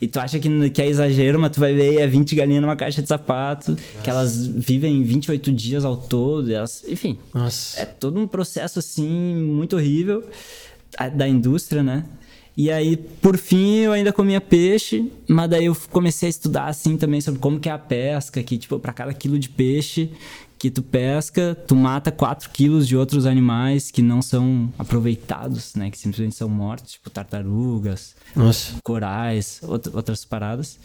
E 0.04 0.08
tu 0.08 0.20
acha 0.20 0.38
que, 0.38 0.70
que 0.70 0.82
é 0.82 0.86
exagero, 0.86 1.40
mas 1.40 1.50
tu 1.50 1.60
vai 1.60 1.72
ver 1.72 1.98
é 1.98 2.06
20 2.06 2.34
galinhas 2.34 2.60
numa 2.60 2.76
caixa 2.76 3.00
de 3.00 3.08
sapato, 3.08 3.70
Nossa. 3.70 3.82
que 4.02 4.10
elas 4.10 4.46
vivem 4.46 5.02
28 5.02 5.50
dias 5.50 5.82
ao 5.82 5.96
todo, 5.96 6.52
elas, 6.52 6.84
enfim. 6.86 7.18
Nossa. 7.32 7.80
É 7.80 7.86
todo 7.86 8.20
um 8.20 8.26
processo 8.26 8.78
assim 8.78 9.08
muito 9.08 9.76
horrível 9.76 10.22
da 11.14 11.26
indústria, 11.26 11.82
né? 11.82 12.04
E 12.54 12.70
aí, 12.70 12.96
por 12.96 13.38
fim, 13.38 13.78
eu 13.78 13.92
ainda 13.92 14.12
comia 14.12 14.40
peixe, 14.40 15.10
mas 15.26 15.48
daí 15.48 15.64
eu 15.64 15.76
comecei 15.90 16.28
a 16.28 16.30
estudar 16.30 16.66
assim 16.66 16.98
também 16.98 17.20
sobre 17.20 17.40
como 17.40 17.58
que 17.58 17.68
é 17.68 17.72
a 17.72 17.78
pesca, 17.78 18.42
que 18.42 18.58
tipo, 18.58 18.78
para 18.78 18.92
cada 18.92 19.12
quilo 19.14 19.38
de 19.38 19.48
peixe 19.48 20.10
que 20.64 20.70
tu 20.70 20.82
pesca, 20.82 21.54
tu 21.68 21.76
mata 21.76 22.10
4 22.10 22.48
quilos 22.48 22.88
de 22.88 22.96
outros 22.96 23.26
animais 23.26 23.90
que 23.90 24.00
não 24.00 24.22
são 24.22 24.72
aproveitados, 24.78 25.74
né? 25.74 25.90
Que 25.90 25.98
simplesmente 25.98 26.36
são 26.36 26.48
mortos, 26.48 26.92
tipo 26.92 27.10
tartarugas, 27.10 28.16
Nossa. 28.34 28.72
corais, 28.82 29.60
outras 29.92 30.24
paradas. 30.24 30.78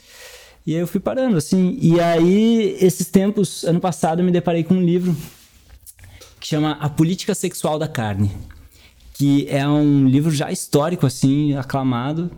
E 0.68 0.76
aí 0.76 0.82
eu 0.82 0.86
fui 0.86 1.00
parando, 1.00 1.38
assim. 1.38 1.78
E 1.82 1.98
aí, 1.98 2.76
esses 2.82 3.08
tempos, 3.08 3.64
ano 3.64 3.80
passado, 3.80 4.20
eu 4.20 4.26
me 4.26 4.34
deparei 4.34 4.66
com 4.66 4.74
um 4.74 4.84
livro 4.84 5.16
que 6.42 6.48
chama 6.50 6.72
A 6.82 6.90
Política 6.90 7.34
Sexual 7.34 7.80
da 7.80 7.88
Carne. 7.88 8.36
Que 9.14 9.48
é 9.48 9.66
um 9.66 10.10
livro 10.10 10.30
já 10.30 10.52
histórico, 10.52 11.06
assim, 11.06 11.56
aclamado. 11.56 12.30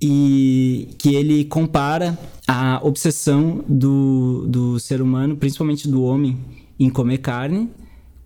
E 0.00 0.88
que 0.98 1.14
ele 1.14 1.44
compara 1.44 2.18
a 2.48 2.80
obsessão 2.82 3.64
do, 3.68 4.46
do 4.48 4.80
ser 4.80 5.02
humano, 5.02 5.36
principalmente 5.36 5.86
do 5.86 6.02
homem, 6.02 6.38
em 6.78 6.88
comer 6.88 7.18
carne, 7.18 7.68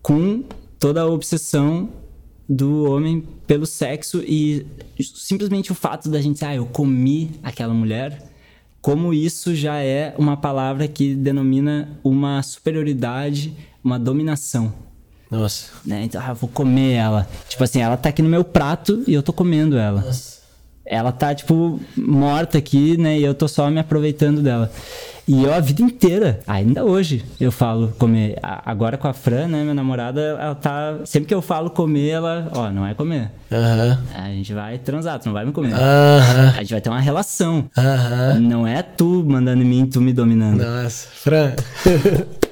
com 0.01 0.43
toda 0.79 1.01
a 1.01 1.05
obsessão 1.05 1.89
do 2.47 2.85
homem 2.85 3.23
pelo 3.47 3.65
sexo 3.65 4.23
e 4.25 4.65
simplesmente 4.99 5.71
o 5.71 5.75
fato 5.75 6.09
da 6.09 6.21
gente 6.21 6.35
dizer, 6.35 6.45
ah, 6.45 6.55
eu 6.55 6.65
comi 6.65 7.31
aquela 7.43 7.73
mulher, 7.73 8.31
como 8.81 9.13
isso 9.13 9.55
já 9.55 9.77
é 9.77 10.13
uma 10.17 10.37
palavra 10.37 10.87
que 10.87 11.15
denomina 11.15 11.97
uma 12.03 12.41
superioridade, 12.43 13.55
uma 13.83 13.97
dominação. 13.97 14.71
Nossa. 15.29 15.71
Né? 15.83 16.03
Então, 16.03 16.21
ah, 16.23 16.29
eu 16.29 16.35
vou 16.35 16.49
comer 16.49 16.93
ela. 16.93 17.27
Tipo 17.49 17.63
assim, 17.63 17.79
ela 17.79 17.97
tá 17.97 18.09
aqui 18.09 18.21
no 18.21 18.29
meu 18.29 18.43
prato 18.43 19.03
e 19.07 19.13
eu 19.13 19.23
tô 19.23 19.33
comendo 19.33 19.75
ela. 19.75 20.01
Nossa. 20.01 20.34
Ela 20.85 21.11
tá, 21.11 21.33
tipo, 21.33 21.79
morta 21.97 22.57
aqui, 22.57 22.97
né? 22.97 23.17
E 23.17 23.23
eu 23.23 23.33
tô 23.33 23.47
só 23.47 23.69
me 23.69 23.79
aproveitando 23.79 24.41
dela. 24.41 24.71
E 25.27 25.43
eu 25.43 25.51
a 25.51 25.59
vida 25.59 25.81
inteira, 25.81 26.39
ainda 26.45 26.85
hoje, 26.85 27.25
eu 27.39 27.51
falo 27.51 27.87
comer. 27.97 28.37
Agora 28.43 28.95
com 28.95 29.07
a 29.07 29.13
Fran, 29.13 29.47
né, 29.47 29.63
minha 29.63 29.73
namorada, 29.73 30.21
ela 30.21 30.53
tá. 30.53 30.99
Sempre 31.03 31.27
que 31.27 31.33
eu 31.33 31.41
falo 31.41 31.71
comer, 31.71 32.09
ela, 32.09 32.51
ó, 32.53 32.69
não 32.69 32.85
é 32.85 32.93
comer. 32.93 33.31
Aham. 33.51 34.03
A 34.13 34.27
gente 34.29 34.53
vai 34.53 34.77
transar, 34.77 35.19
tu 35.19 35.25
não 35.25 35.33
vai 35.33 35.43
me 35.43 35.51
comer. 35.51 35.73
Aham. 35.73 36.53
A 36.55 36.59
gente 36.59 36.69
vai 36.71 36.81
ter 36.81 36.89
uma 36.91 36.99
relação. 36.99 37.67
Aham. 37.75 38.39
Não 38.39 38.67
é 38.67 38.83
tu 38.83 39.25
mandando 39.27 39.63
em 39.63 39.65
mim, 39.65 39.87
tu 39.87 39.99
me 39.99 40.13
dominando. 40.13 40.63
Nossa. 40.63 41.07
Fran. 41.11 41.53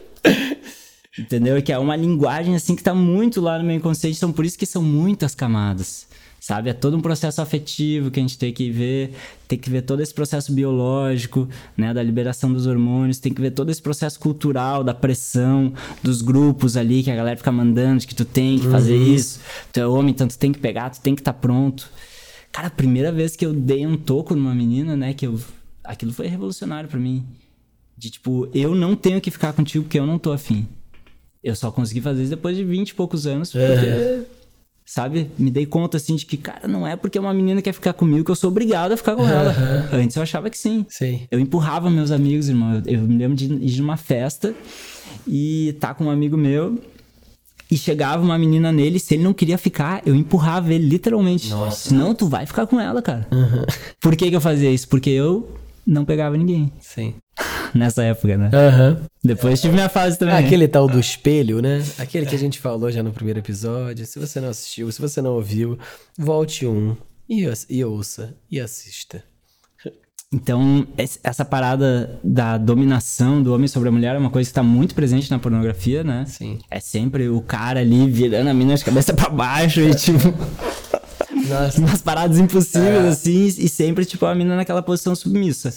Entendeu? 1.18 1.62
Que 1.62 1.72
é 1.72 1.78
uma 1.78 1.96
linguagem 1.96 2.56
assim 2.56 2.76
que 2.76 2.82
tá 2.82 2.96
muito 2.96 3.40
lá 3.40 3.60
no 3.60 3.64
meu 3.64 3.76
inconsciente, 3.76 4.18
então 4.18 4.32
por 4.32 4.46
isso 4.46 4.58
que 4.58 4.66
são 4.66 4.82
muitas 4.82 5.36
camadas. 5.36 6.08
Sabe? 6.44 6.70
É 6.70 6.74
todo 6.74 6.98
um 6.98 7.00
processo 7.00 7.41
afetivo 7.41 8.12
que 8.12 8.20
a 8.20 8.22
gente 8.22 8.38
tem 8.38 8.52
que 8.52 8.70
ver, 8.70 9.14
tem 9.48 9.58
que 9.58 9.70
ver 9.70 9.82
todo 9.82 10.02
esse 10.02 10.14
processo 10.14 10.52
biológico, 10.52 11.48
né, 11.78 11.94
da 11.94 12.04
liberação 12.04 12.52
dos 12.52 12.68
hormônios, 12.68 13.18
tem 13.18 13.34
que 13.34 13.39
ver 13.39 13.52
todo 13.52 13.70
esse 13.70 13.82
processo 13.82 14.20
cultural, 14.20 14.84
da 14.84 14.94
pressão, 14.94 15.72
dos 16.04 16.22
grupos 16.22 16.76
ali 16.76 17.02
que 17.02 17.10
a 17.10 17.16
galera 17.16 17.38
fica 17.38 17.50
mandando 17.50 18.02
de 18.02 18.08
que 18.08 18.14
tu 18.14 18.26
tem 18.26 18.60
que 18.60 18.68
fazer 18.68 18.98
isso, 18.98 19.39
tu 19.72 19.80
é 19.80 19.88
homem, 19.88 20.12
então 20.12 20.28
tu 20.28 20.38
tem 20.38 20.52
que 20.52 20.60
pegar, 20.60 20.89
tu 20.89 21.00
tem 21.00 21.16
que 21.16 21.22
estar 21.22 21.32
tá 21.32 21.39
pronto. 21.39 21.89
Cara, 22.52 22.68
a 22.68 22.72
primeira 22.72 23.10
vez 23.10 23.38
que 23.38 23.46
eu 23.46 23.54
dei 23.54 23.88
um 23.88 23.96
toco 23.96 24.36
numa 24.36 24.54
menina, 24.54 24.98
né, 24.98 25.14
que 25.14 25.26
eu 25.26 25.39
aquilo 25.82 26.12
foi 26.12 26.28
revolucionário 26.28 26.89
para 26.89 27.00
mim. 27.00 27.26
De 27.98 28.10
tipo, 28.10 28.50
eu 28.54 28.76
não 28.76 28.98
tenho 28.98 29.22
que 29.22 29.32
ficar 29.32 29.54
contigo 29.54 29.86
porque 29.86 29.98
eu 29.98 30.06
não 30.06 30.20
tô 30.20 30.34
afim. 30.34 30.68
Eu 31.41 31.56
só 31.56 31.72
consegui 31.72 32.02
fazer 32.02 32.24
isso 32.24 32.32
depois 32.32 32.58
de 32.58 32.66
20 32.66 32.89
e 32.89 32.96
poucos 32.96 33.26
anos, 33.26 33.50
porque, 33.50 33.64
É. 33.66 34.26
sabe? 34.86 35.30
Me 35.38 35.50
dei 35.50 35.66
conta, 35.66 35.98
assim, 35.98 36.16
de 36.16 36.26
que, 36.26 36.38
cara, 36.38 36.68
não 36.68 36.86
é 36.86 36.96
porque 36.96 37.18
uma 37.18 37.34
menina 37.34 37.62
quer 37.62 37.74
ficar 37.74 37.94
comigo 37.94 38.26
que 38.26 38.32
eu 38.32 38.36
sou 38.36 38.50
obrigado 38.50 38.92
a 38.92 38.98
ficar 38.98 39.16
com 39.16 39.28
ela. 39.28 39.56
Antes 39.92 40.16
eu 40.16 40.24
achava 40.24 40.50
que 40.50 40.58
sim. 40.58 40.86
Sim. 40.90 41.22
Eu 41.32 41.40
empurrava 41.40 41.90
meus 41.90 42.12
amigos, 42.12 42.50
irmão. 42.50 42.82
Eu, 42.86 42.94
eu 42.94 43.02
me 43.02 43.18
lembro 43.18 43.36
de 43.36 43.46
ir 43.46 43.80
numa 43.80 43.98
festa 43.98 44.54
e 45.28 45.76
tá 45.80 45.94
com 45.94 46.06
um 46.06 46.10
amigo 46.10 46.38
meu 46.38 46.80
e 47.72 47.78
chegava 47.78 48.24
uma 48.24 48.38
menina 48.38 48.72
nele, 48.72 49.00
se 49.00 49.16
ele 49.16 49.24
não 49.24 49.34
queria 49.34 49.58
ficar, 49.58 50.02
eu 50.06 50.14
empurrava 50.14 50.72
ele, 50.74 50.86
literalmente. 50.86 51.50
Nossa. 51.50 51.90
Senão 51.90 52.14
tu 52.14 52.28
vai 52.28 52.46
ficar 52.46 52.68
com 52.68 52.80
ela, 52.80 53.02
cara. 53.02 53.28
Por 54.00 54.16
que 54.16 54.30
que 54.30 54.36
eu 54.36 54.42
fazia 54.42 54.70
isso? 54.70 54.88
Porque 54.88 55.10
eu 55.10 55.58
não 55.86 56.06
pegava 56.06 56.38
ninguém 56.38 56.72
Sim. 56.80 57.16
nessa 57.80 58.04
época, 58.04 58.38
né? 58.38 58.50
Aham. 58.54 59.02
Depois 59.24 59.62
tive 59.62 59.74
minha 59.74 59.90
fase 59.90 60.18
também. 60.20 60.36
Ah, 60.36 60.40
aquele 60.40 60.68
tal 60.68 60.88
do 60.88 61.00
espelho, 61.00 61.62
né? 61.62 61.84
Aquele 61.98 62.26
que 62.26 62.36
a 62.36 62.40
gente 62.40 62.60
falou 62.60 62.92
já 62.92 63.02
no 63.04 63.12
primeiro 63.12 63.40
episódio. 63.40 64.06
Se 64.06 64.20
você 64.20 64.40
não 64.42 64.50
assistiu, 64.50 64.92
se 64.92 65.02
você 65.02 65.22
não 65.22 65.32
ouviu, 65.32 65.78
volte 66.18 66.66
um 66.66 66.96
e, 67.30 67.48
ouça- 67.48 67.66
e 67.70 67.84
ouça 67.84 68.36
e 68.52 68.60
assista. 68.60 69.24
Então, 70.36 70.88
essa 71.24 71.46
parada 71.46 72.20
da 72.24 72.58
dominação 72.58 73.44
do 73.44 73.54
homem 73.54 73.68
sobre 73.68 73.90
a 73.90 73.92
mulher 73.92 74.16
é 74.16 74.18
uma 74.18 74.32
coisa 74.32 74.50
que 74.50 74.54
tá 74.54 74.64
muito 74.64 74.96
presente 74.96 75.30
na 75.30 75.38
pornografia, 75.38 76.04
né? 76.04 76.26
Sim. 76.28 76.58
É 76.72 76.80
sempre 76.80 77.30
o 77.30 77.40
cara 77.40 77.82
ali 77.82 78.10
virando 78.10 78.50
a 78.50 78.54
mina 78.54 78.74
de 78.76 78.84
cabeça 78.84 79.14
pra 79.14 79.30
baixo 79.30 79.80
e, 79.80 79.94
tipo, 79.94 80.34
Nossa. 81.48 81.78
umas 81.80 82.02
paradas 82.02 82.40
impossíveis, 82.40 83.06
assim, 83.06 83.46
e 83.46 83.70
sempre, 83.70 84.06
tipo, 84.06 84.26
a 84.26 84.34
mina 84.34 84.56
naquela 84.56 84.82
posição 84.82 85.14
submissa. 85.16 85.72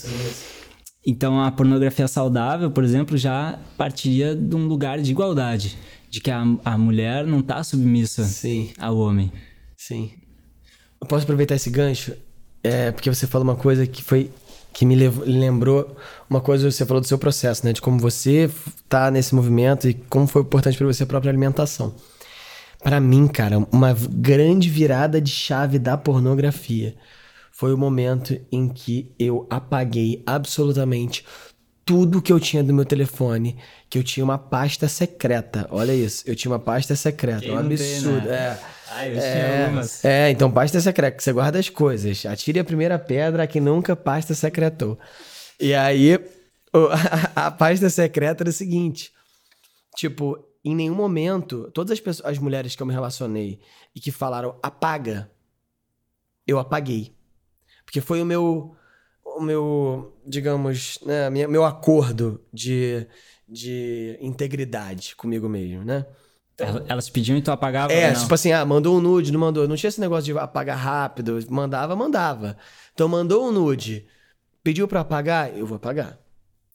Então, 1.07 1.41
a 1.41 1.53
pornografia 1.53 2.09
saudável, 2.09 2.69
por 2.69 2.83
exemplo, 2.83 3.17
já 3.17 3.61
partiria 3.79 4.35
de 4.35 4.57
um 4.57 4.67
lugar 4.67 5.01
de 5.01 5.13
igualdade. 5.13 5.79
De 6.11 6.21
que 6.21 6.33
a, 6.33 6.43
a 6.65 6.77
mulher 6.77 7.25
não 7.25 7.41
tá 7.41 7.63
submissa 7.63 8.25
Sim. 8.25 8.71
ao 8.77 8.99
homem. 8.99 9.31
Sim. 9.77 10.11
Eu 11.01 11.07
posso 11.07 11.23
aproveitar 11.23 11.55
esse 11.55 11.71
gancho? 11.71 12.13
É, 12.63 12.91
porque 12.91 13.09
você 13.09 13.27
falou 13.27 13.47
uma 13.47 13.55
coisa 13.55 13.87
que 13.87 14.03
foi. 14.03 14.33
que 14.73 14.85
me 14.85 14.97
lembrou 14.97 15.97
uma 16.29 16.41
coisa 16.41 16.67
que 16.67 16.73
você 16.73 16.85
falou 16.85 17.01
do 17.01 17.07
seu 17.07 17.19
processo, 17.19 17.65
né? 17.65 17.73
De 17.73 17.81
como 17.81 18.01
você 18.01 18.51
tá 18.89 19.09
nesse 19.09 19.33
movimento 19.33 19.89
e 19.89 19.95
como 19.95 20.27
foi 20.27 20.43
importante 20.43 20.77
para 20.77 20.87
você 20.89 21.05
a 21.05 21.07
própria 21.07 21.31
alimentação. 21.31 21.95
Pra 22.83 22.99
mim, 22.99 23.29
cara, 23.29 23.59
uma 23.71 23.93
grande 23.95 24.69
virada 24.69 25.21
de 25.21 25.31
chave 25.31 25.79
da 25.79 25.97
pornografia 25.97 26.97
foi 27.57 27.73
o 27.73 27.79
momento 27.79 28.39
em 28.53 28.69
que 28.69 29.15
eu 29.19 29.47
apaguei 29.49 30.23
absolutamente 30.27 31.25
tudo 31.87 32.21
que 32.21 32.31
eu 32.31 32.39
tinha 32.39 32.63
do 32.63 32.75
meu 32.75 32.85
telefone, 32.85 33.57
que 33.89 33.97
eu 33.97 34.05
tinha 34.05 34.23
uma 34.23 34.37
pasta 34.37 34.87
secreta. 34.89 35.67
Olha 35.71 35.95
isso, 35.95 36.23
eu 36.27 36.37
tinha 36.37 36.53
uma 36.53 36.59
pasta 36.59 36.95
secreta, 36.95 37.41
Quem 37.41 37.53
um 37.53 37.63
não 37.63 37.63
tem, 37.63 37.73
absurdo. 37.97 38.27
né? 38.27 38.35
É. 38.37 38.61
Ai, 38.91 39.15
eu 39.15 39.19
É, 39.21 39.65
algumas. 39.65 40.05
é, 40.05 40.31
então 40.31 40.51
pasta 40.51 40.79
secreta, 40.83 41.17
que 41.17 41.23
você 41.25 41.33
guarda 41.33 41.59
as 41.59 41.71
coisas. 41.71 42.27
Atire 42.27 42.59
a 42.59 42.65
primeira 42.65 42.99
pedra 42.99 43.45
a 43.45 43.47
quem 43.47 43.63
nunca 43.63 43.97
pasta 43.97 44.35
secretou. 44.35 44.99
E 45.59 45.73
aí, 45.73 46.13
a, 47.35 47.47
a 47.47 47.51
pasta 47.51 47.89
secreta 47.89 48.43
era 48.43 48.51
o 48.51 48.53
seguinte: 48.53 49.13
tipo, 49.97 50.39
em 50.63 50.75
nenhum 50.77 50.95
momento, 50.95 51.71
todas 51.73 51.93
as 51.93 52.01
pessoas, 52.01 52.33
as 52.33 52.39
mulheres 52.39 52.77
que 52.77 52.83
eu 52.83 52.87
me 52.87 52.93
relacionei 52.93 53.61
e 53.95 54.01
que 54.01 54.13
falaram 54.13 54.59
apaga, 54.63 55.31
eu 56.47 56.59
apaguei. 56.59 57.16
Porque 57.87 58.01
foi 58.03 58.21
o 58.21 58.27
meu, 58.27 58.77
o 59.25 59.41
meu, 59.41 60.15
digamos, 60.27 60.99
né, 61.07 61.31
minha- 61.31 61.49
meu 61.49 61.65
acordo 61.65 62.39
de, 62.53 63.07
de 63.49 64.19
integridade 64.21 65.17
comigo 65.17 65.49
mesmo, 65.49 65.83
né? 65.85 66.05
Ela- 66.59 66.85
Elas 66.89 67.09
pediam 67.09 67.37
e 67.39 67.43
tu 67.43 67.51
apagava? 67.51 67.93
É, 67.93 68.13
tipo 68.15 68.35
assim, 68.35 68.51
ah, 68.53 68.65
mandou 68.65 68.97
um 68.97 69.01
nude, 69.01 69.31
não 69.33 69.41
mandou. 69.41 69.67
Não 69.69 69.77
tinha 69.77 69.89
esse 69.89 70.01
negócio 70.01 70.25
de 70.33 70.39
apagar 70.39 70.77
rápido. 70.79 71.39
Mandava, 71.51 71.95
mandava. 71.97 72.57
Então 72.93 73.09
mandou 73.09 73.47
um 73.49 73.53
nude, 73.53 74.07
pediu 74.63 74.89
pra 74.89 75.01
apagar, 75.01 75.57
eu 75.57 75.67
vou 75.67 75.77
apagar. 75.77 76.19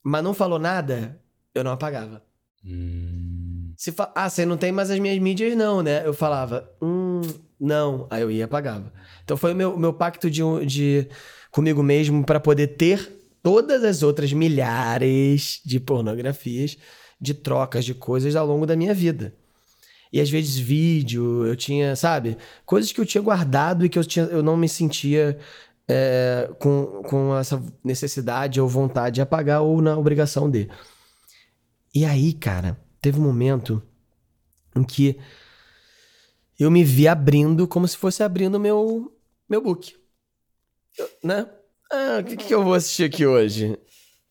Mas 0.03 0.23
não 0.23 0.33
falou 0.33 0.57
nada, 0.59 1.19
eu 1.53 1.63
não 1.63 1.71
apagava. 1.71 2.23
Se 3.75 3.91
fa... 3.91 4.11
Ah, 4.15 4.29
você 4.29 4.45
não 4.45 4.55
tem 4.57 4.71
mais 4.71 4.91
as 4.91 4.99
minhas 4.99 5.17
mídias, 5.19 5.57
não, 5.57 5.81
né? 5.81 6.05
Eu 6.05 6.13
falava, 6.13 6.69
hum, 6.81 7.21
não. 7.61 8.07
Aí 8.09 8.21
eu 8.21 8.31
ia 8.31 8.39
e 8.39 8.43
apagava. 8.43 8.91
Então 9.23 9.37
foi 9.37 9.53
o 9.53 9.55
meu, 9.55 9.77
meu 9.77 9.93
pacto 9.93 10.29
de, 10.29 10.41
de 10.65 11.07
comigo 11.51 11.83
mesmo 11.83 12.25
pra 12.25 12.39
poder 12.39 12.67
ter 12.67 13.21
todas 13.43 13.83
as 13.83 14.03
outras 14.03 14.33
milhares 14.33 15.61
de 15.63 15.79
pornografias, 15.79 16.77
de 17.19 17.33
trocas 17.33 17.85
de 17.85 17.93
coisas 17.93 18.35
ao 18.35 18.47
longo 18.47 18.65
da 18.65 18.75
minha 18.75 18.93
vida. 18.93 19.33
E 20.11 20.19
às 20.19 20.29
vezes 20.29 20.57
vídeo, 20.57 21.45
eu 21.45 21.55
tinha, 21.55 21.95
sabe? 21.95 22.37
Coisas 22.65 22.91
que 22.91 22.99
eu 22.99 23.05
tinha 23.05 23.21
guardado 23.21 23.85
e 23.85 23.89
que 23.89 23.97
eu, 23.97 24.03
tinha, 24.03 24.25
eu 24.25 24.43
não 24.43 24.57
me 24.57 24.67
sentia 24.67 25.37
é, 25.87 26.49
com, 26.59 27.01
com 27.03 27.37
essa 27.37 27.63
necessidade 27.83 28.59
ou 28.59 28.67
vontade 28.67 29.15
de 29.15 29.21
apagar 29.21 29.61
ou 29.61 29.81
na 29.81 29.97
obrigação 29.97 30.49
de. 30.49 30.69
E 31.93 32.03
aí, 32.05 32.33
cara, 32.33 32.77
teve 32.99 33.19
um 33.19 33.23
momento 33.23 33.81
em 34.75 34.83
que 34.83 35.17
eu 36.63 36.71
me 36.71 36.83
vi 36.83 37.07
abrindo 37.07 37.67
como 37.67 37.87
se 37.87 37.97
fosse 37.97 38.23
abrindo 38.23 38.59
meu, 38.59 39.11
meu 39.49 39.61
book. 39.61 39.95
Eu- 40.97 41.09
né? 41.23 41.47
Ah, 41.91 42.19
o 42.21 42.23
que, 42.23 42.35
que 42.37 42.53
eu 42.53 42.63
vou 42.63 42.73
assistir 42.73 43.03
aqui 43.03 43.25
hoje? 43.25 43.77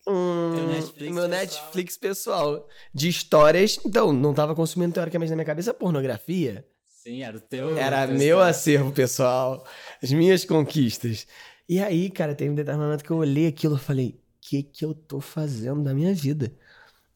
Hum, 0.07 0.53
Teu 0.55 0.65
Netflix 0.67 0.99
meu 0.99 1.13
pessoal. 1.13 1.29
Netflix 1.29 1.97
pessoal. 1.97 2.67
De 2.93 3.07
histórias. 3.09 3.79
Então, 3.85 4.11
não 4.11 4.33
tava 4.33 4.55
consumindo 4.55 4.93
teoricamente 4.93 5.29
na 5.29 5.35
minha 5.35 5.45
cabeça 5.45 5.73
pornografia. 5.73 6.65
Sim, 6.87 7.23
era 7.23 7.37
o 7.37 7.39
teu. 7.39 7.77
Era 7.77 8.07
teu 8.07 8.17
meu 8.17 8.39
acervo 8.39 8.91
pessoal, 8.91 9.65
as 10.01 10.11
minhas 10.11 10.45
conquistas. 10.45 11.25
E 11.67 11.79
aí, 11.79 12.09
cara, 12.09 12.35
teve 12.35 12.49
um 12.51 12.55
determinado 12.55 12.87
momento 12.89 13.03
que 13.03 13.11
eu 13.11 13.17
olhei 13.17 13.47
aquilo 13.47 13.75
e 13.75 13.79
falei: 13.79 14.09
o 14.09 14.19
que 14.41 14.63
que 14.63 14.85
eu 14.85 14.93
tô 14.93 15.19
fazendo 15.19 15.83
da 15.83 15.93
minha 15.93 16.13
vida? 16.13 16.51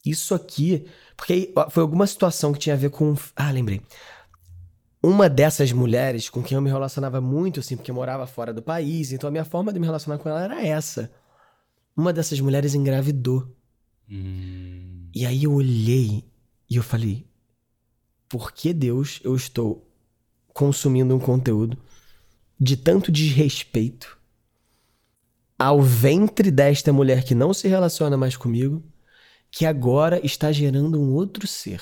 Isso 0.05 0.33
aqui. 0.35 0.87
Porque 1.17 1.53
foi 1.71 1.81
alguma 1.81 2.05
situação 2.07 2.53
que 2.53 2.59
tinha 2.59 2.75
a 2.75 2.77
ver 2.77 2.89
com. 2.91 3.15
Ah, 3.35 3.51
lembrei. 3.51 3.81
Uma 5.05 5.29
dessas 5.29 5.71
mulheres 5.71 6.31
com 6.31 6.41
quem 6.41 6.55
eu 6.55 6.61
me 6.63 6.69
relacionava 6.71 7.21
muito, 7.21 7.59
assim, 7.59 7.77
porque 7.77 7.91
eu 7.91 7.95
morava 7.95 8.25
fora 8.25 8.51
do 8.51 8.63
país, 8.63 9.11
então 9.11 9.27
a 9.27 9.31
minha 9.31 9.45
forma 9.45 9.71
de 9.71 9.79
me 9.79 9.85
relacionar 9.85 10.17
com 10.17 10.27
ela 10.27 10.43
era 10.43 10.65
essa. 10.65 11.11
Uma 11.95 12.11
dessas 12.11 12.39
mulheres 12.39 12.73
engravidou. 12.73 13.55
Hum. 14.09 15.07
E 15.13 15.23
aí 15.23 15.43
eu 15.43 15.53
olhei 15.53 16.23
e 16.67 16.75
eu 16.75 16.81
falei: 16.81 17.27
por 18.27 18.51
que 18.51 18.73
Deus 18.73 19.19
eu 19.23 19.35
estou 19.35 19.87
consumindo 20.51 21.15
um 21.15 21.19
conteúdo 21.19 21.77
de 22.59 22.75
tanto 22.75 23.11
desrespeito, 23.11 24.17
ao 25.59 25.83
ventre 25.83 26.49
desta 26.49 26.91
mulher 26.91 27.23
que 27.23 27.35
não 27.35 27.53
se 27.53 27.67
relaciona 27.67 28.17
mais 28.17 28.35
comigo, 28.35 28.83
que 29.51 29.67
agora 29.67 30.19
está 30.25 30.51
gerando 30.51 30.99
um 30.99 31.13
outro 31.13 31.45
ser. 31.45 31.79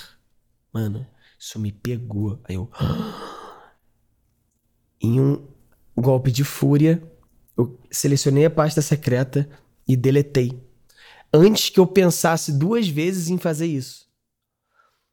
Mano, 0.74 1.08
isso 1.44 1.60
me 1.60 1.74
pegou. 1.74 2.40
Aí 2.46 2.56
eu. 2.56 2.72
Em 5.02 5.20
um 5.20 5.46
golpe 5.98 6.32
de 6.32 6.46
fúria, 6.46 7.04
eu 7.58 7.78
selecionei 7.92 8.46
a 8.46 8.50
pasta 8.50 8.82
secreta 8.82 9.50
e 9.86 9.98
deletei. 9.98 10.66
Antes 11.34 11.70
que 11.70 11.78
eu 11.78 11.86
pensasse 11.86 12.58
duas 12.58 12.88
vezes 12.88 13.28
em 13.28 13.38
fazer 13.38 13.66
isso. 13.66 14.10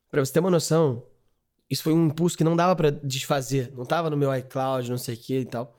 Pra 0.08 0.24
você 0.24 0.32
ter 0.32 0.38
uma 0.38 0.50
noção, 0.50 1.04
isso 1.68 1.82
foi 1.82 1.92
um 1.92 2.06
impulso 2.06 2.38
que 2.38 2.44
não 2.44 2.54
dava 2.54 2.76
para 2.76 2.90
desfazer. 2.90 3.72
Não 3.76 3.84
tava 3.84 4.08
no 4.08 4.16
meu 4.16 4.32
iCloud, 4.36 4.88
não 4.88 4.98
sei 4.98 5.16
o 5.16 5.18
que 5.18 5.40
e 5.40 5.44
tal. 5.44 5.76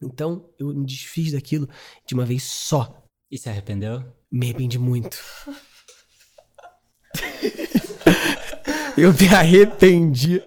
Então, 0.00 0.48
eu 0.58 0.68
me 0.68 0.86
desfiz 0.86 1.32
daquilo 1.32 1.68
de 2.06 2.14
uma 2.14 2.24
vez 2.24 2.44
só. 2.44 3.04
E 3.30 3.36
se 3.36 3.50
arrependeu? 3.50 4.02
Me 4.32 4.46
arrependi 4.46 4.78
muito. 4.78 5.18
eu 8.98 9.12
me 9.12 9.28
arrependi 9.28 10.42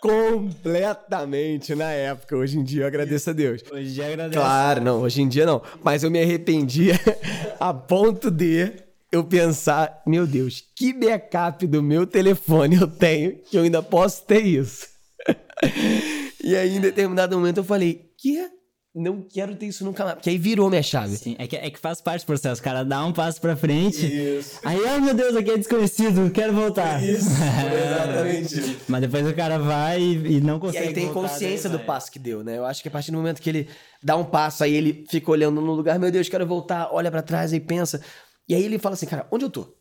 completamente 0.00 1.74
na 1.74 1.90
época. 1.90 2.36
Hoje 2.36 2.58
em 2.58 2.64
dia 2.64 2.82
eu 2.82 2.86
agradeço 2.86 3.30
a 3.30 3.32
Deus. 3.32 3.62
Hoje 3.70 3.88
em 3.88 3.92
dia 3.92 4.06
agradece. 4.06 4.38
Claro, 4.38 4.80
não, 4.82 5.00
hoje 5.02 5.20
em 5.20 5.28
dia 5.28 5.44
não. 5.44 5.62
Mas 5.82 6.02
eu 6.02 6.10
me 6.10 6.20
arrependi 6.20 6.90
a 7.60 7.74
ponto 7.74 8.30
de 8.30 8.72
eu 9.12 9.22
pensar, 9.22 10.02
meu 10.06 10.26
Deus, 10.26 10.64
que 10.74 10.92
backup 10.92 11.66
do 11.66 11.82
meu 11.82 12.06
telefone 12.06 12.76
eu 12.76 12.88
tenho 12.88 13.38
que 13.38 13.56
eu 13.56 13.62
ainda 13.62 13.82
posso 13.82 14.24
ter 14.24 14.44
isso. 14.44 14.88
e 16.42 16.56
aí, 16.56 16.76
em 16.76 16.80
determinado 16.80 17.36
momento, 17.36 17.58
eu 17.58 17.64
falei, 17.64 18.10
que? 18.18 18.48
Não 18.94 19.20
quero 19.22 19.56
ter 19.56 19.66
isso 19.66 19.84
nunca 19.84 20.04
mais. 20.04 20.14
Porque 20.14 20.30
aí 20.30 20.38
virou 20.38 20.70
minha 20.70 20.82
chave. 20.82 21.16
Sim, 21.16 21.34
é 21.36 21.48
que, 21.48 21.56
é 21.56 21.68
que 21.68 21.80
faz 21.80 22.00
parte 22.00 22.22
do 22.22 22.26
processo. 22.26 22.60
O 22.60 22.64
cara 22.64 22.84
dá 22.84 23.04
um 23.04 23.12
passo 23.12 23.40
pra 23.40 23.56
frente. 23.56 24.06
Isso. 24.06 24.60
Aí, 24.64 24.78
ai 24.86 25.00
meu 25.00 25.14
Deus, 25.14 25.34
aqui 25.34 25.50
é 25.50 25.58
desconhecido, 25.58 26.30
quero 26.30 26.52
voltar. 26.52 27.02
Isso, 27.02 27.28
exatamente. 27.28 28.78
Mas 28.88 29.00
depois 29.00 29.26
o 29.26 29.34
cara 29.34 29.58
vai 29.58 30.00
e, 30.00 30.36
e 30.36 30.40
não 30.40 30.58
E 30.58 30.60
consegue. 30.60 30.88
aí 30.88 30.94
tem 30.94 31.06
voltar, 31.06 31.28
consciência 31.28 31.68
daí 31.68 31.78
do 31.78 31.84
passo 31.84 32.10
que 32.12 32.20
deu, 32.20 32.44
né? 32.44 32.56
Eu 32.56 32.64
acho 32.64 32.82
que 32.82 32.88
a 32.88 32.90
partir 32.90 33.10
do 33.10 33.16
momento 33.16 33.42
que 33.42 33.50
ele 33.50 33.68
dá 34.00 34.16
um 34.16 34.24
passo, 34.24 34.62
aí 34.62 34.72
ele 34.74 35.04
fica 35.10 35.28
olhando 35.28 35.60
no 35.60 35.72
lugar, 35.72 35.98
meu 35.98 36.12
Deus, 36.12 36.28
quero 36.28 36.46
voltar, 36.46 36.88
olha 36.92 37.10
pra 37.10 37.20
trás 37.22 37.52
e 37.52 37.58
pensa. 37.58 38.00
E 38.48 38.54
aí 38.54 38.62
ele 38.64 38.78
fala 38.78 38.94
assim, 38.94 39.06
cara, 39.06 39.26
onde 39.32 39.44
eu 39.44 39.50
tô? 39.50 39.62
Uf, 39.62 39.72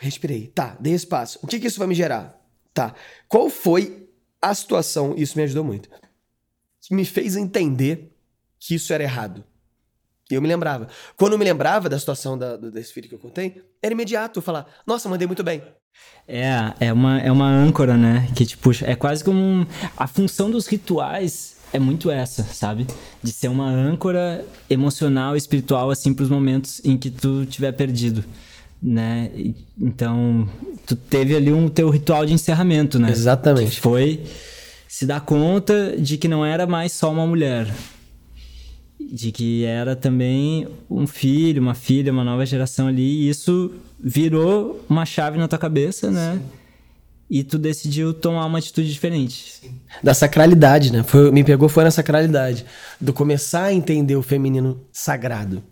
Respirei. 0.00 0.48
Tá, 0.48 0.76
dei 0.80 0.92
esse 0.92 1.06
passo. 1.06 1.38
O 1.42 1.46
que 1.46 1.60
que 1.60 1.68
isso 1.68 1.78
vai 1.78 1.86
me 1.86 1.94
gerar? 1.94 2.36
Tá. 2.74 2.94
Qual 3.28 3.48
foi 3.48 4.08
a 4.40 4.52
situação, 4.54 5.14
isso 5.16 5.38
me 5.38 5.44
ajudou 5.44 5.62
muito, 5.62 5.88
me 6.90 7.04
fez 7.04 7.36
entender 7.36 8.12
que 8.58 8.74
isso 8.74 8.92
era 8.92 9.02
errado? 9.02 9.44
E 10.30 10.34
eu 10.34 10.40
me 10.40 10.48
lembrava. 10.48 10.88
Quando 11.16 11.32
eu 11.34 11.38
me 11.38 11.44
lembrava 11.44 11.88
da 11.88 11.98
situação 11.98 12.38
da, 12.38 12.56
do- 12.56 12.70
desse 12.70 12.92
filho 12.92 13.08
que 13.08 13.14
eu 13.14 13.18
contei, 13.18 13.62
era 13.82 13.92
imediato 13.92 14.38
eu 14.38 14.42
falar, 14.42 14.66
nossa, 14.86 15.08
mandei 15.08 15.26
muito 15.26 15.42
bem. 15.42 15.62
É, 16.26 16.72
é 16.80 16.92
uma, 16.92 17.20
é 17.20 17.30
uma 17.30 17.46
âncora, 17.48 17.96
né? 17.98 18.28
Que 18.34 18.46
te 18.46 18.56
puxa. 18.56 18.86
É 18.86 18.94
quase 18.96 19.22
como. 19.22 19.38
um- 19.38 19.66
A 19.96 20.06
função 20.06 20.50
dos 20.50 20.66
rituais 20.66 21.56
é 21.72 21.78
muito 21.78 22.10
essa, 22.10 22.42
sabe? 22.44 22.86
De 23.22 23.30
ser 23.30 23.48
uma 23.48 23.68
âncora 23.68 24.42
emocional, 24.70 25.36
espiritual, 25.36 25.90
assim, 25.90 26.14
pros 26.14 26.30
momentos 26.30 26.80
em 26.84 26.96
que 26.96 27.10
tu 27.10 27.44
tiver 27.44 27.72
perdido, 27.72 28.24
né? 28.82 29.30
Então, 29.78 30.48
tu 30.86 30.96
teve 30.96 31.36
ali 31.36 31.52
um 31.52 31.68
teu 31.68 31.90
ritual 31.90 32.24
de 32.24 32.32
encerramento, 32.32 32.98
né? 32.98 33.10
Exatamente. 33.10 33.72
Que 33.72 33.80
foi 33.80 34.24
se 34.92 35.06
dar 35.06 35.22
conta 35.22 35.96
de 35.98 36.18
que 36.18 36.28
não 36.28 36.44
era 36.44 36.66
mais 36.66 36.92
só 36.92 37.10
uma 37.10 37.26
mulher. 37.26 37.66
De 39.00 39.32
que 39.32 39.64
era 39.64 39.96
também 39.96 40.68
um 40.88 41.06
filho, 41.06 41.62
uma 41.62 41.72
filha, 41.74 42.12
uma 42.12 42.22
nova 42.22 42.44
geração 42.44 42.88
ali. 42.88 43.22
E 43.22 43.30
isso 43.30 43.72
virou 43.98 44.84
uma 44.90 45.06
chave 45.06 45.38
na 45.38 45.48
tua 45.48 45.58
cabeça, 45.58 46.10
né? 46.10 46.38
E 47.28 47.42
tu 47.42 47.56
decidiu 47.56 48.12
tomar 48.12 48.44
uma 48.44 48.58
atitude 48.58 48.92
diferente. 48.92 49.62
da 50.02 50.12
sacralidade, 50.12 50.92
né? 50.92 51.02
Foi, 51.02 51.30
me 51.30 51.42
pegou 51.42 51.70
foi 51.70 51.84
na 51.84 51.90
sacralidade, 51.90 52.66
do 53.00 53.14
começar 53.14 53.64
a 53.64 53.72
entender 53.72 54.16
o 54.16 54.22
feminino 54.22 54.78
sagrado, 54.92 55.62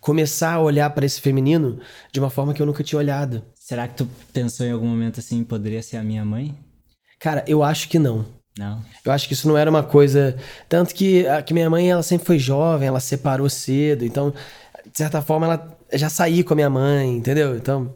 começar 0.00 0.52
a 0.52 0.60
olhar 0.60 0.88
para 0.90 1.04
esse 1.04 1.20
feminino 1.20 1.80
de 2.12 2.20
uma 2.20 2.30
forma 2.30 2.54
que 2.54 2.62
eu 2.62 2.66
nunca 2.66 2.84
tinha 2.84 3.00
olhado. 3.00 3.42
Será 3.56 3.88
que 3.88 3.96
tu 3.96 4.08
pensou 4.32 4.64
em 4.64 4.70
algum 4.70 4.86
momento 4.86 5.18
assim, 5.18 5.42
poderia 5.42 5.82
ser 5.82 5.96
a 5.96 6.04
minha 6.04 6.24
mãe? 6.24 6.54
Cara, 7.18 7.44
eu 7.48 7.64
acho 7.64 7.88
que 7.88 7.98
não. 7.98 8.37
Não. 8.58 8.82
Eu 9.04 9.12
acho 9.12 9.28
que 9.28 9.34
isso 9.34 9.46
não 9.46 9.56
era 9.56 9.70
uma 9.70 9.84
coisa. 9.84 10.36
Tanto 10.68 10.92
que, 10.94 11.26
a, 11.28 11.40
que 11.40 11.54
minha 11.54 11.70
mãe 11.70 11.90
ela 11.90 12.02
sempre 12.02 12.26
foi 12.26 12.38
jovem, 12.38 12.88
ela 12.88 12.98
separou 13.00 13.48
cedo, 13.48 14.04
então, 14.04 14.34
de 14.90 14.98
certa 14.98 15.22
forma, 15.22 15.46
ela 15.46 15.78
já 15.94 16.10
saí 16.10 16.42
com 16.42 16.52
a 16.54 16.56
minha 16.56 16.68
mãe, 16.68 17.16
entendeu? 17.16 17.56
Então, 17.56 17.94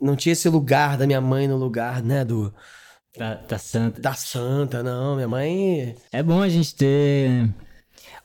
não 0.00 0.16
tinha 0.16 0.32
esse 0.32 0.48
lugar 0.48 0.96
da 0.96 1.06
minha 1.06 1.20
mãe 1.20 1.46
no 1.46 1.56
lugar, 1.58 2.02
né, 2.02 2.24
do 2.24 2.52
Da, 3.16 3.34
da 3.34 3.58
santa. 3.58 4.00
da 4.00 4.14
santa, 4.14 4.82
não. 4.82 5.16
Minha 5.16 5.28
mãe. 5.28 5.94
É 6.10 6.22
bom 6.22 6.40
a 6.40 6.48
gente 6.48 6.74
ter 6.74 7.50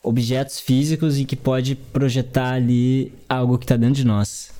objetos 0.01 0.59
físicos 0.59 1.19
e 1.19 1.25
que 1.25 1.35
pode 1.35 1.75
projetar 1.75 2.53
ali 2.53 3.11
algo 3.27 3.57
que 3.57 3.65
tá 3.65 3.75
dentro 3.75 3.95
de 3.95 4.05
nós, 4.05 4.51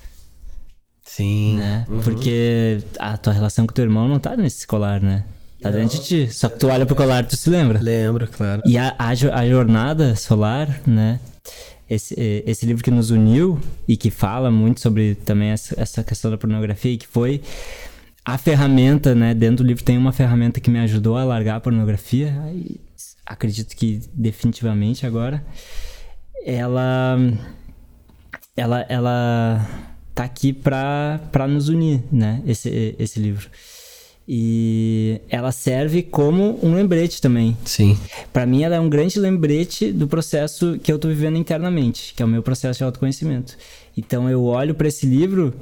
Sim. 1.02 1.56
né? 1.56 1.86
Porque 2.04 2.82
a 2.98 3.16
tua 3.16 3.32
relação 3.32 3.66
com 3.66 3.72
teu 3.72 3.84
irmão 3.84 4.06
não 4.08 4.18
tá 4.18 4.36
nesse 4.36 4.66
colar, 4.66 5.00
né? 5.00 5.24
Tá 5.60 5.70
dentro 5.70 5.98
de 5.98 6.04
ti. 6.04 6.32
Só 6.32 6.48
que 6.48 6.58
tu 6.58 6.68
olha 6.68 6.84
pro 6.86 6.94
colar 6.94 7.24
tu 7.24 7.36
se 7.36 7.48
lembra. 7.50 7.80
Lembro, 7.80 8.28
claro. 8.28 8.62
E 8.64 8.76
a, 8.76 8.94
a, 8.98 9.08
a 9.08 9.48
jornada 9.48 10.14
solar, 10.14 10.80
né? 10.86 11.20
Esse, 11.88 12.14
esse 12.46 12.66
livro 12.66 12.82
que 12.82 12.90
nos 12.90 13.10
uniu 13.10 13.60
e 13.86 13.96
que 13.96 14.10
fala 14.10 14.50
muito 14.50 14.80
sobre 14.80 15.14
também 15.14 15.50
essa, 15.50 15.80
essa 15.80 16.02
questão 16.02 16.30
da 16.30 16.36
pornografia 16.36 16.92
e 16.92 16.96
que 16.96 17.06
foi 17.06 17.40
a 18.24 18.36
ferramenta, 18.36 19.14
né? 19.14 19.32
Dentro 19.34 19.64
do 19.64 19.68
livro 19.68 19.84
tem 19.84 19.96
uma 19.96 20.12
ferramenta 20.12 20.60
que 20.60 20.68
me 20.68 20.80
ajudou 20.80 21.16
a 21.16 21.24
largar 21.24 21.56
a 21.56 21.60
pornografia. 21.60 22.34
Acredito 23.24 23.76
que 23.76 24.02
definitivamente 24.12 25.06
agora. 25.06 25.44
Ela 26.44 27.18
ela, 28.56 28.86
ela 28.88 29.68
tá 30.14 30.24
aqui 30.24 30.52
pra, 30.52 31.20
pra 31.30 31.46
nos 31.46 31.68
unir, 31.68 32.02
né? 32.10 32.42
Esse, 32.46 32.96
esse 32.98 33.20
livro. 33.20 33.48
E 34.28 35.20
ela 35.28 35.52
serve 35.52 36.02
como 36.02 36.58
um 36.62 36.74
lembrete 36.74 37.20
também. 37.20 37.56
Sim. 37.64 37.96
Pra 38.32 38.44
mim, 38.44 38.62
ela 38.62 38.74
é 38.74 38.80
um 38.80 38.88
grande 38.88 39.20
lembrete 39.20 39.92
do 39.92 40.08
processo 40.08 40.78
que 40.82 40.92
eu 40.92 40.98
tô 40.98 41.08
vivendo 41.08 41.36
internamente, 41.36 42.12
que 42.14 42.22
é 42.22 42.26
o 42.26 42.28
meu 42.28 42.42
processo 42.42 42.78
de 42.78 42.84
autoconhecimento. 42.84 43.56
Então, 43.96 44.28
eu 44.28 44.44
olho 44.44 44.74
pra 44.74 44.88
esse 44.88 45.06
livro 45.06 45.54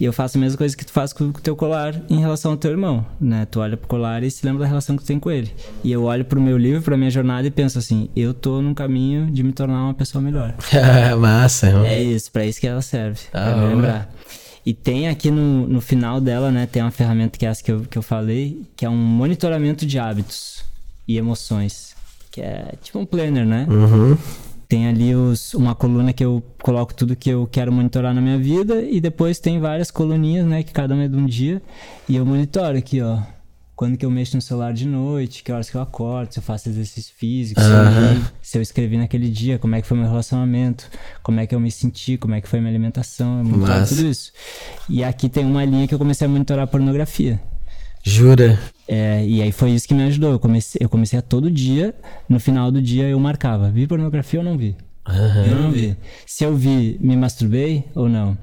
e 0.00 0.04
eu 0.04 0.12
faço 0.12 0.38
a 0.38 0.40
mesma 0.40 0.56
coisa 0.56 0.74
que 0.74 0.84
tu 0.84 0.92
faz 0.92 1.12
com 1.12 1.24
o 1.24 1.32
teu 1.32 1.54
colar 1.54 2.00
em 2.08 2.20
relação 2.20 2.52
ao 2.52 2.56
teu 2.56 2.70
irmão, 2.70 3.04
né? 3.20 3.46
Tu 3.50 3.60
olha 3.60 3.76
pro 3.76 3.88
colar 3.88 4.22
e 4.22 4.30
se 4.30 4.46
lembra 4.46 4.62
da 4.62 4.68
relação 4.68 4.96
que 4.96 5.02
tu 5.02 5.06
tem 5.06 5.18
com 5.18 5.30
ele. 5.30 5.52
E 5.84 5.92
eu 5.92 6.04
olho 6.04 6.24
pro 6.24 6.40
meu 6.40 6.56
livro, 6.56 6.80
pra 6.80 6.96
minha 6.96 7.10
jornada 7.10 7.46
e 7.46 7.50
penso 7.50 7.78
assim: 7.78 8.08
eu 8.16 8.32
tô 8.32 8.62
num 8.62 8.72
caminho 8.72 9.26
de 9.30 9.42
me 9.42 9.52
tornar 9.52 9.82
uma 9.82 9.94
pessoa 9.94 10.22
melhor. 10.22 10.54
Massa, 11.18 11.66
irmão. 11.66 11.84
É 11.84 12.02
isso, 12.02 12.32
pra 12.32 12.46
isso 12.46 12.60
que 12.60 12.66
ela 12.66 12.80
serve. 12.80 13.20
Da 13.30 13.52
pra 13.52 13.64
lembrar. 13.66 14.14
E 14.64 14.72
tem 14.72 15.08
aqui 15.08 15.30
no, 15.30 15.66
no 15.66 15.80
final 15.80 16.20
dela, 16.20 16.50
né? 16.50 16.66
Tem 16.66 16.82
uma 16.82 16.90
ferramenta 16.90 17.38
que 17.38 17.44
é 17.44 17.48
essa 17.48 17.62
que 17.62 17.72
eu, 17.72 17.80
que 17.80 17.98
eu 17.98 18.02
falei, 18.02 18.62
que 18.76 18.84
é 18.84 18.88
um 18.88 18.96
monitoramento 18.96 19.84
de 19.84 19.98
hábitos 19.98 20.64
e 21.06 21.18
emoções. 21.18 21.96
Que 22.30 22.40
é 22.40 22.74
tipo 22.82 22.98
um 22.98 23.04
planner, 23.06 23.44
né? 23.44 23.66
Uhum. 23.68 24.16
Tem 24.68 24.88
ali 24.88 25.14
os, 25.14 25.52
uma 25.52 25.74
coluna 25.74 26.12
que 26.12 26.24
eu 26.24 26.42
coloco 26.62 26.94
tudo 26.94 27.14
que 27.16 27.28
eu 27.28 27.46
quero 27.50 27.72
monitorar 27.72 28.14
na 28.14 28.20
minha 28.20 28.38
vida. 28.38 28.82
E 28.82 29.00
depois 29.00 29.38
tem 29.38 29.58
várias 29.58 29.90
coluninhas, 29.90 30.46
né? 30.46 30.62
Que 30.62 30.72
cada 30.72 30.94
uma 30.94 31.04
é 31.04 31.08
de 31.08 31.16
um 31.16 31.26
dia. 31.26 31.60
E 32.08 32.16
eu 32.16 32.24
monitoro 32.24 32.78
aqui, 32.78 33.02
ó. 33.02 33.18
Quando 33.74 33.96
que 33.96 34.04
eu 34.04 34.10
mexo 34.10 34.36
no 34.36 34.42
celular 34.42 34.72
de 34.72 34.86
noite, 34.86 35.42
que 35.42 35.50
horas 35.50 35.70
que 35.70 35.76
eu 35.76 35.80
acordo, 35.80 36.32
se 36.32 36.38
eu 36.38 36.42
faço 36.42 36.68
exercício 36.68 37.14
físico, 37.16 37.60
se, 37.60 37.66
eu, 37.66 38.14
li, 38.14 38.24
se 38.42 38.58
eu 38.58 38.62
escrevi 38.62 38.96
naquele 38.96 39.28
dia, 39.28 39.58
como 39.58 39.74
é 39.74 39.80
que 39.80 39.86
foi 39.86 39.96
meu 39.96 40.06
relacionamento, 40.06 40.88
como 41.22 41.40
é 41.40 41.46
que 41.46 41.54
eu 41.54 41.60
me 41.60 41.70
senti, 41.70 42.16
como 42.16 42.34
é 42.34 42.40
que 42.40 42.48
foi 42.48 42.60
minha 42.60 42.70
alimentação, 42.70 43.38
eu 43.38 43.44
monitoro 43.44 43.80
Massa. 43.80 43.94
tudo 43.94 44.06
isso. 44.06 44.30
E 44.88 45.02
aqui 45.02 45.28
tem 45.28 45.44
uma 45.44 45.64
linha 45.64 45.88
que 45.88 45.94
eu 45.94 45.98
comecei 45.98 46.26
a 46.26 46.30
monitorar 46.30 46.66
pornografia. 46.66 47.40
Jura? 48.04 48.58
É, 48.86 49.24
e 49.24 49.40
aí 49.40 49.52
foi 49.52 49.70
isso 49.70 49.86
que 49.86 49.94
me 49.94 50.02
ajudou. 50.02 50.32
Eu 50.32 50.38
comecei, 50.38 50.80
eu 50.82 50.88
comecei 50.88 51.18
a 51.18 51.22
todo 51.22 51.50
dia, 51.50 51.94
no 52.28 52.38
final 52.38 52.70
do 52.70 52.82
dia 52.82 53.08
eu 53.08 53.18
marcava, 53.18 53.70
vi 53.70 53.86
pornografia 53.86 54.40
ou 54.40 54.44
não 54.44 54.58
vi? 54.58 54.76
Eu 55.48 55.56
não 55.56 55.70
vi. 55.72 55.96
Se 56.26 56.44
eu 56.44 56.54
vi, 56.54 56.98
me 57.00 57.16
masturbei 57.16 57.84
ou 57.94 58.08
não? 58.08 58.36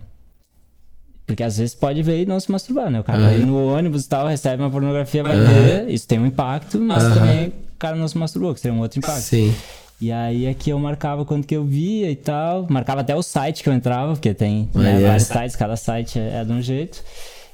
Porque 1.30 1.44
às 1.44 1.60
vezes 1.60 1.76
pode 1.76 2.02
ver 2.02 2.24
e 2.24 2.26
não 2.26 2.40
se 2.40 2.52
masturbar, 2.52 2.90
né? 2.90 3.00
O 3.00 3.04
cara 3.04 3.20
vai 3.20 3.38
no 3.38 3.72
ônibus 3.72 4.06
e 4.06 4.10
tal, 4.10 4.26
recebe 4.26 4.64
uma 4.64 4.72
pornografia, 4.72 5.22
vai 5.22 5.40
ver, 5.40 5.88
isso 5.88 6.08
tem 6.08 6.18
um 6.18 6.26
impacto, 6.26 6.80
mas 6.80 7.04
também 7.04 7.50
o 7.50 7.78
cara 7.78 7.96
não 7.96 8.08
se 8.08 8.18
masturbou, 8.18 8.52
que 8.52 8.60
seria 8.60 8.76
um 8.76 8.82
outro 8.82 8.98
impacto. 8.98 9.22
Sim. 9.22 9.54
E 10.02 10.12
aí 10.12 10.48
aqui 10.48 10.72
eu 10.72 10.80
marcava 10.80 11.24
quando 11.24 11.46
que 11.46 11.56
eu 11.56 11.64
via 11.64 12.10
e 12.10 12.16
tal. 12.16 12.66
Marcava 12.68 13.02
até 13.02 13.16
o 13.16 13.22
site 13.22 13.62
que 13.62 13.70
eu 13.70 13.74
entrava, 13.74 14.14
porque 14.14 14.34
tem 14.34 14.72
né, 14.74 15.00
vários 15.02 15.28
sites, 15.28 15.56
cada 15.56 15.76
site 15.76 16.18
é, 16.18 16.42
é 16.42 16.44
de 16.44 16.52
um 16.52 16.64
jeito. 16.64 17.04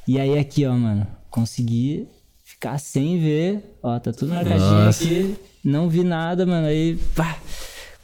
E 0.07 0.17
aí 0.17 0.39
aqui, 0.39 0.65
ó, 0.65 0.71
mano, 0.71 1.05
consegui 1.29 2.07
ficar 2.45 2.77
sem 2.77 3.19
ver. 3.19 3.77
Ó, 3.83 3.99
tá 3.99 4.13
tudo 4.13 4.33
marcadinho 4.33 4.85
Nossa. 4.85 5.03
aqui. 5.03 5.35
Não 5.61 5.89
vi 5.89 6.01
nada, 6.01 6.45
mano. 6.45 6.67
Aí, 6.67 6.97
pá, 7.13 7.37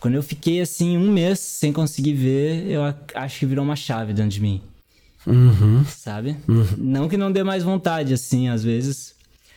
Quando 0.01 0.15
eu 0.15 0.23
fiquei 0.23 0.59
assim 0.59 0.97
um 0.97 1.09
mês 1.13 1.39
sem 1.39 1.71
conseguir 1.71 2.13
ver, 2.13 2.69
eu 2.69 2.81
acho 3.15 3.39
que 3.39 3.45
virou 3.45 3.63
uma 3.63 3.77
chave 3.77 4.11
dentro 4.11 4.31
de 4.31 4.41
mim. 4.41 4.61
Uhum. 5.27 5.83
Sabe? 5.85 6.35
Não 6.77 7.07
que 7.07 7.17
não 7.17 7.31
dê 7.31 7.43
mais 7.43 7.63
vontade, 7.63 8.13
assim, 8.13 8.49
às 8.49 8.63
vezes. 8.63 9.13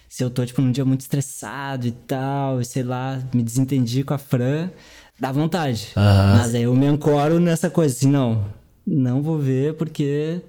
Se 0.08 0.22
eu 0.22 0.30
tô, 0.30 0.44
tipo, 0.46 0.60
num 0.62 0.70
dia 0.70 0.84
muito 0.84 1.00
estressado 1.00 1.86
e 1.86 1.90
tal, 1.92 2.60
e 2.60 2.64
sei 2.64 2.82
lá, 2.84 3.20
me 3.34 3.42
desentendi 3.42 4.04
com 4.04 4.14
a 4.14 4.18
Fran, 4.18 4.70
dá 5.18 5.32
vontade. 5.32 5.88
Aham. 5.96 6.34
Mas 6.38 6.54
aí 6.54 6.62
eu 6.62 6.74
me 6.74 6.86
ancoro 6.86 7.40
nessa 7.40 7.68
coisa, 7.68 7.94
assim, 7.96 8.08
não, 8.10 8.44
não 8.86 9.22
vou 9.22 9.38
ver 9.38 9.74
porque 9.74 10.40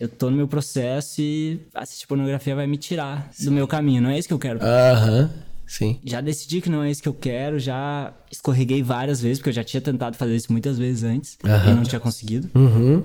eu 0.00 0.08
tô 0.08 0.30
no 0.30 0.36
meu 0.36 0.48
processo 0.48 1.20
e 1.20 1.60
assistir 1.74 2.06
pornografia 2.06 2.54
vai 2.56 2.66
me 2.66 2.78
tirar 2.78 3.30
do 3.42 3.52
meu 3.52 3.68
caminho. 3.68 4.00
Não 4.00 4.10
é 4.10 4.18
isso 4.18 4.28
que 4.28 4.34
eu 4.34 4.38
quero. 4.38 4.60
Aham. 4.62 5.30
Sim. 5.66 5.98
Já 6.04 6.20
decidi 6.20 6.60
que 6.60 6.68
não 6.68 6.82
é 6.82 6.90
isso 6.90 7.02
que 7.02 7.08
eu 7.08 7.14
quero, 7.14 7.58
já 7.58 8.12
escorreguei 8.30 8.82
várias 8.82 9.20
vezes, 9.22 9.38
porque 9.38 9.50
eu 9.50 9.54
já 9.54 9.64
tinha 9.64 9.80
tentado 9.80 10.16
fazer 10.16 10.36
isso 10.36 10.52
muitas 10.52 10.78
vezes 10.78 11.02
antes 11.02 11.38
Aham. 11.44 11.70
e 11.70 11.74
não 11.74 11.82
tinha 11.82 12.00
conseguido, 12.00 12.50
Uhum. 12.54 13.02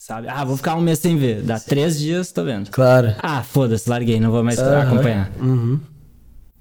Sabe? 0.00 0.28
Ah, 0.28 0.44
vou 0.44 0.56
ficar 0.56 0.76
um 0.76 0.80
mês 0.80 0.98
sem 0.98 1.16
ver. 1.16 1.42
Dá 1.42 1.60
três 1.60 1.98
dias, 1.98 2.32
tô 2.32 2.42
vendo. 2.42 2.70
Claro. 2.70 3.14
Ah, 3.18 3.42
foda-se, 3.42 3.88
larguei, 3.88 4.18
não 4.18 4.30
vou 4.30 4.42
mais 4.42 4.58
acompanhar. 4.58 5.30
Uhum. 5.38 5.78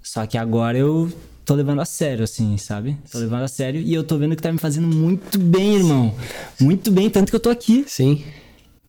Só 0.04 0.26
que 0.28 0.38
agora 0.38 0.78
eu 0.78 1.10
tô 1.46 1.56
levando 1.56 1.80
a 1.80 1.86
sério, 1.86 2.26
assim, 2.26 2.58
sabe? 2.58 2.98
Tô 3.10 3.18
levando 3.18 3.44
a 3.44 3.48
sério 3.48 3.80
e 3.80 3.94
eu 3.94 4.04
tô 4.04 4.18
vendo 4.18 4.36
que 4.36 4.42
tá 4.42 4.52
me 4.52 4.60
fazendo 4.60 4.88
muito 4.88 5.40
bem, 5.40 5.78
irmão. 5.78 6.14
Muito 6.60 6.92
bem, 6.92 7.10
tanto 7.10 7.30
que 7.30 7.36
eu 7.36 7.40
tô 7.40 7.50
aqui. 7.50 7.86
Sim. 7.88 8.24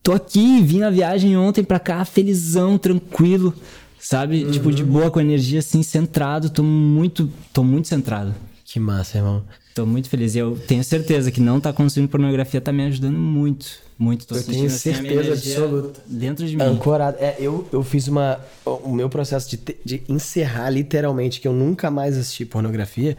Tô 0.03 0.13
aqui, 0.13 0.61
vim 0.63 0.81
na 0.81 0.91
viagem 0.91 1.37
ontem 1.37 1.63
pra 1.63 1.79
cá, 1.79 2.05
felizão, 2.05 2.77
tranquilo, 2.77 3.55
sabe? 4.01 4.51
Tipo, 4.51 4.73
de 4.73 4.83
boa, 4.83 5.11
com 5.11 5.21
energia, 5.21 5.61
assim, 5.61 5.83
centrado. 5.83 6.51
Tô 6.51 6.63
muito, 6.63 7.31
tô 7.53 7.63
muito 7.63 7.87
centrado. 7.87 8.35
Que 8.65 8.81
massa, 8.81 9.19
irmão. 9.19 9.45
Tô 9.75 9.87
muito 9.87 10.09
feliz. 10.09 10.35
E 10.35 10.39
eu 10.39 10.59
tenho 10.67 10.83
certeza 10.83 11.31
que 11.31 11.41
não 11.41 11.61
tá 11.61 11.73
consumindo 11.73 12.11
pornografia 12.11 12.61
tá 12.61 12.73
me 12.73 12.83
ajudando 12.85 13.17
muito. 13.17 13.90
Muito. 14.01 14.27
Tô 14.27 14.35
Eu 14.35 14.39
sentindo, 14.39 14.55
tenho 14.57 14.67
assim, 14.69 14.95
certeza 14.95 15.33
absoluta. 15.35 16.01
Dentro 16.07 16.47
de 16.47 16.57
mim. 16.57 16.63
Ancorado. 16.63 17.19
É, 17.21 17.37
eu, 17.39 17.69
eu 17.71 17.83
fiz 17.83 18.09
uma. 18.09 18.41
O 18.65 18.95
meu 18.95 19.11
processo 19.11 19.51
de, 19.51 19.59
te- 19.59 19.77
de 19.85 20.03
encerrar 20.09 20.71
literalmente 20.71 21.39
que 21.39 21.47
eu 21.47 21.53
nunca 21.53 21.91
mais 21.91 22.17
assisti 22.17 22.47
pornografia 22.47 23.15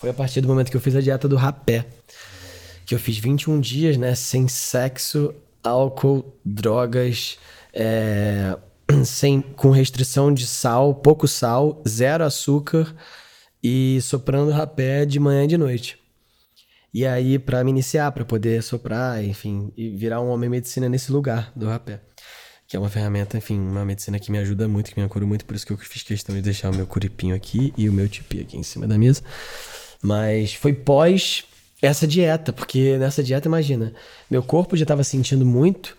foi 0.00 0.08
a 0.08 0.14
partir 0.14 0.40
do 0.40 0.48
momento 0.48 0.70
que 0.70 0.76
eu 0.78 0.80
fiz 0.80 0.96
a 0.96 1.02
dieta 1.02 1.28
do 1.28 1.36
rapé. 1.36 1.84
Que 2.86 2.94
eu 2.94 2.98
fiz 2.98 3.18
21 3.18 3.60
dias, 3.60 3.98
né? 3.98 4.14
Sem 4.14 4.48
sexo, 4.48 5.34
álcool, 5.62 6.24
drogas, 6.42 7.36
é, 7.74 8.56
sem, 9.04 9.42
com 9.42 9.70
restrição 9.70 10.32
de 10.32 10.46
sal, 10.46 10.94
pouco 10.94 11.28
sal, 11.28 11.82
zero 11.86 12.24
açúcar 12.24 12.94
e 13.62 13.98
soprando 14.00 14.50
rapé 14.52 15.04
de 15.04 15.20
manhã 15.20 15.44
e 15.44 15.48
de 15.48 15.58
noite. 15.58 15.97
E 16.92 17.06
aí, 17.06 17.38
pra 17.38 17.62
me 17.62 17.70
iniciar, 17.70 18.10
pra 18.12 18.24
poder 18.24 18.62
soprar, 18.62 19.22
enfim, 19.22 19.72
e 19.76 19.90
virar 19.90 20.20
um 20.20 20.28
homem 20.28 20.48
medicina 20.48 20.88
nesse 20.88 21.12
lugar 21.12 21.52
do 21.54 21.66
rapé. 21.66 22.00
Que 22.66 22.76
é 22.76 22.80
uma 22.80 22.88
ferramenta, 22.88 23.36
enfim, 23.36 23.58
uma 23.58 23.84
medicina 23.84 24.18
que 24.18 24.30
me 24.30 24.38
ajuda 24.38 24.66
muito, 24.68 24.90
que 24.90 24.98
me 24.98 25.04
ancora 25.04 25.24
muito, 25.24 25.44
por 25.44 25.54
isso 25.54 25.66
que 25.66 25.72
eu 25.72 25.76
fiz 25.78 26.02
questão 26.02 26.34
de 26.34 26.42
deixar 26.42 26.70
o 26.70 26.74
meu 26.74 26.86
curipinho 26.86 27.34
aqui 27.34 27.72
e 27.76 27.88
o 27.88 27.92
meu 27.92 28.08
tipi 28.08 28.40
aqui 28.40 28.56
em 28.56 28.62
cima 28.62 28.86
da 28.86 28.98
mesa. 28.98 29.22
Mas 30.02 30.54
foi 30.54 30.72
pós 30.72 31.44
essa 31.80 32.06
dieta, 32.06 32.52
porque 32.52 32.98
nessa 32.98 33.22
dieta, 33.22 33.48
imagina, 33.48 33.92
meu 34.30 34.42
corpo 34.42 34.76
já 34.76 34.84
estava 34.84 35.04
sentindo 35.04 35.46
muito 35.46 35.96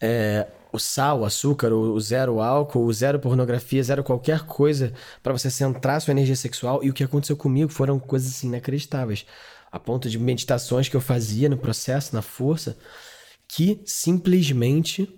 é, 0.00 0.46
o 0.72 0.78
sal, 0.78 1.20
o 1.20 1.24
açúcar, 1.24 1.72
o, 1.72 1.92
o 1.92 2.00
zero 2.00 2.40
álcool, 2.40 2.84
o 2.84 2.92
zero 2.92 3.18
pornografia, 3.18 3.82
zero 3.82 4.02
qualquer 4.02 4.40
coisa 4.40 4.92
pra 5.22 5.32
você 5.32 5.50
centrar 5.50 6.00
sua 6.00 6.12
energia 6.12 6.36
sexual. 6.36 6.82
E 6.82 6.90
o 6.90 6.92
que 6.92 7.04
aconteceu 7.04 7.36
comigo 7.36 7.70
foram 7.70 7.98
coisas 7.98 8.30
assim 8.30 8.48
inacreditáveis. 8.48 9.26
A 9.72 9.80
ponto 9.80 10.08
de 10.08 10.18
meditações 10.18 10.88
que 10.88 10.94
eu 10.94 11.00
fazia 11.00 11.48
no 11.48 11.56
processo, 11.56 12.14
na 12.14 12.22
força, 12.22 12.76
que 13.48 13.80
simplesmente 13.84 15.08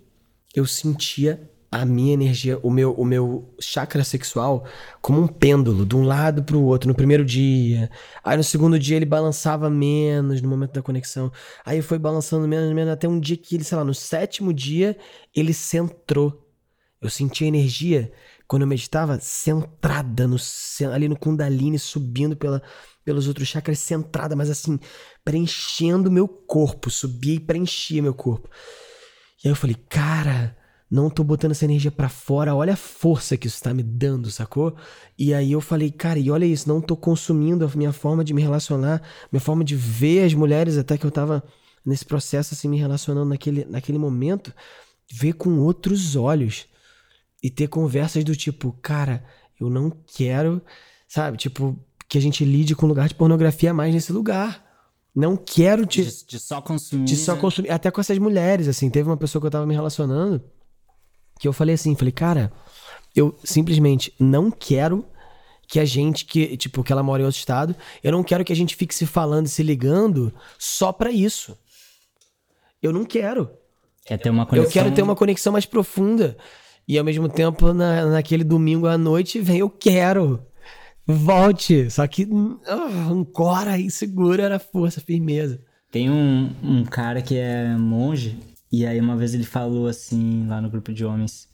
eu 0.55 0.65
sentia 0.65 1.51
a 1.71 1.85
minha 1.85 2.13
energia, 2.13 2.57
o 2.63 2.69
meu, 2.69 2.93
o 2.93 3.03
meu 3.03 3.53
chakra 3.59 4.01
sexual 4.01 4.65
como 5.01 5.21
um 5.21 5.27
pêndulo, 5.27 5.85
de 5.85 5.93
um 5.93 6.03
lado 6.03 6.41
pro 6.41 6.61
outro, 6.61 6.87
no 6.87 6.95
primeiro 6.95 7.25
dia. 7.25 7.89
Aí 8.23 8.37
no 8.37 8.43
segundo 8.43 8.79
dia 8.79 8.95
ele 8.95 9.05
balançava 9.05 9.69
menos 9.69 10.41
no 10.41 10.47
momento 10.47 10.71
da 10.71 10.81
conexão. 10.81 11.29
Aí 11.65 11.81
foi 11.81 11.99
balançando 11.99 12.47
menos, 12.47 12.73
menos, 12.73 12.93
até 12.93 13.09
um 13.09 13.19
dia 13.19 13.35
que 13.35 13.55
ele, 13.55 13.63
sei 13.65 13.77
lá, 13.77 13.83
no 13.83 13.93
sétimo 13.93 14.53
dia 14.53 14.97
ele 15.35 15.53
centrou. 15.53 16.41
Eu 17.01 17.09
senti 17.09 17.43
a 17.43 17.47
energia, 17.47 18.09
quando 18.47 18.61
eu 18.61 18.67
meditava, 18.67 19.19
centrada 19.19 20.27
no, 20.27 20.37
ali 20.93 21.09
no 21.09 21.17
Kundalini, 21.17 21.77
subindo 21.77 22.37
pela, 22.37 22.61
pelos 23.05 23.27
outros 23.27 23.47
chakras, 23.47 23.77
centrada, 23.77 24.35
mas 24.35 24.49
assim, 24.49 24.79
preenchendo 25.23 26.11
meu 26.11 26.27
corpo. 26.27 26.89
Subia 26.89 27.35
e 27.35 27.39
preenchia 27.39 28.01
meu 28.01 28.15
corpo. 28.15 28.49
E 29.43 29.47
aí 29.47 29.51
eu 29.51 29.55
falei, 29.55 29.75
cara, 29.87 30.57
não 30.89 31.09
tô 31.09 31.23
botando 31.23 31.51
essa 31.51 31.65
energia 31.65 31.91
pra 31.91 32.09
fora, 32.09 32.55
olha 32.55 32.73
a 32.73 32.77
força 32.77 33.37
que 33.37 33.45
isso 33.45 33.61
tá 33.61 33.73
me 33.73 33.83
dando, 33.83 34.31
sacou? 34.31 34.75
E 35.17 35.33
aí 35.33 35.51
eu 35.51 35.61
falei, 35.61 35.91
cara, 35.91 36.17
e 36.17 36.31
olha 36.31 36.45
isso, 36.45 36.67
não 36.67 36.81
tô 36.81 36.97
consumindo 36.97 37.63
a 37.63 37.77
minha 37.77 37.93
forma 37.93 38.23
de 38.23 38.33
me 38.33 38.41
relacionar, 38.41 39.01
minha 39.31 39.41
forma 39.41 39.63
de 39.63 39.75
ver 39.75 40.25
as 40.25 40.33
mulheres, 40.33 40.77
até 40.77 40.97
que 40.97 41.05
eu 41.05 41.11
tava 41.11 41.43
nesse 41.85 42.03
processo 42.03 42.55
assim, 42.55 42.67
me 42.67 42.77
relacionando 42.77 43.29
naquele, 43.29 43.65
naquele 43.65 43.99
momento, 43.99 44.51
ver 45.11 45.33
com 45.33 45.59
outros 45.59 46.15
olhos 46.15 46.65
e 47.43 47.51
ter 47.51 47.67
conversas 47.67 48.23
do 48.23 48.35
tipo, 48.35 48.71
cara, 48.81 49.23
eu 49.59 49.69
não 49.69 49.91
quero, 49.91 50.61
sabe, 51.07 51.37
tipo, 51.37 51.77
que 52.15 52.19
a 52.19 52.21
gente 52.21 52.45
lide 52.45 52.73
com 52.73 52.85
lugar 52.87 53.09
de 53.09 53.13
pornografia 53.15 53.73
mais 53.73 53.93
nesse 53.93 54.13
lugar. 54.13 54.63
Não 55.13 55.35
quero 55.35 55.85
te, 55.85 56.01
De, 56.01 56.25
de 56.25 56.39
só 56.39 56.61
consumir. 56.61 57.03
de 57.03 57.17
só 57.17 57.35
né? 57.35 57.41
consumir. 57.41 57.69
Até 57.69 57.91
com 57.91 57.99
essas 57.99 58.17
mulheres, 58.17 58.69
assim. 58.69 58.89
Teve 58.89 59.09
uma 59.09 59.17
pessoa 59.17 59.41
que 59.41 59.47
eu 59.47 59.51
tava 59.51 59.65
me 59.65 59.73
relacionando 59.73 60.41
que 61.37 61.45
eu 61.45 61.51
falei 61.51 61.75
assim: 61.75 61.93
falei, 61.93 62.13
cara, 62.13 62.53
eu 63.13 63.37
simplesmente 63.43 64.13
não 64.17 64.49
quero 64.49 65.05
que 65.67 65.77
a 65.77 65.83
gente, 65.83 66.23
que, 66.23 66.55
tipo, 66.55 66.83
que 66.85 66.93
ela 66.93 67.03
mora 67.03 67.21
em 67.21 67.25
outro 67.25 67.37
estado, 67.39 67.75
eu 68.01 68.13
não 68.13 68.23
quero 68.23 68.45
que 68.45 68.53
a 68.53 68.55
gente 68.55 68.77
fique 68.77 68.95
se 68.95 69.05
falando 69.05 69.47
e 69.47 69.49
se 69.49 69.61
ligando 69.61 70.33
só 70.57 70.93
pra 70.93 71.11
isso. 71.11 71.57
Eu 72.81 72.93
não 72.93 73.03
quero. 73.03 73.49
Quer 74.05 74.19
ter 74.19 74.29
uma 74.29 74.45
conexão. 74.45 74.69
Eu 74.69 74.71
quero 74.71 74.95
ter 74.95 75.01
uma 75.01 75.17
conexão 75.17 75.51
mais 75.51 75.65
profunda. 75.65 76.37
E 76.87 76.97
ao 76.97 77.03
mesmo 77.03 77.27
tempo, 77.27 77.73
na, 77.73 78.05
naquele 78.05 78.45
domingo 78.45 78.87
à 78.87 78.97
noite, 78.97 79.41
vem, 79.41 79.57
eu 79.57 79.69
quero. 79.69 80.45
Volte. 81.07 81.89
Só 81.89 82.05
que 82.07 82.27
ah, 82.67 83.09
ancora 83.11 83.77
e 83.77 83.89
segura 83.91 84.49
na 84.49 84.59
força, 84.59 84.99
firmeza. 85.01 85.59
Tem 85.91 86.09
um, 86.09 86.49
um 86.61 86.83
cara 86.83 87.21
que 87.21 87.35
é 87.35 87.75
monge, 87.77 88.37
e 88.71 88.85
aí 88.85 88.99
uma 88.99 89.15
vez 89.15 89.33
ele 89.33 89.45
falou 89.45 89.87
assim, 89.87 90.45
lá 90.47 90.59
no 90.59 90.69
grupo 90.69 90.91
de 90.91 91.05
homens, 91.05 91.47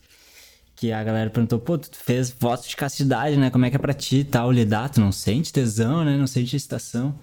que 0.76 0.92
a 0.92 1.04
galera 1.04 1.30
perguntou, 1.30 1.60
pô, 1.60 1.78
tu 1.78 1.96
fez 1.96 2.32
voto 2.32 2.68
de 2.68 2.76
castidade, 2.76 3.38
né? 3.38 3.52
Como 3.52 3.66
é 3.66 3.70
que 3.70 3.76
é 3.76 3.80
pra 3.80 3.94
ti 3.94 4.18
e 4.20 4.24
tal? 4.24 4.52
Lidar, 4.52 4.90
tu 4.90 5.00
não 5.00 5.12
sente 5.12 5.54
tesão, 5.54 6.04
né? 6.04 6.18
Não 6.18 6.26
sente 6.26 6.56
excitação. 6.56 7.20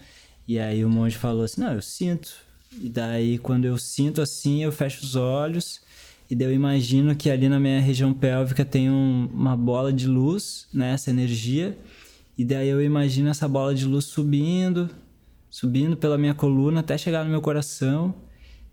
E 0.47 0.59
aí 0.61 0.85
o 0.85 0.89
monge 0.89 1.17
falou 1.17 1.43
assim, 1.43 1.61
não, 1.61 1.73
eu 1.73 1.83
sinto. 1.83 2.31
E 2.81 2.89
daí 2.89 3.39
quando 3.39 3.65
eu 3.65 3.77
sinto 3.79 4.23
assim, 4.23 4.63
eu 4.63 4.71
fecho 4.71 5.03
os 5.05 5.17
olhos, 5.17 5.81
e 6.31 6.37
daí 6.37 6.47
eu 6.47 6.53
imagino 6.55 7.17
que 7.17 7.31
ali 7.31 7.49
na 7.49 7.59
minha 7.59 7.81
região 7.81 8.13
pélvica 8.15 8.65
tem 8.65 8.89
um- 8.91 9.29
uma 9.33 9.57
bola 9.57 9.93
de 9.93 10.07
luz, 10.07 10.69
né? 10.73 10.93
Essa 10.93 11.11
energia. 11.11 11.77
E 12.39 12.45
daí 12.45 12.69
eu 12.69 12.81
imagino 12.81 13.29
essa 13.29 13.49
bola 13.49 13.75
de 13.75 13.85
luz 13.85 14.05
subindo, 14.05 14.89
subindo 15.51 15.97
pela 15.97 16.17
minha 16.17 16.35
coluna 16.35 16.81
até 16.81 16.97
chegar 16.97 17.25
no 17.25 17.31
meu 17.31 17.41
coração. 17.41 18.15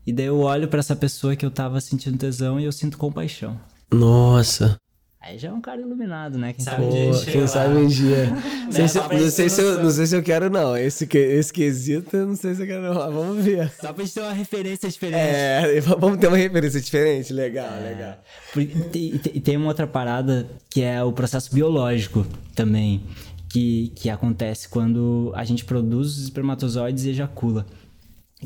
E 0.05 0.13
daí 0.13 0.27
eu 0.27 0.39
olho 0.39 0.67
pra 0.67 0.79
essa 0.79 0.95
pessoa 0.95 1.35
que 1.35 1.43
eu 1.43 1.49
tava 1.49 1.81
sentindo 1.81 2.15
tesão 2.17 2.59
e 2.59 2.65
eu 2.65 2.71
sinto 2.71 2.95
compaixão. 2.97 3.59
Nossa. 3.91 4.77
Aí 5.19 5.39
já 5.39 5.47
é 5.49 5.51
um 5.51 5.59
cara 5.61 5.81
iluminado, 5.81 6.37
né? 6.37 6.53
Quem 6.53 6.63
Sabe 6.63 6.83
Pô, 6.85 7.31
quem 7.31 7.47
sabe 7.47 7.73
um 7.75 7.87
dia. 7.87 8.31
Sei 8.69 8.87
se- 8.87 8.99
pra 9.01 9.17
não, 9.17 9.29
sei 9.31 9.49
se 9.49 9.59
eu, 9.59 9.83
não 9.83 9.89
sei 9.89 10.05
se 10.05 10.15
eu 10.15 10.21
quero, 10.21 10.51
não. 10.51 10.77
Esse, 10.77 11.07
que- 11.07 11.17
esse 11.17 11.51
quesito, 11.51 12.15
eu 12.15 12.27
não 12.27 12.35
sei 12.35 12.53
se 12.53 12.61
eu 12.61 12.67
quero, 12.67 12.83
não. 12.83 12.93
Mas 12.93 13.11
Vamos 13.11 13.43
ver. 13.43 13.71
Só 13.81 13.91
pra 13.91 14.05
gente 14.05 14.13
ter 14.13 14.21
uma 14.21 14.33
referência 14.33 14.87
diferente. 14.87 15.17
É, 15.25 15.79
vamos 15.81 16.19
ter 16.19 16.27
uma 16.27 16.37
referência 16.37 16.79
diferente. 16.79 17.33
Legal, 17.33 17.71
legal. 17.81 18.21
Por- 18.53 18.61
E 18.61 18.67
tem- 18.67 19.17
tem- 19.17 19.41
tem 19.41 19.57
uma 19.57 19.69
outra 19.69 19.87
parada 19.87 20.47
que 20.69 20.83
é 20.83 21.03
o 21.03 21.11
processo 21.11 21.51
biológico 21.51 22.23
também, 22.53 23.01
que, 23.55 23.93
que 23.95 24.09
acontece 24.09 24.67
quando 24.67 25.31
a 25.33 25.45
gente 25.45 25.63
produz 25.63 26.17
os 26.17 26.23
espermatozoides 26.23 27.05
e 27.05 27.11
ejacula. 27.11 27.65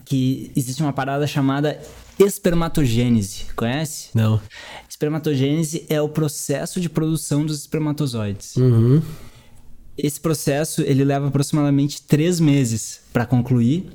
Que 0.06 0.52
existe 0.56 0.84
uma 0.84 0.94
parada 0.94 1.26
chamada 1.26 1.82
espermatogênese, 2.20 3.46
conhece? 3.56 4.10
Não. 4.14 4.40
Espermatogênese 4.88 5.84
é 5.90 6.00
o 6.00 6.08
processo 6.08 6.80
de 6.80 6.88
produção 6.88 7.44
dos 7.44 7.60
espermatozoides. 7.60 8.56
Uhum. 8.56 9.02
Esse 9.98 10.22
processo 10.22 10.84
ele 10.84 11.04
leva 11.04 11.28
aproximadamente 11.28 12.04
três 12.04 12.40
meses 12.40 13.02
para 13.12 13.26
concluir 13.26 13.90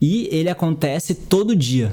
e 0.00 0.28
ele 0.30 0.48
acontece 0.48 1.16
todo 1.16 1.56
dia. 1.56 1.92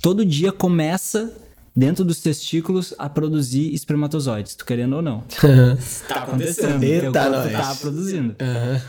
Todo 0.00 0.24
dia 0.24 0.50
começa 0.50 1.30
dentro 1.76 2.04
dos 2.04 2.20
testículos 2.20 2.94
a 2.98 3.08
produzir 3.08 3.74
espermatozoides, 3.74 4.54
tu 4.54 4.64
querendo 4.64 4.96
ou 4.96 5.02
não. 5.02 5.24
Tá 6.08 6.22
acontecendo. 6.22 6.82
Eita, 6.82 7.12
tá 7.12 7.74
produzindo. 7.80 8.36
Aham. 8.40 8.80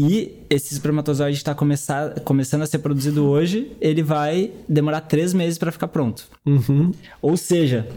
E 0.00 0.44
esse 0.48 0.74
espermatozoide 0.74 1.36
que 1.36 1.40
está 1.40 1.56
começando 2.24 2.62
a 2.62 2.66
ser 2.66 2.78
produzido 2.78 3.24
hoje, 3.24 3.72
ele 3.80 4.00
vai 4.00 4.52
demorar 4.68 5.00
três 5.00 5.34
meses 5.34 5.58
para 5.58 5.72
ficar 5.72 5.88
pronto. 5.88 6.28
Uhum. 6.46 6.92
Ou 7.20 7.36
seja, 7.36 7.88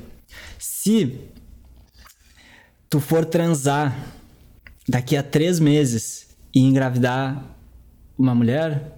se 0.58 1.20
tu 2.90 3.00
for 3.00 3.24
transar 3.24 3.96
daqui 4.90 5.16
a 5.16 5.22
três 5.22 5.60
meses 5.60 6.30
e 6.56 6.62
engravidar 6.62 7.44
uma 8.18 8.34
mulher, 8.34 8.98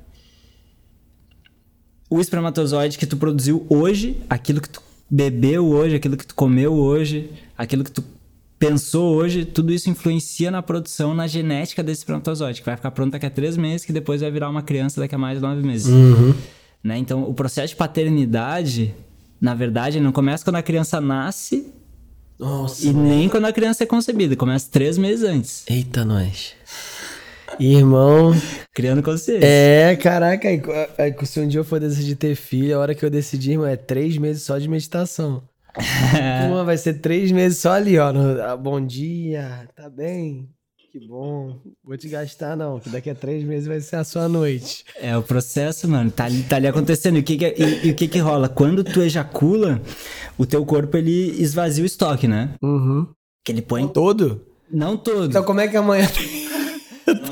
o 2.10 2.22
espermatozoide 2.22 2.98
que 2.98 3.06
tu 3.06 3.18
produziu 3.18 3.66
hoje, 3.70 4.22
aquilo 4.30 4.62
que 4.62 4.70
tu 4.70 4.83
bebeu 5.10 5.68
hoje, 5.68 5.96
aquilo 5.96 6.18
que 6.18 6.26
tu 6.26 6.36
comeu 6.36 6.74
hoje, 6.74 7.30
aquilo 7.58 7.84
que 7.84 7.92
tu 7.92 8.04
pensou 8.58 9.16
hoje, 9.16 9.44
tudo 9.44 9.74
isso 9.74 9.90
influencia 9.90 10.50
na 10.50 10.62
produção, 10.62 11.14
na 11.14 11.28
genética 11.28 11.84
desse 11.84 12.00
espermatozoide, 12.00 12.62
que 12.62 12.66
vai 12.66 12.78
ficar 12.78 12.92
pronto 12.92 13.12
daqui 13.12 13.26
a 13.26 13.30
três 13.30 13.58
meses, 13.58 13.86
que 13.86 13.92
depois 13.92 14.22
vai 14.22 14.32
virar 14.32 14.50
uma 14.50 14.62
criança 14.62 15.02
daqui 15.02 15.14
a 15.14 15.18
mais 15.18 15.38
de 15.38 15.42
nove 15.42 15.62
meses. 15.62 15.88
Uhum. 15.88 16.34
Né? 16.82 16.98
Então, 16.98 17.24
o 17.24 17.34
processo 17.34 17.70
de 17.70 17.76
paternidade, 17.76 18.94
na 19.40 19.54
verdade, 19.54 20.00
não 20.00 20.12
começa 20.14 20.44
quando 20.46 20.56
a 20.56 20.62
criança 20.62 21.02
nasce 21.02 21.68
Nossa. 22.40 22.88
e 22.88 22.94
nem 22.94 23.28
quando 23.28 23.46
a 23.46 23.52
criança 23.52 23.84
é 23.84 23.86
concebida, 23.86 24.36
começa 24.36 24.70
três 24.72 24.98
meses 24.98 25.26
antes. 25.26 25.66
Eita, 25.68 26.06
nós. 26.06 26.54
Irmão. 27.60 28.34
Criando 28.74 29.04
consciência. 29.04 29.46
É, 29.46 29.96
caraca, 29.96 30.48
aí, 30.48 30.62
aí, 30.98 31.26
se 31.26 31.40
um 31.40 31.48
dia 31.48 31.60
eu 31.60 31.64
for 31.64 31.80
decidir 31.80 32.16
ter 32.16 32.36
filho, 32.36 32.76
a 32.76 32.80
hora 32.80 32.96
que 32.96 33.06
eu 33.06 33.10
decidir, 33.10 33.52
irmão, 33.52 33.68
é 33.68 33.76
três 33.76 34.18
meses 34.18 34.44
só 34.44 34.58
de 34.58 34.68
meditação. 34.68 35.44
Pô, 36.50 36.64
vai 36.64 36.78
ser 36.78 36.96
três 36.96 37.32
meses 37.32 37.58
só 37.58 37.72
ali, 37.72 37.98
ó. 37.98 38.12
No, 38.12 38.42
ah, 38.42 38.56
bom 38.56 38.84
dia, 38.86 39.68
tá 39.76 39.90
bem? 39.90 40.50
Que 40.92 41.08
bom. 41.08 41.60
Vou 41.84 41.98
te 41.98 42.08
gastar, 42.08 42.56
não, 42.56 42.80
que 42.80 42.88
daqui 42.90 43.10
a 43.10 43.16
três 43.16 43.44
meses 43.44 43.68
vai 43.68 43.80
ser 43.80 43.96
a 43.96 44.04
sua 44.04 44.30
noite. 44.30 44.86
É 45.02 45.18
o 45.18 45.24
processo, 45.24 45.88
mano. 45.88 46.12
Tá 46.12 46.26
ali, 46.26 46.44
tá 46.44 46.58
ali 46.58 46.68
acontecendo. 46.68 47.18
E 47.18 47.22
o 47.22 47.24
que 47.24 47.38
que, 47.38 47.56
e, 47.58 47.88
e 47.88 47.92
o 47.92 47.96
que 47.96 48.08
que 48.08 48.20
rola? 48.20 48.48
Quando 48.48 48.84
tu 48.84 49.02
ejacula, 49.02 49.82
o 50.38 50.46
teu 50.46 50.64
corpo, 50.64 50.96
ele 50.96 51.42
esvazia 51.42 51.84
o 51.84 51.88
estoque, 51.88 52.28
né? 52.28 52.54
Uhum. 52.62 53.08
Que 53.44 53.52
ele 53.52 53.64
põe... 53.64 53.88
Todo? 53.88 54.46
Não 54.72 54.96
todo. 54.96 55.26
Então 55.26 55.44
como 55.44 55.62
é 55.62 55.68
que 55.68 55.78
amanhã 55.78 56.08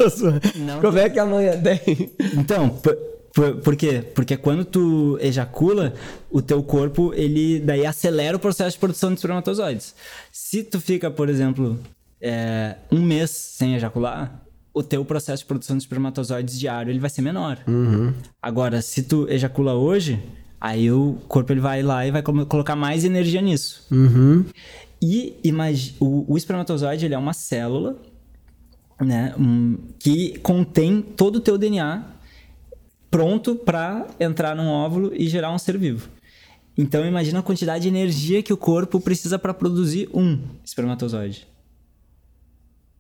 tem... 0.10 0.18
Zoando. 0.18 0.42
Não 0.56 0.82
Como 0.82 0.98
é 0.98 1.10
que 1.10 1.20
amanhã 1.20 1.62
tem? 1.62 2.12
Então, 2.38 2.70
por, 2.70 2.96
por, 3.34 3.56
por 3.58 3.76
quê? 3.76 4.04
Porque 4.14 4.36
quando 4.38 4.66
tu 4.66 5.18
ejacula, 5.22 5.94
o 6.30 6.42
teu 6.42 6.62
corpo, 6.64 7.14
ele 7.14 7.60
daí 7.60 7.86
acelera 7.86 8.38
o 8.38 8.40
processo 8.40 8.76
de 8.76 8.80
produção 8.80 9.10
de 9.10 9.16
espermatozoides. 9.16 9.96
Se 10.32 10.64
tu 10.64 10.80
fica, 10.80 11.10
por 11.10 11.30
exemplo, 11.30 11.80
é, 12.20 12.76
um 12.92 13.02
mês 13.02 13.30
sem 13.32 13.76
ejacular, 13.76 14.42
o 14.74 14.84
teu 14.84 15.04
processo 15.04 15.44
de 15.44 15.48
produção 15.48 15.78
de 15.78 15.84
espermatozoides 15.84 16.60
diário 16.60 16.92
ele 16.92 17.00
vai 17.00 17.10
ser 17.10 17.22
menor. 17.22 17.58
Uhum. 17.68 18.14
Agora, 18.42 18.82
se 18.82 19.04
tu 19.04 19.28
ejacula 19.30 19.74
hoje, 19.74 20.22
aí 20.60 20.92
o 20.92 21.18
corpo 21.28 21.52
ele 21.52 21.60
vai 21.60 21.82
lá 21.82 22.06
e 22.06 22.12
vai 22.12 22.22
colocar 22.22 22.76
mais 22.76 23.04
energia 23.04 23.42
nisso. 23.42 23.86
Uhum. 23.92 24.46
E 25.02 25.40
imag... 25.44 25.96
o, 26.00 26.32
o 26.32 26.38
espermatozoide 26.38 27.06
ele 27.06 27.16
é 27.16 27.18
uma 27.18 27.34
célula 27.34 27.98
né, 29.02 29.34
um, 29.38 29.78
que 30.00 30.38
contém 30.40 31.02
todo 31.02 31.38
o 31.38 31.40
teu 31.40 31.58
DNA 31.58 32.06
pronto 33.10 33.56
para 33.56 34.08
entrar 34.20 34.56
num 34.56 34.68
óvulo 34.70 35.12
e 35.14 35.28
gerar 35.28 35.52
um 35.52 35.58
ser 35.58 35.78
vivo. 35.78 36.08
Então 36.78 37.06
imagina 37.06 37.40
a 37.40 37.44
quantidade 37.44 37.84
de 37.84 37.90
energia 37.90 38.42
que 38.42 38.54
o 38.54 38.58
corpo 38.58 39.00
precisa 39.00 39.38
para 39.38 39.54
produzir 39.54 40.10
um 40.14 40.40
espermatozoide. 40.64 41.46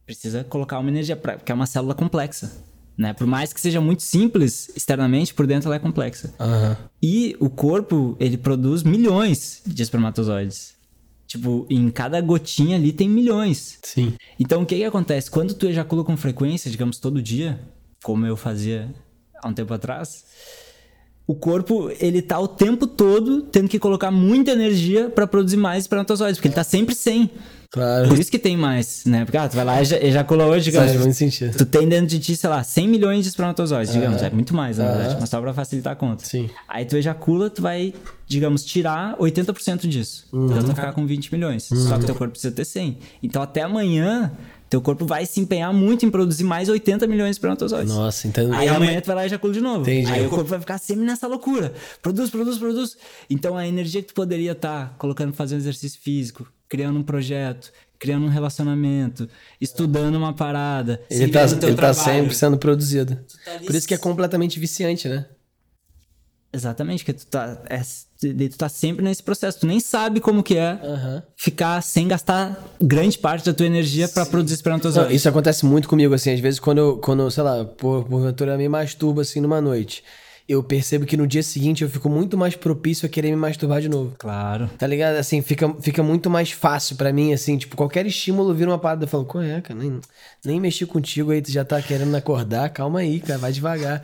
Precisa 0.05 0.43
colocar 0.43 0.79
uma 0.79 0.89
energia 0.89 1.15
pra, 1.15 1.37
porque 1.37 1.51
é 1.51 1.55
uma 1.55 1.65
célula 1.65 1.95
complexa, 1.95 2.51
né? 2.97 3.13
Por 3.13 3.25
mais 3.25 3.53
que 3.53 3.61
seja 3.61 3.79
muito 3.79 4.03
simples 4.03 4.69
externamente, 4.75 5.33
por 5.33 5.47
dentro 5.47 5.69
ela 5.69 5.77
é 5.77 5.79
complexa. 5.79 6.33
Uhum. 6.37 6.75
E 7.01 7.37
o 7.39 7.49
corpo 7.49 8.17
ele 8.19 8.37
produz 8.37 8.83
milhões 8.83 9.61
de 9.65 9.81
espermatozoides. 9.81 10.75
Tipo, 11.32 11.65
em 11.69 11.89
cada 11.89 12.19
gotinha 12.19 12.75
ali 12.75 12.91
tem 12.91 13.07
milhões. 13.07 13.79
Sim. 13.84 14.15
Então, 14.38 14.63
o 14.63 14.65
que 14.65 14.75
que 14.75 14.84
acontece? 14.84 15.32
Quando 15.32 15.53
tu 15.53 15.65
ejacula 15.65 16.03
com 16.03 16.17
frequência, 16.17 16.69
digamos, 16.69 16.99
todo 16.99 17.21
dia, 17.21 17.57
como 18.03 18.25
eu 18.25 18.36
fazia 18.36 18.93
há 19.41 19.47
um 19.47 19.53
tempo 19.53 19.73
atrás, 19.73 20.25
o 21.32 21.36
corpo, 21.36 21.89
ele 21.97 22.21
tá 22.21 22.38
o 22.38 22.47
tempo 22.47 22.86
todo 22.86 23.43
tendo 23.43 23.69
que 23.69 23.79
colocar 23.79 24.11
muita 24.11 24.51
energia 24.51 25.09
para 25.09 25.25
produzir 25.25 25.55
mais 25.55 25.86
espermatozoides, 25.86 26.38
porque 26.38 26.49
ele 26.49 26.55
tá 26.55 26.63
sempre 26.63 26.93
sem. 26.93 27.32
Claro. 27.71 28.09
Por 28.09 28.19
isso 28.19 28.29
que 28.29 28.38
tem 28.38 28.57
mais, 28.57 29.05
né? 29.05 29.23
Porque, 29.23 29.38
ah, 29.38 29.47
tu 29.47 29.55
vai 29.55 29.63
lá 29.63 29.82
e 29.82 29.86
ejacula 30.05 30.45
hoje, 30.45 30.65
digamos. 30.65 30.89
Faz 30.89 31.01
muito 31.01 31.15
sentido. 31.15 31.57
Tu 31.57 31.65
tem 31.65 31.88
dentro 31.88 32.07
de 32.07 32.19
ti, 32.19 32.36
sei 32.36 32.49
lá, 32.49 32.61
100 32.61 32.86
milhões 32.86 33.23
de 33.23 33.29
espermatozoides, 33.29 33.93
digamos. 33.93 34.21
É 34.21 34.29
muito 34.29 34.53
mais, 34.53 34.77
na 34.77 34.91
verdade, 34.91 35.17
mas 35.21 35.29
só 35.29 35.39
pra 35.39 35.53
facilitar 35.53 35.93
a 35.93 35.95
conta. 35.95 36.25
Sim. 36.25 36.49
Aí 36.67 36.84
tu 36.84 36.97
ejacula, 36.97 37.49
tu 37.49 37.61
vai, 37.61 37.93
digamos, 38.27 38.65
tirar 38.65 39.15
80% 39.17 39.88
disso. 39.88 40.27
Uhum. 40.34 40.47
Então 40.47 40.57
tu 40.57 40.65
vai 40.65 40.75
ficar 40.75 40.91
com 40.91 41.07
20 41.07 41.32
milhões. 41.34 41.63
Só 41.63 41.97
que 41.97 42.05
teu 42.05 42.13
corpo 42.13 42.34
precisa 42.34 42.53
ter 42.53 42.65
100. 42.65 42.97
Então 43.23 43.41
até 43.41 43.61
amanhã, 43.61 44.34
teu 44.72 44.82
corpo 44.82 45.05
vai 45.05 45.26
se 45.26 45.41
empenhar 45.41 45.74
muito 45.74 46.05
em 46.05 46.09
produzir 46.09 46.45
mais 46.45 46.69
80 46.69 47.05
milhões 47.05 47.32
de 47.32 47.36
espermatozoides. 47.36 47.93
Nossa, 47.93 48.26
então. 48.26 48.53
Aí 48.53 48.69
amanhã 48.69 49.01
tu 49.01 49.07
vai 49.07 49.17
lá 49.17 49.24
e 49.24 49.26
ejacula 49.26 49.51
de 49.51 49.59
novo. 49.59 49.82
Entendi. 49.82 50.09
Aí 50.09 50.26
o 50.26 50.30
corpo 50.30 50.45
vai 50.45 50.61
ficar 50.61 50.78
sempre 50.78 51.03
nessa 51.03 51.28
loucura. 51.28 51.74
Produz, 52.01 52.30
produz, 52.30 52.57
produz. 52.57 52.97
Então 53.30 53.57
a 53.57 53.67
energia 53.67 54.01
que 54.01 54.07
tu 54.07 54.13
poderia 54.13 54.53
estar 54.53 54.95
colocando 54.97 55.34
fazendo 55.34 55.59
exercício 55.59 55.99
físico, 55.99 56.49
criando 56.69 56.97
um 56.97 57.03
projeto, 57.03 57.69
criando 57.99 58.26
um 58.26 58.30
relacionamento, 58.30 59.28
estudando 59.59 60.15
uma 60.15 60.32
parada. 60.32 61.01
Ele 61.09 61.28
tá, 61.28 61.43
ele 61.43 61.76
tá 61.76 61.93
sempre 61.93 62.34
sendo 62.34 62.57
produzido. 62.57 63.19
tá 63.43 63.59
Por 63.65 63.76
isso 63.76 63.86
que 63.86 63.93
é 63.93 63.97
completamente 63.97 64.57
viciante, 64.57 65.09
né? 65.09 65.26
Exatamente, 66.53 67.05
que 67.05 67.13
tu 67.13 67.25
tá, 67.27 67.57
é, 67.69 67.79
tu 68.19 68.57
tá 68.57 68.67
sempre 68.67 69.03
nesse 69.03 69.23
processo. 69.23 69.61
Tu 69.61 69.67
nem 69.67 69.79
sabe 69.79 70.19
como 70.19 70.43
que 70.43 70.57
é 70.57 70.71
Aham. 70.83 71.23
ficar 71.37 71.81
sem 71.81 72.07
gastar 72.09 72.57
grande 72.81 73.17
parte 73.17 73.45
da 73.45 73.53
tua 73.53 73.65
energia 73.65 74.07
pra 74.09 74.25
produzir 74.25 74.55
Não, 74.55 74.57
espermatozoides. 74.57 75.15
isso 75.15 75.29
acontece 75.29 75.65
muito 75.65 75.87
comigo, 75.87 76.13
assim, 76.13 76.33
às 76.33 76.39
vezes 76.41 76.59
quando 76.59 76.79
eu, 76.79 76.97
quando, 76.97 77.29
sei 77.31 77.43
lá, 77.43 77.63
por, 77.63 78.03
porventura 78.03 78.57
me 78.57 78.67
masturbo 78.67 79.21
assim 79.21 79.39
numa 79.39 79.61
noite, 79.61 80.03
eu 80.49 80.61
percebo 80.61 81.05
que 81.05 81.15
no 81.15 81.25
dia 81.25 81.41
seguinte 81.41 81.83
eu 81.85 81.89
fico 81.89 82.09
muito 82.09 82.37
mais 82.37 82.53
propício 82.53 83.05
a 83.05 83.09
querer 83.09 83.29
me 83.29 83.37
masturbar 83.37 83.79
de 83.79 83.87
novo. 83.87 84.13
Claro. 84.17 84.69
Tá 84.77 84.85
ligado? 84.85 85.15
Assim, 85.15 85.41
fica, 85.41 85.73
fica 85.79 86.03
muito 86.03 86.29
mais 86.29 86.51
fácil 86.51 86.97
pra 86.97 87.13
mim, 87.13 87.31
assim, 87.31 87.57
tipo, 87.57 87.77
qualquer 87.77 88.05
estímulo 88.05 88.53
vira 88.53 88.69
uma 88.69 88.77
parada. 88.77 89.05
Eu 89.05 89.07
falo, 89.07 89.23
qual 89.23 89.41
é, 89.41 89.61
cara? 89.61 89.79
Nem, 89.79 90.01
nem 90.43 90.59
mexi 90.59 90.85
contigo 90.85 91.31
aí, 91.31 91.41
tu 91.41 91.49
já 91.49 91.63
tá 91.63 91.81
querendo 91.81 92.13
acordar, 92.13 92.69
calma 92.71 92.99
aí, 92.99 93.21
cara, 93.21 93.39
vai 93.39 93.53
devagar. 93.53 94.03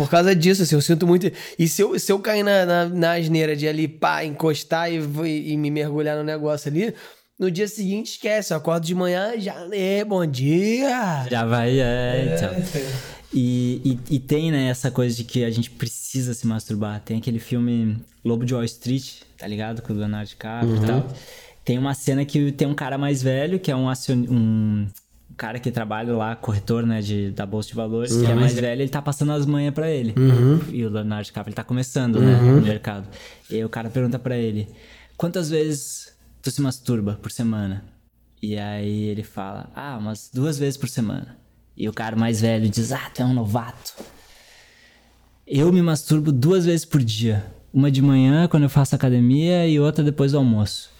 Por 0.00 0.08
causa 0.08 0.34
disso, 0.34 0.62
assim, 0.62 0.74
eu 0.74 0.80
sinto 0.80 1.06
muito. 1.06 1.30
E 1.58 1.68
se 1.68 1.82
eu, 1.82 1.98
se 1.98 2.10
eu 2.10 2.18
cair 2.18 2.42
na, 2.42 2.64
na, 2.64 2.88
na 2.88 3.12
asneira 3.12 3.54
de 3.54 3.68
ali, 3.68 3.86
pá, 3.86 4.24
encostar 4.24 4.90
e, 4.90 4.98
vou- 4.98 5.26
e 5.26 5.54
me 5.58 5.70
mergulhar 5.70 6.16
no 6.16 6.24
negócio 6.24 6.70
ali, 6.70 6.94
no 7.38 7.50
dia 7.50 7.68
seguinte 7.68 8.12
esquece. 8.12 8.50
Eu 8.54 8.56
acordo 8.56 8.86
de 8.86 8.94
manhã, 8.94 9.34
já, 9.38 9.54
é, 9.72 10.02
bom 10.02 10.24
dia. 10.24 11.26
Já 11.30 11.44
vai, 11.44 11.78
é, 11.78 12.34
então. 12.34 12.90
E, 13.32 13.98
e, 14.08 14.14
e 14.16 14.18
tem, 14.18 14.50
né, 14.50 14.68
essa 14.70 14.90
coisa 14.90 15.14
de 15.14 15.22
que 15.22 15.44
a 15.44 15.50
gente 15.50 15.70
precisa 15.70 16.32
se 16.32 16.46
masturbar. 16.46 17.00
Tem 17.04 17.18
aquele 17.18 17.38
filme 17.38 17.98
Lobo 18.24 18.46
de 18.46 18.54
Wall 18.54 18.64
Street, 18.64 19.16
tá 19.36 19.46
ligado? 19.46 19.82
Com 19.82 19.92
o 19.92 19.96
Leonardo 19.96 20.30
DiCaprio 20.30 20.76
e 20.82 20.86
tal. 20.86 21.06
Tem 21.62 21.76
uma 21.78 21.92
cena 21.92 22.24
que 22.24 22.50
tem 22.52 22.66
um 22.66 22.74
cara 22.74 22.96
mais 22.96 23.22
velho, 23.22 23.60
que 23.60 23.70
é 23.70 23.76
um, 23.76 23.86
acion... 23.88 24.16
um 24.30 24.86
cara 25.40 25.58
que 25.58 25.70
trabalha 25.70 26.12
lá, 26.12 26.36
corretor, 26.36 26.84
né, 26.84 27.00
de, 27.00 27.30
da 27.30 27.46
Bolsa 27.46 27.70
de 27.70 27.74
Valores, 27.74 28.14
que 28.14 28.26
é 28.26 28.34
mais 28.34 28.52
velho, 28.52 28.82
ele 28.82 28.90
tá 28.90 29.00
passando 29.00 29.32
as 29.32 29.46
manhas 29.46 29.72
pra 29.72 29.90
ele. 29.90 30.14
E 30.70 30.84
o 30.84 30.90
Leonardo 30.90 31.24
DiCaprio, 31.24 31.48
ele 31.48 31.56
tá 31.56 31.64
começando, 31.64 32.20
né, 32.20 32.38
no 32.38 32.60
mercado. 32.60 33.08
E 33.48 33.54
aí 33.54 33.64
o 33.64 33.68
cara 33.70 33.88
pergunta 33.88 34.18
pra 34.18 34.36
ele, 34.36 34.68
quantas 35.16 35.48
vezes 35.48 36.14
tu 36.42 36.50
se 36.50 36.60
masturba 36.60 37.18
por 37.22 37.32
semana? 37.32 37.82
E 38.42 38.58
aí 38.58 39.04
ele 39.04 39.22
fala, 39.22 39.70
ah, 39.74 39.96
umas 39.98 40.30
duas 40.30 40.58
vezes 40.58 40.76
por 40.76 40.90
semana. 40.90 41.38
E 41.74 41.88
o 41.88 41.92
cara 41.94 42.16
mais 42.16 42.42
velho 42.42 42.68
diz, 42.68 42.92
ah, 42.92 43.10
tu 43.14 43.22
é 43.22 43.24
um 43.24 43.32
novato. 43.32 43.94
Eu 45.46 45.72
me 45.72 45.80
masturbo 45.80 46.30
duas 46.30 46.66
vezes 46.66 46.84
por 46.84 47.02
dia. 47.02 47.46
Uma 47.72 47.90
de 47.90 48.02
manhã, 48.02 48.46
quando 48.46 48.64
eu 48.64 48.68
faço 48.68 48.94
academia, 48.94 49.66
e 49.66 49.80
outra 49.80 50.04
depois 50.04 50.32
do 50.32 50.38
almoço. 50.38 50.90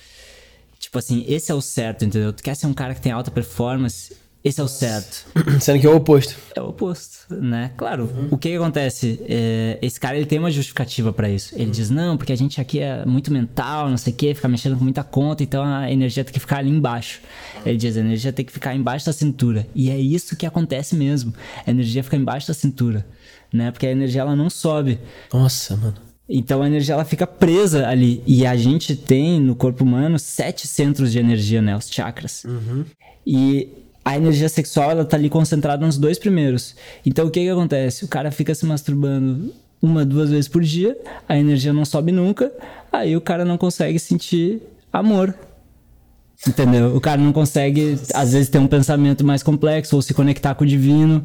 Tipo 0.79 0.99
assim, 0.99 1.27
esse 1.29 1.53
é 1.53 1.55
o 1.55 1.61
certo, 1.61 2.07
entendeu? 2.07 2.33
Tu 2.33 2.43
quer 2.43 2.57
ser 2.57 2.67
um 2.67 2.73
cara 2.73 2.95
que 2.95 3.03
tem 3.03 3.13
alta 3.13 3.31
performance, 3.31 4.17
esse 4.43 4.61
é 4.61 4.65
o 4.65 4.69
certo. 4.69 5.27
Sendo 5.61 5.81
que 5.81 5.87
é 5.87 5.91
o 5.91 5.97
oposto. 5.97 6.35
É 6.57 6.61
o 6.61 6.69
oposto, 6.69 7.35
né? 7.35 7.73
Claro, 7.77 8.11
o 8.31 8.39
que, 8.39 8.49
que 8.49 8.57
acontece? 8.57 9.21
É, 9.29 9.79
esse 9.83 10.01
cara, 10.01 10.17
ele 10.17 10.25
tem 10.25 10.39
uma 10.39 10.51
justificativa 10.51 11.13
pra 11.13 11.29
isso. 11.29 11.55
Ele 11.55 11.71
diz, 11.71 11.91
não, 11.91 12.17
porque 12.17 12.33
a 12.33 12.37
gente 12.37 12.61
aqui 12.61 12.81
é 12.81 13.05
muito 13.05 13.31
mental, 13.31 13.91
não 13.91 13.99
sei 13.99 14.13
o 14.13 14.17
quê, 14.17 14.35
fica 14.35 14.49
mexendo 14.49 14.79
com 14.79 14.85
muita 14.85 15.05
conta, 15.05 15.43
então 15.43 15.63
a 15.63 15.91
energia 15.91 16.25
tem 16.25 16.33
que 16.33 16.41
ficar 16.41 16.59
ali 16.59 16.71
embaixo. 16.71 17.21
Ele 17.67 17.77
diz, 17.77 17.97
a 17.97 18.01
energia 18.01 18.33
tem 18.33 18.45
que 18.45 18.53
ficar 18.53 18.75
embaixo 18.75 19.05
da 19.05 19.13
cintura. 19.13 19.67
E 19.75 19.91
é 19.91 19.99
isso 19.99 20.35
que 20.35 20.47
acontece 20.47 20.97
mesmo. 20.97 21.35
A 21.67 21.71
energia 21.71 22.03
fica 22.03 22.17
embaixo 22.17 22.49
da 22.49 22.55
cintura, 22.55 23.07
né? 23.53 23.71
Porque 23.71 23.87
a 23.87 23.91
energia, 23.91 24.23
ela 24.23 24.35
não 24.35 24.49
sobe. 24.49 24.99
Nossa, 25.33 25.77
mano. 25.77 25.97
Então 26.33 26.63
a 26.63 26.67
energia 26.67 26.95
ela 26.95 27.05
fica 27.05 27.27
presa 27.27 27.89
ali. 27.89 28.23
E 28.27 28.47
a 28.47 28.57
gente 28.57 28.95
tem 28.95 29.41
no 29.41 29.55
corpo 29.57 29.85
humano 29.85 30.19
sete 30.19 30.67
centros 30.67 31.11
de 31.11 31.19
energia, 31.19 31.61
né? 31.61 31.77
Os 31.77 31.91
chakras. 31.91 32.45
E 33.27 33.69
a 34.11 34.17
energia 34.17 34.49
sexual 34.49 34.91
ela 34.91 35.05
tá 35.05 35.17
ali 35.17 35.31
concentrada 35.31 35.87
nos 35.87 35.97
dois 35.97 36.19
primeiros. 36.19 36.75
Então 37.07 37.27
o 37.27 37.31
que 37.31 37.41
que 37.41 37.49
acontece? 37.49 38.05
O 38.05 38.09
cara 38.09 38.33
fica 38.33 38.55
se 38.55 38.67
masturbando 38.67 39.53
uma, 39.81 40.05
duas 40.05 40.31
vezes 40.31 40.49
por 40.49 40.63
dia, 40.63 40.99
a 41.29 41.39
energia 41.39 41.73
não 41.73 41.85
sobe 41.85 42.11
nunca, 42.11 42.53
aí 42.93 43.17
o 43.17 43.21
cara 43.21 43.45
não 43.45 43.57
consegue 43.57 43.99
sentir 43.99 44.61
amor. 44.93 45.35
Entendeu? 46.47 46.97
O 46.97 47.01
cara 47.01 47.21
não 47.21 47.33
consegue, 47.33 47.99
às 48.15 48.33
vezes, 48.33 48.49
ter 48.49 48.59
um 48.59 48.67
pensamento 48.67 49.23
mais 49.23 49.43
complexo 49.43 49.95
ou 49.95 50.01
se 50.01 50.15
conectar 50.15 50.55
com 50.55 50.65
o 50.65 50.67
divino. 50.67 51.23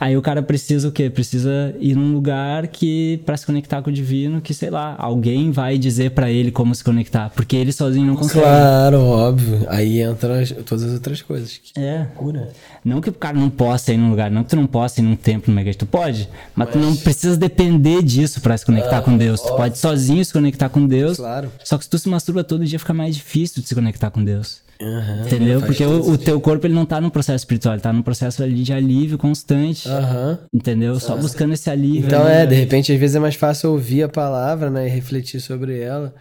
Aí 0.00 0.16
o 0.16 0.22
cara 0.22 0.42
precisa 0.42 0.88
o 0.88 0.92
quê? 0.92 1.10
Precisa 1.10 1.74
ir 1.80 1.94
num 1.96 2.12
lugar 2.12 2.68
que 2.68 3.20
para 3.26 3.36
se 3.36 3.44
conectar 3.44 3.82
com 3.82 3.90
o 3.90 3.92
divino, 3.92 4.40
que 4.40 4.54
sei 4.54 4.70
lá, 4.70 4.94
alguém 4.98 5.50
vai 5.50 5.76
dizer 5.76 6.12
para 6.12 6.30
ele 6.30 6.50
como 6.52 6.74
se 6.74 6.84
conectar, 6.84 7.30
porque 7.30 7.56
ele 7.56 7.72
sozinho 7.72 8.06
não 8.06 8.14
consegue. 8.16 8.40
Claro, 8.44 9.00
óbvio. 9.00 9.66
Aí 9.68 10.00
entra 10.00 10.40
as- 10.40 10.52
todas 10.64 10.84
as 10.84 10.92
outras 10.94 11.20
coisas. 11.22 11.58
Que 11.58 11.80
É. 11.80 12.06
cura. 12.14 12.50
Não 12.84 13.00
que 13.00 13.10
o 13.10 13.12
cara 13.12 13.36
não 13.36 13.50
possa 13.50 13.92
ir 13.92 13.96
num 13.96 14.10
lugar, 14.10 14.30
não 14.30 14.44
que 14.44 14.50
tu 14.50 14.56
não 14.56 14.66
possa 14.66 15.00
ir 15.00 15.02
num 15.02 15.16
templo, 15.16 15.50
numa 15.52 15.60
igreja, 15.62 15.78
tu 15.78 15.86
pode, 15.86 16.28
mas, 16.54 16.70
tu 16.70 16.78
não 16.78 16.94
precisa 16.94 17.36
depender 17.36 18.02
disso 18.02 18.40
pra 18.40 18.56
se 18.56 18.64
conectar 18.64 19.02
com 19.02 19.16
Deus. 19.16 19.40
Tu 19.40 19.48
pode 19.56 19.78
sozinho 19.78 20.24
se 20.24 20.32
conectar 20.32 20.68
com 20.68 20.86
Deus. 20.86 21.16
Claro. 21.16 21.50
Só 21.64 21.76
que 21.76 21.84
se 21.84 21.90
tu 21.90 21.98
se 21.98 22.08
masturba 22.08 22.44
todo 22.44 22.64
dia, 22.64 22.78
fica 22.78 22.94
mais 22.94 23.16
difícil 23.16 23.62
de 23.62 23.68
se 23.68 23.74
conectar 23.74 24.10
com 24.10 24.22
Deus. 24.24 24.60
Aham. 24.80 25.26
Entendeu? 25.26 25.60
Porque 25.60 25.84
o, 25.84 26.12
o 26.12 26.18
teu 26.18 26.40
corpo 26.40 26.66
ele 26.66 26.74
não 26.74 26.86
tá 26.86 27.00
num 27.00 27.10
processo 27.10 27.42
espiritual, 27.42 27.74
ele 27.74 27.82
tá 27.82 27.92
num 27.92 28.02
processo 28.02 28.42
ali 28.42 28.62
de 28.62 28.72
alívio 28.72 29.18
constante. 29.18 29.88
Aham. 29.88 30.38
Entendeu? 30.52 30.98
Só 31.00 31.16
buscando 31.16 31.52
esse 31.52 31.68
alívio. 31.68 32.06
Então 32.06 32.22
ali. 32.22 32.32
é, 32.32 32.46
de 32.46 32.54
repente, 32.54 32.92
às 32.92 32.98
vezes 32.98 33.16
é 33.16 33.18
mais 33.18 33.34
fácil 33.34 33.70
ouvir 33.70 34.04
a 34.04 34.08
palavra, 34.08 34.70
né, 34.70 34.86
e 34.86 34.90
refletir 34.90 35.40
sobre 35.40 35.80
ela, 35.80 36.14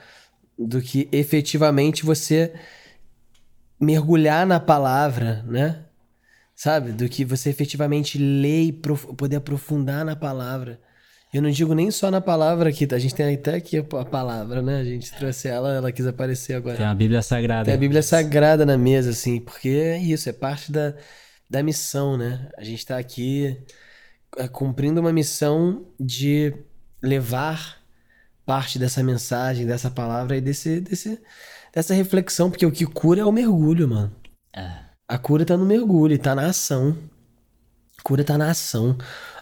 do 0.58 0.82
que 0.82 1.08
efetivamente 1.12 2.04
você 2.04 2.54
mergulhar 3.80 4.46
na 4.46 4.60
palavra, 4.60 5.44
né? 5.48 5.82
Sabe? 6.56 6.92
Do 6.92 7.08
que 7.08 7.24
você 7.24 7.52
efetivamente 7.52 8.18
ler 8.18 8.64
e 8.64 8.72
poder 8.72 9.36
aprofundar 9.36 10.04
na 10.04 10.16
palavra. 10.16 10.80
Eu 11.34 11.42
não 11.42 11.50
digo 11.50 11.74
nem 11.74 11.92
só 11.92 12.10
na 12.10 12.22
palavra 12.22 12.70
aqui, 12.70 12.88
tá? 12.88 12.96
A 12.96 13.00
gente 13.00 13.14
tem 13.14 13.36
até 13.36 13.56
aqui 13.56 13.78
a 13.78 14.06
palavra, 14.06 14.62
né? 14.62 14.80
A 14.80 14.84
gente 14.84 15.14
trouxe 15.14 15.48
ela, 15.48 15.74
ela 15.74 15.92
quis 15.92 16.08
aparecer 16.08 16.54
agora. 16.54 16.78
Tem 16.78 16.86
a 16.86 16.96
Bíblia 16.96 17.22
Sagrada. 17.22 17.66
Tem 17.66 17.74
a 17.74 17.78
Bíblia 17.78 18.02
Sagrada 18.02 18.66
na 18.66 18.78
mesa, 18.78 19.10
assim, 19.10 19.40
porque 19.40 19.70
é 19.70 19.98
isso, 19.98 20.30
é 20.30 20.34
parte 20.34 20.72
da, 20.72 20.94
da 21.50 21.62
missão, 21.62 22.18
né? 22.18 22.50
A 22.58 22.64
gente 22.64 22.86
tá 22.86 22.98
aqui 22.98 23.58
é, 24.38 24.48
cumprindo 24.48 25.02
uma 25.02 25.12
missão 25.12 25.86
de 26.00 26.54
levar 27.02 27.78
parte 28.46 28.80
dessa 28.80 29.04
mensagem, 29.04 29.66
dessa 29.66 29.92
palavra 29.92 30.38
e 30.38 30.42
desse, 30.42 30.80
desse, 30.80 31.22
dessa 31.74 31.94
reflexão, 31.94 32.50
porque 32.50 32.66
o 32.66 32.72
que 32.72 32.86
cura 32.86 33.20
é 33.22 33.26
o 33.26 33.32
mergulho, 33.34 33.88
mano. 33.90 34.16
É. 34.56 34.88
A 35.10 35.18
cura 35.18 35.46
tá 35.46 35.58
no 35.58 35.66
mergulho, 35.66 36.18
tá 36.18 36.34
na 36.34 36.48
ação. 36.48 36.98
A 37.98 38.02
cura 38.02 38.24
tá 38.24 38.38
na 38.38 38.50
ação. 38.50 38.98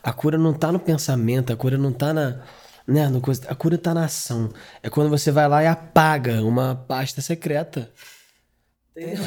A 0.05 0.13
cura 0.13 0.37
não 0.37 0.53
tá 0.53 0.71
no 0.71 0.79
pensamento, 0.79 1.51
a 1.51 1.55
cura 1.57 1.77
não 1.77 1.91
tá 1.91 2.13
na. 2.13 2.41
Né, 2.87 3.09
no 3.09 3.19
coisa, 3.19 3.41
a 3.49 3.55
cura 3.55 3.77
tá 3.79 3.93
na 3.95 4.05
ação. 4.05 4.51
É 4.83 4.89
quando 4.91 5.09
você 5.09 5.31
vai 5.31 5.47
lá 5.49 5.63
e 5.63 5.67
apaga 5.67 6.43
uma 6.43 6.75
pasta 6.75 7.19
secreta. 7.21 7.91
Entendeu? 8.95 9.23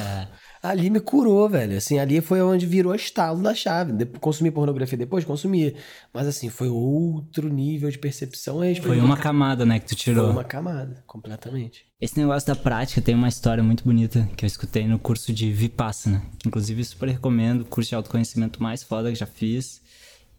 Ali 0.63 0.89
me 0.91 0.99
curou, 1.01 1.49
velho. 1.49 1.77
Assim, 1.77 1.99
ali 1.99 2.21
foi 2.21 2.41
onde 2.41 2.67
virou 2.67 2.95
estalo 2.95 3.43
da 3.43 3.55
chave. 3.55 3.93
De- 3.93 4.07
Consumi 4.07 4.51
pornografia 4.51 4.97
depois? 4.97 5.25
Consumi. 5.25 5.75
Mas 6.13 6.27
assim, 6.27 6.49
foi 6.49 6.69
outro 6.69 7.49
nível 7.49 7.91
de 7.91 7.99
percepção. 7.99 8.61
a 8.61 8.65
respeito 8.65 8.87
Foi 8.89 8.99
uma 9.01 9.17
ca- 9.17 9.25
camada, 9.25 9.67
né, 9.67 9.79
que 9.79 9.87
tu 9.87 9.95
tirou. 9.97 10.25
Foi 10.27 10.33
uma 10.33 10.45
camada, 10.45 11.03
completamente. 11.07 11.85
Esse 12.01 12.19
negócio 12.19 12.47
da 12.47 12.57
prática 12.57 13.01
tem 13.03 13.15
uma 13.15 13.29
história 13.29 13.63
muito 13.63 13.85
bonita 13.85 14.29
que 14.37 14.45
eu 14.45 14.47
escutei 14.47 14.87
no 14.87 14.99
curso 14.99 15.33
de 15.33 15.53
Vipassana, 15.53 16.23
que 16.39 16.49
inclusive 16.49 16.83
super 16.85 17.09
recomendo, 17.09 17.63
o 17.63 17.65
curso 17.67 17.91
de 17.91 17.95
autoconhecimento 17.97 18.63
mais 18.63 18.83
foda 18.85 19.11
que 19.11 19.17
já 19.19 19.27
fiz. 19.27 19.81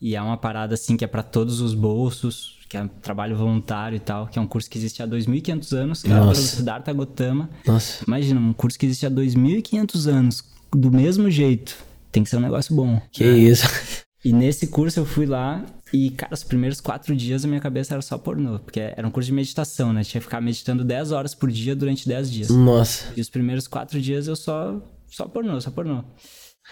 E 0.02 0.16
é 0.16 0.22
uma 0.22 0.38
parada 0.38 0.76
assim 0.76 0.96
que 0.96 1.04
é 1.04 1.08
pra 1.08 1.22
todos 1.22 1.60
os 1.60 1.74
bolsos, 1.74 2.58
que 2.70 2.78
é 2.78 2.84
um 2.84 2.88
trabalho 2.88 3.36
voluntário 3.36 3.96
e 3.96 4.00
tal, 4.00 4.28
que 4.28 4.40
é 4.40 4.42
um 4.42 4.48
curso 4.48 4.70
que 4.70 4.78
existe 4.78 5.04
há 5.04 5.06
2500 5.06 5.74
anos, 5.74 6.02
criado 6.04 6.20
pelo 6.20 6.28
Nossa. 6.28 6.42
Siddhartha 6.42 6.94
Gautama. 6.94 7.50
Nossa. 7.66 8.04
Imagina, 8.08 8.40
um 8.40 8.54
curso 8.54 8.78
que 8.78 8.86
existe 8.86 9.06
há 9.06 9.10
2500 9.10 10.08
anos, 10.08 10.44
do 10.72 10.92
mesmo 10.92 11.30
jeito. 11.30 11.76
Tem 12.12 12.24
que 12.24 12.30
ser 12.30 12.38
um 12.38 12.42
negócio 12.42 12.76
bom. 12.76 13.02
Que 13.12 13.26
isso. 13.26 13.68
E 14.24 14.34
nesse 14.34 14.68
curso 14.68 15.00
eu 15.00 15.06
fui 15.06 15.26
lá 15.26 15.66
e, 15.94 16.10
cara, 16.12 16.34
os 16.34 16.44
primeiros 16.44 16.82
quatro 16.82 17.16
dias 17.16 17.46
a 17.46 17.48
minha 17.48 17.62
cabeça 17.62 17.94
era 17.94 18.02
só 18.02 18.18
pornô. 18.18 18.60
Porque 18.60 18.80
era 18.80 19.08
um 19.08 19.12
curso 19.12 19.28
de 19.28 19.34
meditação, 19.34 19.94
né? 19.94 20.04
Tinha 20.04 20.20
que 20.20 20.26
ficar 20.26 20.42
meditando 20.42 20.84
10 20.84 21.14
horas 21.14 21.34
por 21.34 21.50
dia 21.50 21.74
durante 21.74 22.06
10 22.06 22.30
dias. 22.32 22.50
Nossa. 22.50 23.14
E 23.16 23.22
os 23.22 23.30
primeiros 23.30 23.66
quatro 23.66 24.00
dias 24.02 24.28
eu 24.28 24.36
só, 24.36 24.82
só 25.08 25.26
pornô, 25.26 25.60
só 25.62 25.72
pornô. 25.72 26.04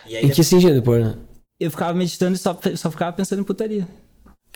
Em 0.10 0.30
que 0.30 0.44
sentido, 0.44 0.84
pô? 0.84 0.92
Eu 1.60 1.72
ficava 1.72 1.94
meditando 1.94 2.36
e 2.36 2.38
só, 2.38 2.58
só 2.76 2.92
ficava 2.92 3.14
pensando 3.14 3.40
em 3.42 3.44
putaria. 3.44 3.88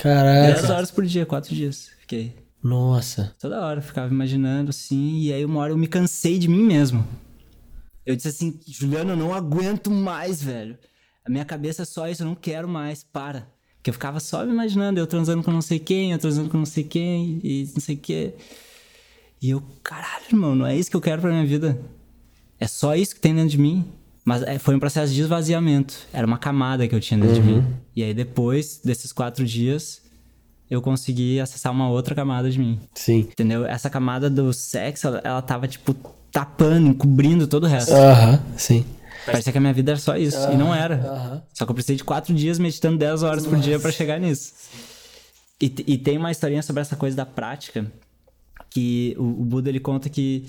10 0.02 0.62
Caraca. 0.62 0.74
horas 0.74 0.92
por 0.92 1.06
dia, 1.06 1.26
quatro 1.26 1.54
dias. 1.54 1.90
Fiquei. 2.00 2.36
Nossa. 2.64 3.36
Toda 3.40 3.66
hora, 3.66 3.80
eu 3.80 3.84
ficava 3.84 4.12
imaginando 4.14 4.70
assim. 4.70 5.20
E 5.20 5.34
aí 5.34 5.44
uma 5.44 5.60
hora 5.60 5.74
eu 5.74 5.78
me 5.78 5.88
cansei 5.88 6.38
de 6.38 6.48
mim 6.48 6.64
mesmo. 6.64 7.08
Eu 8.06 8.16
disse 8.16 8.30
assim, 8.30 8.60
Juliano, 8.68 9.12
eu 9.12 9.18
não 9.18 9.34
aguento 9.34 9.90
mais, 9.92 10.42
velho. 10.42 10.78
A 11.24 11.30
minha 11.30 11.46
cabeça 11.46 11.84
é 11.84 11.86
só 11.86 12.08
isso, 12.08 12.24
eu 12.24 12.28
não 12.28 12.36
quero 12.36 12.68
mais, 12.68 13.04
para. 13.04 13.48
Porque 13.78 13.90
eu 13.90 13.94
ficava 13.94 14.20
só 14.20 14.46
me 14.46 14.52
imaginando, 14.52 15.00
eu 15.00 15.08
transando 15.08 15.44
com 15.44 15.52
não 15.52 15.62
sei 15.62 15.80
quem, 15.80 16.12
eu 16.12 16.20
transando 16.20 16.50
com 16.50 16.58
não 16.58 16.66
sei 16.66 16.84
quem, 16.84 17.40
e 17.44 17.70
não 17.74 17.82
sei 17.82 17.96
o 17.96 18.00
quê. 18.00 18.34
E 19.42 19.50
eu, 19.50 19.64
caralho, 19.84 20.26
irmão, 20.30 20.56
não 20.56 20.68
é 20.68 20.76
isso 20.76 20.90
que 20.90 20.96
eu 20.96 21.02
quero 21.02 21.22
pra 21.22 21.32
minha 21.32 21.46
vida. 21.46 21.80
É 22.60 22.68
só 22.68 22.96
isso 22.96 23.16
que 23.16 23.22
tem 23.22 23.34
dentro 23.34 23.50
de 23.50 23.58
mim. 23.58 23.92
Mas 24.24 24.44
é, 24.44 24.60
foi 24.60 24.76
um 24.76 24.80
processo 24.80 25.14
de 25.14 25.22
esvaziamento. 25.22 25.96
Era 26.14 26.26
uma 26.28 26.38
camada 26.38 26.88
que 26.88 26.94
eu 26.94 27.00
tinha 27.00 27.20
dentro 27.20 27.36
de 27.36 27.42
mim. 27.42 27.66
E 27.96 28.04
aí 28.04 28.14
depois 28.14 28.80
desses 28.84 29.12
quatro 29.12 29.44
dias, 29.46 30.02
eu 30.70 30.82
consegui 30.82 31.40
acessar 31.40 31.72
uma 31.72 31.90
outra 31.90 32.14
camada 32.14 32.50
de 32.50 32.60
mim. 32.60 32.80
Sim. 32.94 33.20
Entendeu? 33.20 33.66
Essa 33.66 33.90
camada 33.90 34.30
do 34.30 34.54
sexo, 34.54 35.08
ela, 35.08 35.22
ela 35.24 35.42
tava, 35.42 35.68
tipo, 35.68 35.96
tapando, 36.32 36.88
encobrindo 36.88 37.48
todo 37.48 37.64
o 37.64 37.68
resto. 37.68 37.94
Aham, 37.94 38.40
sim. 38.56 38.86
Parecia 39.26 39.52
que 39.52 39.58
a 39.58 39.62
minha 39.62 39.74
vida 39.74 39.92
era 39.92 40.00
só 40.00 40.16
isso. 40.18 40.38
e 40.52 40.56
não 40.56 40.74
era. 40.74 41.44
Só 41.54 41.66
que 41.66 41.72
eu 41.72 41.76
precisei 41.76 41.96
de 41.96 42.04
quatro 42.04 42.34
dias 42.34 42.58
meditando 42.58 42.98
10 42.98 43.24
horas 43.24 43.46
por 43.46 43.60
dia 43.60 43.80
pra 43.80 43.92
chegar 43.92 44.20
nisso. 44.20 44.54
E, 45.62 45.66
e 45.86 45.98
tem 45.98 46.18
uma 46.18 46.32
historinha 46.32 46.64
sobre 46.64 46.82
essa 46.82 46.96
coisa 46.96 47.16
da 47.16 47.26
prática, 47.26 47.86
que 48.70 49.16
o, 49.20 49.24
o 49.24 49.46
Buda 49.46 49.70
ele 49.70 49.80
conta 49.80 50.10
que 50.10 50.48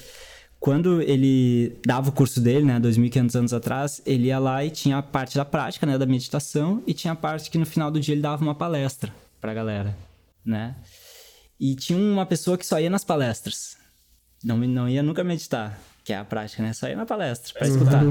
quando 0.63 1.03
ele 1.03 1.77
dava 1.85 2.11
o 2.11 2.13
curso 2.13 2.41
dele, 2.41 2.65
né, 2.65 2.79
2.500 2.79 3.35
anos 3.35 3.53
atrás, 3.53 4.01
ele 4.07 4.29
ia 4.29 4.39
lá 4.39 4.65
e 4.65 4.71
tinha 4.71 4.99
a 4.99 5.03
parte 5.03 5.37
da 5.37 5.45
prática, 5.45 5.85
né, 5.85 5.99
da 5.99 6.07
meditação, 6.07 6.81
e 6.87 6.95
tinha 6.95 7.15
a 7.15 7.17
parte 7.17 7.51
que 7.51 7.59
no 7.59 7.67
final 7.67 7.91
do 7.91 7.99
dia 7.99 8.15
ele 8.15 8.23
dava 8.23 8.45
uma 8.45 8.55
palestra 8.55 9.13
pra 9.41 9.53
galera, 9.53 9.93
né? 10.45 10.77
E 11.59 11.75
tinha 11.75 11.99
uma 11.99 12.25
pessoa 12.25 12.57
que 12.57 12.65
só 12.65 12.79
ia 12.79 12.89
nas 12.89 13.03
palestras. 13.03 13.77
Não, 14.45 14.57
não 14.57 14.89
ia 14.89 15.03
nunca 15.03 15.25
meditar, 15.25 15.81
que 16.05 16.13
é 16.13 16.17
a 16.17 16.25
prática, 16.25 16.63
né? 16.63 16.73
Só 16.73 16.87
ia 16.87 16.95
na 16.95 17.07
palestra 17.07 17.53
pra 17.59 17.67
escutar. 17.67 18.05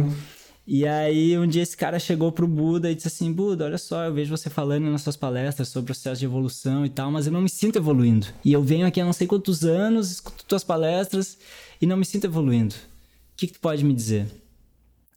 E 0.68 0.86
aí, 0.86 1.38
um 1.38 1.48
dia 1.48 1.64
esse 1.64 1.76
cara 1.76 2.00
chegou 2.00 2.34
pro 2.34 2.48
Buda 2.48 2.92
e 2.92 2.96
disse 2.96 3.08
assim: 3.08 3.32
Buda, 3.32 3.66
olha 3.66 3.78
só, 3.78 4.04
eu 4.04 4.14
vejo 4.14 4.30
você 4.30 4.50
falando 4.50 4.86
nas 4.92 5.02
suas 5.02 5.18
palestras 5.18 5.70
sobre 5.70 5.86
o 5.86 5.94
processo 5.94 6.20
de 6.20 6.26
evolução 6.26 6.86
e 6.86 6.90
tal, 6.90 7.10
mas 7.12 7.26
eu 7.26 7.32
não 7.32 7.42
me 7.42 7.50
sinto 7.50 7.78
evoluindo. 7.78 8.28
E 8.44 8.54
eu 8.54 8.62
venho 8.62 8.86
aqui 8.86 9.02
há 9.02 9.06
não 9.06 9.14
sei 9.14 9.26
quantos 9.26 9.64
anos, 9.64 10.12
escuto 10.12 10.46
tuas 10.46 10.64
palestras 10.64 11.38
e 11.82 11.86
não 11.86 11.98
me 11.98 12.06
sinto 12.06 12.26
evoluindo. 12.26 12.76
O 12.76 13.38
que, 13.38 13.48
que 13.48 13.54
tu 13.54 13.60
pode 13.60 13.84
me 13.84 13.94
dizer? 13.94 14.28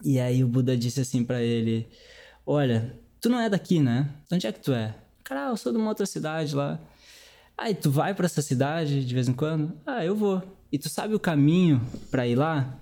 E 0.03 0.19
aí 0.19 0.43
o 0.43 0.49
Buda 0.49 0.77
disse 0.77 1.01
assim 1.01 1.23
pra 1.23 1.43
ele: 1.43 1.87
Olha, 2.47 2.99
tu 3.21 3.29
não 3.29 3.39
é 3.39 3.49
daqui, 3.49 3.81
né? 3.81 4.09
De 4.29 4.35
onde 4.35 4.47
é 4.47 4.53
que 4.53 4.61
tu 4.61 4.73
é? 4.73 4.95
Cara, 5.23 5.51
eu 5.51 5.57
sou 5.57 5.73
de 5.73 5.79
uma 5.79 5.89
outra 5.89 6.07
cidade 6.07 6.55
lá. 6.55 6.79
E 7.67 7.75
tu 7.75 7.91
vai 7.91 8.15
pra 8.15 8.27
essa 8.27 8.43
cidade 8.43 9.05
de 9.05 9.15
vez 9.15 9.29
em 9.29 9.33
quando? 9.33 9.73
Ah, 9.87 10.05
eu 10.05 10.17
vou. 10.17 10.43
E 10.73 10.79
tu 10.79 10.89
sabe 10.89 11.15
o 11.15 11.21
caminho 11.21 11.81
pra 12.11 12.27
ir 12.27 12.35
lá? 12.35 12.81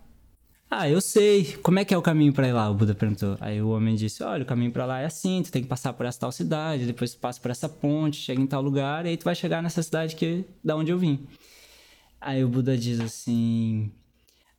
Ah, 0.71 0.89
eu 0.89 1.01
sei. 1.03 1.53
Como 1.63 1.79
é 1.79 1.85
que 1.85 1.93
é 1.93 1.99
o 1.99 2.03
caminho 2.03 2.33
pra 2.33 2.49
ir 2.49 2.53
lá? 2.53 2.71
O 2.71 2.75
Buda 2.75 2.95
perguntou. 2.95 3.37
Aí 3.41 3.61
o 3.61 3.69
homem 3.69 3.95
disse: 3.95 4.23
Olha, 4.23 4.43
o 4.43 4.47
caminho 4.47 4.73
pra 4.73 4.87
lá 4.87 5.01
é 5.01 5.05
assim, 5.05 5.43
tu 5.43 5.53
tem 5.53 5.63
que 5.63 5.69
passar 5.69 5.93
por 5.93 6.07
essa 6.07 6.21
tal 6.21 6.33
cidade, 6.33 6.87
depois 6.87 7.13
tu 7.13 7.21
passa 7.21 7.39
por 7.41 7.51
essa 7.51 7.69
ponte, 7.69 8.17
chega 8.17 8.41
em 8.41 8.47
tal 8.47 8.63
lugar, 8.63 9.05
e 9.05 9.11
aí 9.11 9.17
tu 9.17 9.25
vai 9.25 9.35
chegar 9.35 9.63
nessa 9.63 9.83
cidade 9.83 10.17
que 10.17 10.45
da 10.65 10.75
onde 10.75 10.91
eu 10.91 10.99
vim. 10.99 11.27
Aí 12.25 12.45
o 12.45 12.49
Buda 12.49 12.79
diz 12.79 13.01
assim: 13.01 13.91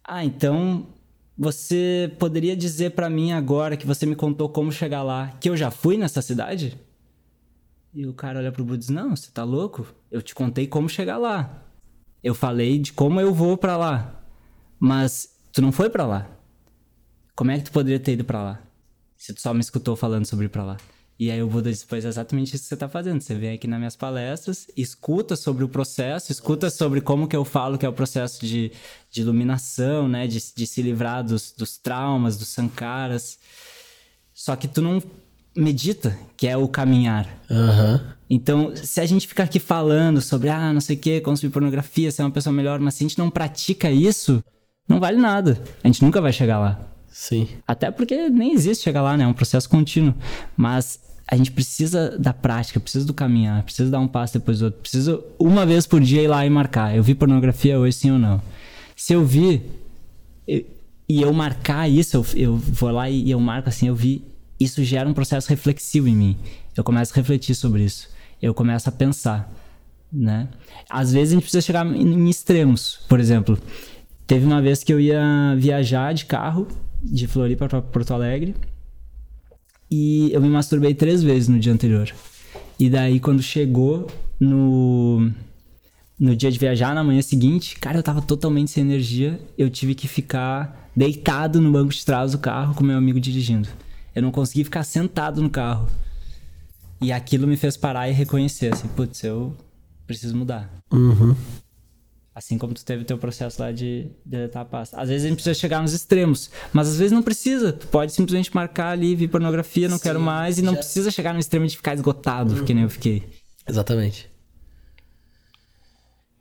Ah, 0.04 0.26
então 0.26 0.88
você 1.38 2.14
poderia 2.20 2.58
dizer 2.58 2.92
pra 2.92 3.10
mim 3.10 3.32
agora 3.32 3.78
que 3.78 3.88
você 3.88 4.06
me 4.06 4.16
contou 4.16 4.50
como 4.50 4.70
chegar 4.72 5.02
lá, 5.02 5.30
que 5.40 5.50
eu 5.50 5.56
já 5.56 5.72
fui 5.72 5.98
nessa 5.98 6.22
cidade? 6.22 6.78
E 7.94 8.06
o 8.06 8.14
cara 8.14 8.40
olha 8.40 8.52
pro 8.52 8.66
Buda 8.66 8.76
e 8.76 8.80
diz: 8.80 8.90
Não, 8.90 9.16
você 9.16 9.32
tá 9.32 9.46
louco? 9.46 9.88
Eu 10.12 10.22
te 10.22 10.36
contei 10.36 10.68
como 10.68 10.90
chegar 10.90 11.18
lá. 11.18 11.64
Eu 12.22 12.36
falei 12.36 12.80
de 12.80 12.92
como 12.92 13.22
eu 13.22 13.34
vou 13.34 13.58
pra 13.58 13.78
lá. 13.78 14.22
Mas 14.78 15.30
tu 15.54 15.62
não 15.62 15.72
foi 15.72 15.90
pra 15.90 16.06
lá. 16.06 16.30
Como 17.34 17.52
é 17.52 17.58
que 17.58 17.66
tu 17.66 17.72
poderia 17.72 18.00
ter 18.00 18.14
ido 18.14 18.26
pra 18.26 18.44
lá? 18.44 18.62
Se 19.18 19.34
tu 19.34 19.40
só 19.40 19.54
me 19.54 19.62
escutou 19.62 19.96
falando 19.96 20.26
sobre 20.26 20.48
ir 20.48 20.50
pra 20.50 20.66
lá. 20.66 20.78
E 21.20 21.30
aí 21.30 21.42
o 21.42 21.48
Buda 21.48 21.70
disse, 21.72 21.86
pois 21.88 22.04
é 22.04 22.08
exatamente 22.08 22.56
isso 22.56 22.64
que 22.64 22.70
você 22.70 22.78
tá 22.78 22.90
fazendo. 22.90 23.22
Você 23.22 23.36
vem 23.36 23.54
aqui 23.54 23.68
nas 23.68 23.80
minhas 23.80 23.96
palestras, 23.96 24.68
escuta 24.76 25.36
sobre 25.36 25.64
o 25.64 25.70
processo, 25.70 26.32
escuta 26.32 26.70
sobre 26.70 27.02
como 27.02 27.28
que 27.28 27.36
eu 27.36 27.46
falo 27.46 27.78
que 27.78 27.86
é 27.86 27.90
o 27.90 27.94
processo 27.94 28.46
de, 28.46 28.72
de 29.12 29.22
iluminação, 29.22 30.08
né? 30.08 30.28
De, 30.28 30.42
de 30.56 30.68
se 30.68 30.82
livrar 30.82 31.24
dos, 31.24 31.52
dos 31.52 31.78
traumas, 31.78 32.38
dos 32.38 32.48
sankaras. 32.48 33.38
Só 34.34 34.56
que 34.56 34.68
tu 34.68 34.82
não 34.82 35.02
medita, 35.56 36.18
que 36.36 36.48
é 36.48 36.58
o 36.58 36.68
caminhar. 36.68 37.28
Aham. 37.50 38.02
Então, 38.30 38.76
se 38.76 39.00
a 39.00 39.06
gente 39.06 39.28
ficar 39.28 39.44
aqui 39.44 39.60
falando 39.60 40.20
sobre, 40.20 40.50
ah, 40.50 40.74
não 40.74 40.82
sei 40.82 40.96
o 40.96 41.00
que, 41.00 41.22
consumir 41.22 41.52
pornografia, 41.52 42.12
ser 42.12 42.24
uma 42.24 42.32
pessoa 42.32 42.52
melhor, 42.52 42.80
mas 42.80 42.96
se 42.96 43.04
a 43.04 43.08
gente 43.08 43.20
não 43.20 43.30
pratica 43.30 43.92
isso, 43.92 44.44
não 44.90 45.00
vale 45.00 45.18
nada. 45.18 45.62
A 45.84 45.88
gente 45.88 46.04
nunca 46.04 46.20
vai 46.20 46.34
chegar 46.34 46.60
lá. 46.60 46.93
Sim. 47.14 47.48
Até 47.68 47.92
porque 47.92 48.28
nem 48.28 48.54
existe 48.54 48.84
chegar 48.84 49.04
lá, 49.04 49.16
né? 49.16 49.24
É 49.24 49.28
um 49.28 49.34
processo 49.34 49.70
contínuo. 49.70 50.16
Mas 50.58 51.00
a 51.28 51.36
gente 51.38 51.52
precisa 51.52 52.18
da 52.18 52.34
prática, 52.34 52.80
precisa 52.80 53.06
do 53.06 53.14
caminhar, 53.14 53.62
precisa 53.64 53.90
dar 53.90 54.00
um 54.00 54.08
passo 54.08 54.34
depois 54.34 54.60
do 54.60 54.66
outro. 54.66 54.82
Precisa 54.82 55.24
uma 55.38 55.64
vez 55.64 55.86
por 55.86 56.02
dia 56.02 56.24
ir 56.24 56.28
lá 56.28 56.44
e 56.44 56.50
marcar. 56.50 56.96
Eu 56.96 57.04
vi 57.04 57.14
pornografia 57.14 57.80
hoje, 57.80 57.98
sim 57.98 58.12
ou 58.12 58.18
não? 58.18 58.42
Se 58.96 59.14
eu 59.14 59.24
vi 59.24 59.62
e 60.48 61.22
eu 61.22 61.32
marcar 61.32 61.88
isso, 61.88 62.18
eu, 62.18 62.26
eu 62.36 62.58
vou 62.58 62.90
lá 62.90 63.08
e 63.10 63.30
eu 63.30 63.40
marco 63.40 63.70
assim, 63.70 63.88
eu 63.88 63.96
vi, 63.96 64.26
isso 64.60 64.84
gera 64.84 65.08
um 65.08 65.14
processo 65.14 65.48
reflexivo 65.50 66.08
em 66.08 66.16
mim. 66.16 66.38
Eu 66.76 66.84
começo 66.84 67.14
a 67.14 67.16
refletir 67.16 67.54
sobre 67.54 67.84
isso. 67.84 68.10
Eu 68.42 68.56
começo 68.56 68.90
a 68.90 68.92
pensar, 68.92 69.54
né? 70.12 70.50
Às 70.90 71.14
vezes 71.14 71.34
a 71.34 71.36
gente 71.36 71.44
precisa 71.44 71.62
chegar 71.62 71.86
em 71.86 72.28
extremos. 72.28 73.00
Por 73.08 73.20
exemplo, 73.20 73.58
teve 74.26 74.46
uma 74.48 74.62
vez 74.62 74.84
que 74.84 74.92
eu 74.92 75.00
ia 75.00 75.56
viajar 75.58 76.12
de 76.14 76.26
carro 76.26 76.68
de 77.04 77.28
Floripa 77.28 77.68
para 77.68 77.82
Porto 77.82 78.14
Alegre 78.14 78.56
e 79.96 80.32
eu 80.34 80.42
me 80.42 80.50
masturbei 80.50 80.96
três 80.96 81.22
vezes 81.22 81.48
no 81.48 81.60
dia 81.60 81.72
anterior. 81.72 82.12
E 82.80 82.90
daí, 82.90 83.20
quando 83.20 83.44
chegou 83.44 84.08
no, 84.40 85.32
no 86.20 86.36
dia 86.36 86.52
de 86.52 86.58
viajar, 86.58 86.96
na 86.96 87.04
manhã 87.04 87.22
seguinte, 87.22 87.78
cara, 87.78 88.00
eu 88.00 88.04
tava 88.04 88.20
totalmente 88.20 88.72
sem 88.72 88.84
energia. 88.84 89.40
Eu 89.56 89.70
tive 89.70 89.94
que 89.94 90.08
ficar 90.08 90.90
deitado 90.96 91.62
no 91.62 91.72
banco 91.72 91.94
de 91.94 92.04
trás 92.04 92.32
do 92.32 92.40
carro 92.40 92.74
com 92.74 92.84
meu 92.84 92.98
amigo 92.98 93.20
dirigindo. 93.20 93.70
Eu 94.16 94.24
não 94.24 94.32
consegui 94.32 94.64
ficar 94.64 94.84
sentado 94.84 95.44
no 95.44 95.50
carro. 95.50 95.88
E 97.00 97.12
aquilo 97.12 97.46
me 97.46 97.56
fez 97.56 97.78
parar 97.78 98.10
e 98.10 98.14
reconhecer, 98.14 98.74
assim, 98.74 98.88
putz, 98.88 99.24
eu 99.24 99.56
preciso 100.08 100.36
mudar. 100.36 100.72
Uhum. 100.92 101.36
Assim 102.36 102.58
como 102.58 102.74
tu 102.74 102.84
teve 102.84 103.04
o 103.04 103.06
teu 103.06 103.18
processo 103.18 103.62
lá 103.62 103.72
de 103.72 104.08
deletar 104.26 104.64
a 104.64 104.66
pasta. 104.66 105.00
Às 105.00 105.08
vezes 105.10 105.26
a 105.26 105.28
gente 105.30 105.36
precisa 105.38 105.54
chegar 105.54 105.82
nos 105.82 105.94
extremos, 105.94 106.50
mas 106.72 106.88
às 106.90 106.98
vezes 106.98 107.12
não 107.12 107.22
precisa. 107.22 107.72
Tu 107.72 107.88
pode 107.88 108.12
simplesmente 108.12 108.54
marcar 108.56 108.90
ali, 108.90 109.16
vir 109.16 109.28
pornografia, 109.28 109.88
não 109.88 110.00
quero 110.00 110.20
mais, 110.20 110.58
e 110.58 110.64
não 110.64 110.74
precisa 110.76 111.12
chegar 111.12 111.32
no 111.34 111.40
extremo 111.40 111.68
de 111.68 111.78
ficar 111.78 111.94
esgotado, 111.94 112.64
que 112.64 112.74
nem 112.74 112.84
eu 112.84 112.90
fiquei. 112.90 113.24
Exatamente. 113.70 114.32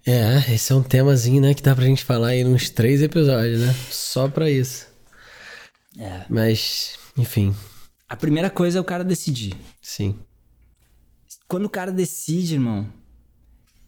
É, 0.07 0.53
esse 0.55 0.73
é 0.73 0.75
um 0.75 0.83
temazinho, 0.83 1.41
né, 1.41 1.55
que 1.55 1.63
dá 1.63 1.75
pra 1.77 1.85
gente 1.85 2.05
falar 2.05 2.29
aí 2.29 2.45
uns 2.45 2.69
três 2.71 3.03
episódios, 3.03 3.61
né? 3.61 3.73
Só 3.91 4.29
pra 4.29 4.51
isso. 4.51 4.87
É. 5.99 6.25
Mas, 6.29 6.99
enfim, 7.17 7.55
A 8.09 8.17
primeira 8.17 8.49
coisa 8.51 8.79
é 8.79 8.81
o 8.81 8.85
cara 8.85 9.05
decidir. 9.05 9.55
sim. 9.81 10.19
Quando 11.47 11.67
o 11.67 11.71
cara 11.71 11.93
decide, 11.93 12.55
irmão, 12.55 12.91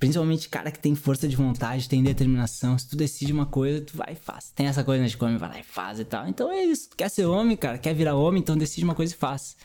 principalmente 0.05 0.49
cara 0.49 0.71
que 0.71 0.79
tem 0.79 0.95
força 0.95 1.27
de 1.27 1.35
vontade, 1.35 1.89
tem 1.89 2.03
determinação, 2.03 2.79
se 2.79 2.89
tu 2.89 2.97
decide 2.97 3.33
uma 3.33 3.47
coisa, 3.47 3.81
tu 3.81 3.97
vai 3.97 4.13
e 4.13 4.15
faz. 4.15 4.53
Tem 4.55 4.67
essa 4.67 4.85
coisa 4.85 5.03
né, 5.03 5.09
de 5.09 5.17
como 5.17 5.39
vai 5.39 5.49
lá 5.49 5.59
e 5.59 5.63
faz 5.63 5.99
e 5.99 6.05
tal. 6.05 6.29
Então 6.29 6.51
é 6.51 6.63
isso. 6.63 6.91
Tu 6.91 6.97
quer 6.97 7.09
ser 7.09 7.25
homem, 7.25 7.57
cara, 7.57 7.79
quer 7.79 7.95
virar 7.95 8.15
homem, 8.15 8.41
então 8.41 8.57
decide 8.57 8.85
uma 8.85 8.95
coisa 8.95 9.15
e 9.15 9.17
faz. 9.17 9.57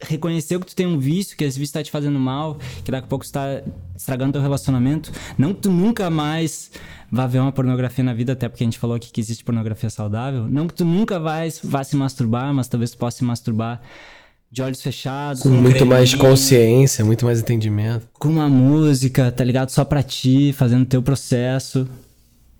Reconheceu 0.00 0.60
que 0.60 0.66
tu 0.66 0.76
tem 0.76 0.86
um 0.86 0.98
vício, 0.98 1.36
que 1.36 1.44
esse 1.44 1.58
vício 1.58 1.72
tá 1.72 1.82
te 1.82 1.90
fazendo 1.90 2.18
mal, 2.18 2.56
que 2.84 2.90
daqui 2.90 3.04
a 3.04 3.08
pouco 3.08 3.24
tu 3.24 3.32
tá 3.32 3.62
estragando 3.96 4.32
teu 4.32 4.42
relacionamento. 4.42 5.12
Não 5.36 5.54
que 5.54 5.62
tu 5.62 5.70
nunca 5.70 6.10
mais 6.10 6.70
vá 7.10 7.26
ver 7.26 7.40
uma 7.40 7.52
pornografia 7.52 8.04
na 8.04 8.14
vida, 8.14 8.32
até 8.32 8.48
porque 8.48 8.62
a 8.62 8.66
gente 8.66 8.78
falou 8.78 8.96
aqui 8.96 9.10
que 9.10 9.20
existe 9.20 9.44
pornografia 9.44 9.90
saudável. 9.90 10.46
Não 10.48 10.66
que 10.66 10.74
tu 10.74 10.84
nunca 10.84 11.18
vai, 11.18 11.48
vá 11.62 11.82
se 11.82 11.96
masturbar, 11.96 12.52
mas 12.52 12.68
talvez 12.68 12.92
tu 12.92 12.98
possa 12.98 13.18
se 13.18 13.24
masturbar 13.24 13.80
de 14.50 14.62
olhos 14.62 14.80
fechados. 14.82 15.42
Com 15.42 15.50
muito 15.50 15.84
mais 15.84 16.14
consciência, 16.14 17.04
muito 17.04 17.24
mais 17.24 17.40
entendimento. 17.40 18.06
com 18.14 18.28
uma 18.28 18.48
música, 18.48 19.30
tá 19.30 19.44
ligado? 19.44 19.70
Só 19.70 19.84
pra 19.84 20.02
ti, 20.02 20.52
fazendo 20.52 20.84
teu 20.86 21.02
processo. 21.02 21.86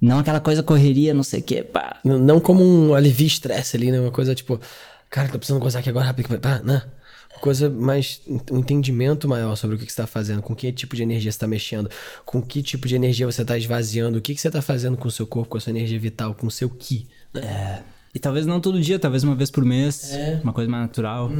Não 0.01 0.19
aquela 0.19 0.39
coisa 0.41 0.63
correria, 0.63 1.13
não 1.13 1.23
sei 1.25 1.41
o 1.41 1.43
que, 1.43 1.63
pá. 1.63 1.99
N- 2.05 2.19
Não 2.19 2.39
como 2.39 2.63
um 2.63 2.95
alivio 2.95 3.27
estresse 3.27 3.77
ali, 3.77 3.91
né? 3.91 3.99
Uma 3.99 4.13
coisa 4.13 4.35
tipo, 4.35 4.61
cara, 5.11 5.29
tô 5.29 5.39
precisando 5.39 5.61
gozar 5.61 5.81
aqui 5.81 5.89
agora 5.89 6.07
rápido, 6.07 6.39
pá, 6.39 6.61
né? 6.63 6.83
Coisa 7.41 7.71
mais. 7.71 8.21
um 8.51 8.59
entendimento 8.59 9.29
maior 9.29 9.55
sobre 9.57 9.77
o 9.77 9.79
que 9.79 9.87
que 9.87 9.93
você 9.93 10.03
tá 10.03 10.07
fazendo, 10.09 10.43
com 10.43 10.55
que 10.57 10.73
tipo 10.73 10.95
de 10.97 11.03
energia 11.05 11.31
você 11.31 11.39
tá 11.39 11.47
mexendo, 11.47 11.89
com 12.27 12.43
que 12.43 12.63
tipo 12.63 12.87
de 12.89 12.97
energia 12.97 13.27
você 13.27 13.45
tá 13.45 13.57
esvaziando, 13.57 14.19
o 14.19 14.21
que, 14.21 14.35
que 14.35 14.41
você 14.41 14.51
tá 14.51 14.61
fazendo 14.61 14.97
com 14.97 15.07
o 15.07 15.11
seu 15.11 15.25
corpo, 15.27 15.49
com 15.51 15.57
a 15.57 15.61
sua 15.61 15.71
energia 15.71 15.99
vital, 16.01 16.35
com 16.35 16.49
o 16.49 16.51
seu 16.51 16.69
ki. 16.69 17.07
Né? 17.33 17.83
E 18.15 18.19
talvez 18.19 18.47
não 18.47 18.59
todo 18.61 18.81
dia, 18.81 18.99
talvez 18.99 19.23
uma 19.23 19.35
vez 19.35 19.51
por 19.51 19.65
mês, 19.65 20.13
uma 20.43 20.53
coisa 20.53 20.71
mais 20.71 20.83
natural. 20.83 21.31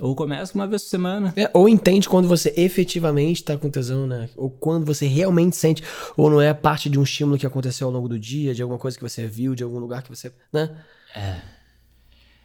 Ou 0.00 0.14
começa 0.14 0.54
uma 0.54 0.66
vez 0.66 0.82
por 0.82 0.88
semana. 0.88 1.32
É, 1.36 1.50
ou 1.52 1.68
entende 1.68 2.08
quando 2.08 2.28
você 2.28 2.52
efetivamente 2.56 3.42
tá 3.42 3.56
com 3.58 3.68
tesão, 3.68 4.06
né? 4.06 4.28
Ou 4.36 4.48
quando 4.48 4.86
você 4.86 5.06
realmente 5.06 5.56
sente, 5.56 5.82
ou 6.16 6.30
não 6.30 6.40
é 6.40 6.54
parte 6.54 6.88
de 6.88 6.98
um 6.98 7.02
estímulo 7.02 7.36
que 7.36 7.46
aconteceu 7.46 7.88
ao 7.88 7.92
longo 7.92 8.08
do 8.08 8.18
dia, 8.18 8.54
de 8.54 8.62
alguma 8.62 8.78
coisa 8.78 8.96
que 8.96 9.02
você 9.02 9.26
viu, 9.26 9.54
de 9.54 9.64
algum 9.64 9.78
lugar 9.78 10.02
que 10.02 10.08
você. 10.10 10.32
né? 10.52 10.70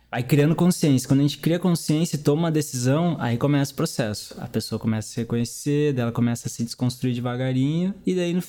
Vai 0.09 0.23
criando 0.23 0.55
consciência. 0.55 1.07
Quando 1.07 1.19
a 1.19 1.23
gente 1.23 1.38
cria 1.38 1.59
consciência 1.59 2.15
e 2.15 2.19
toma 2.19 2.43
uma 2.43 2.51
decisão, 2.51 3.17
aí 3.19 3.38
começa 3.38 3.73
o 3.73 3.75
processo. 3.75 4.36
A 4.39 4.47
pessoa 4.47 4.80
começa 4.80 5.09
a 5.09 5.11
se 5.11 5.17
reconhecer, 5.19 5.93
daí 5.93 6.03
ela 6.03 6.11
começa 6.13 6.47
a 6.47 6.49
se 6.51 6.63
desconstruir 6.63 7.13
devagarinho, 7.13 7.93
e 8.05 8.15
daí 8.15 8.34
no- 8.34 8.41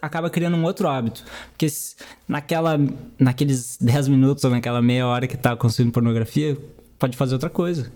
acaba 0.00 0.28
criando 0.30 0.56
um 0.56 0.64
outro 0.64 0.88
hábito. 0.88 1.22
Porque 1.50 1.66
naquela, 2.28 2.78
naqueles 3.18 3.76
10 3.80 4.08
minutos 4.08 4.44
ou 4.44 4.50
naquela 4.50 4.80
meia 4.82 5.06
hora 5.06 5.26
que 5.26 5.36
tá 5.36 5.56
consumindo 5.56 5.92
pornografia, 5.92 6.56
pode 6.98 7.16
fazer 7.16 7.34
outra 7.34 7.50
coisa. 7.50 7.90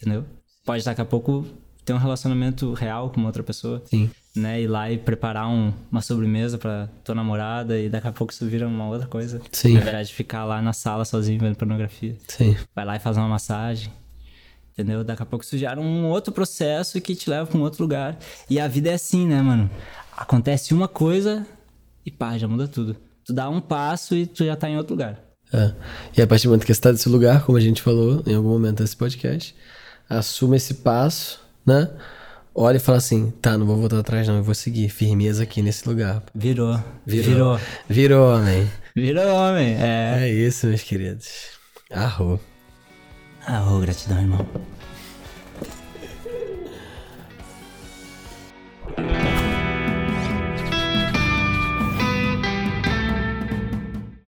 Entendeu? 0.00 0.24
Pode 0.64 0.84
daqui 0.84 1.00
a 1.00 1.04
pouco 1.04 1.46
ter 1.84 1.92
um 1.92 1.98
relacionamento 1.98 2.72
real 2.74 3.10
com 3.10 3.24
outra 3.24 3.42
pessoa. 3.42 3.82
Sim. 3.86 4.10
Né? 4.36 4.62
Ir 4.62 4.66
lá 4.68 4.90
e 4.90 4.96
preparar 4.96 5.48
um- 5.48 5.72
uma 5.90 6.00
sobremesa 6.00 6.56
pra 6.56 6.88
tua 7.02 7.14
namorada 7.14 7.78
e 7.80 7.88
daqui 7.88 8.06
a 8.06 8.12
pouco 8.12 8.32
isso 8.32 8.46
vira 8.46 8.66
uma 8.68 8.86
outra 8.88 9.08
coisa. 9.08 9.40
Sim. 9.50 9.74
Na 9.74 9.80
verdade, 9.80 10.12
ficar 10.14 10.44
lá 10.44 10.62
na 10.62 10.72
sala 10.72 11.04
sozinho 11.04 11.40
vendo 11.40 11.56
pornografia. 11.56 12.16
Sim. 12.28 12.56
Vai 12.74 12.84
lá 12.84 12.96
e 12.96 13.00
faz 13.00 13.16
uma 13.16 13.26
massagem. 13.28 13.90
Entendeu? 14.72 15.02
Daqui 15.02 15.22
a 15.22 15.26
pouco 15.26 15.44
isso 15.44 15.58
gera 15.58 15.80
um 15.80 16.06
outro 16.06 16.32
processo 16.32 17.00
que 17.00 17.14
te 17.14 17.28
leva 17.28 17.44
pra 17.46 17.58
um 17.58 17.62
outro 17.62 17.82
lugar. 17.82 18.18
E 18.48 18.58
a 18.60 18.68
vida 18.68 18.88
é 18.90 18.94
assim, 18.94 19.26
né, 19.26 19.42
mano? 19.42 19.68
acontece 20.20 20.74
uma 20.74 20.86
coisa 20.86 21.46
e 22.04 22.10
pá, 22.10 22.36
já 22.36 22.46
muda 22.46 22.68
tudo. 22.68 22.94
Tu 23.24 23.32
dá 23.32 23.48
um 23.48 23.60
passo 23.60 24.14
e 24.14 24.26
tu 24.26 24.44
já 24.44 24.54
tá 24.54 24.68
em 24.68 24.76
outro 24.76 24.94
lugar. 24.94 25.18
É. 25.52 25.72
E 26.16 26.22
a 26.22 26.26
partir 26.26 26.44
do 26.44 26.50
momento 26.50 26.66
que 26.66 26.74
você 26.74 26.80
tá 26.80 26.92
nesse 26.92 27.08
lugar, 27.08 27.44
como 27.44 27.56
a 27.56 27.60
gente 27.60 27.80
falou 27.80 28.22
em 28.26 28.34
algum 28.34 28.50
momento 28.50 28.82
desse 28.82 28.94
podcast, 28.94 29.54
assuma 30.08 30.56
esse 30.56 30.74
passo, 30.74 31.40
né? 31.66 31.90
Olha 32.54 32.76
e 32.76 32.80
fala 32.80 32.98
assim, 32.98 33.30
tá, 33.40 33.56
não 33.56 33.64
vou 33.64 33.76
voltar 33.76 33.98
atrás 33.98 34.28
não, 34.28 34.36
eu 34.36 34.42
vou 34.42 34.54
seguir, 34.54 34.90
firmeza 34.90 35.42
aqui 35.42 35.62
nesse 35.62 35.88
lugar. 35.88 36.22
Virou. 36.34 36.78
Virou. 37.06 37.24
Virou, 37.24 37.60
Virou 37.88 38.34
homem. 38.34 38.70
Virou 38.94 39.34
homem, 39.34 39.76
é. 39.80 40.24
É 40.24 40.28
isso, 40.28 40.66
meus 40.66 40.82
queridos. 40.82 41.28
Arro. 41.90 42.38
Arro, 43.46 43.80
gratidão, 43.80 44.20
irmão. 44.20 44.46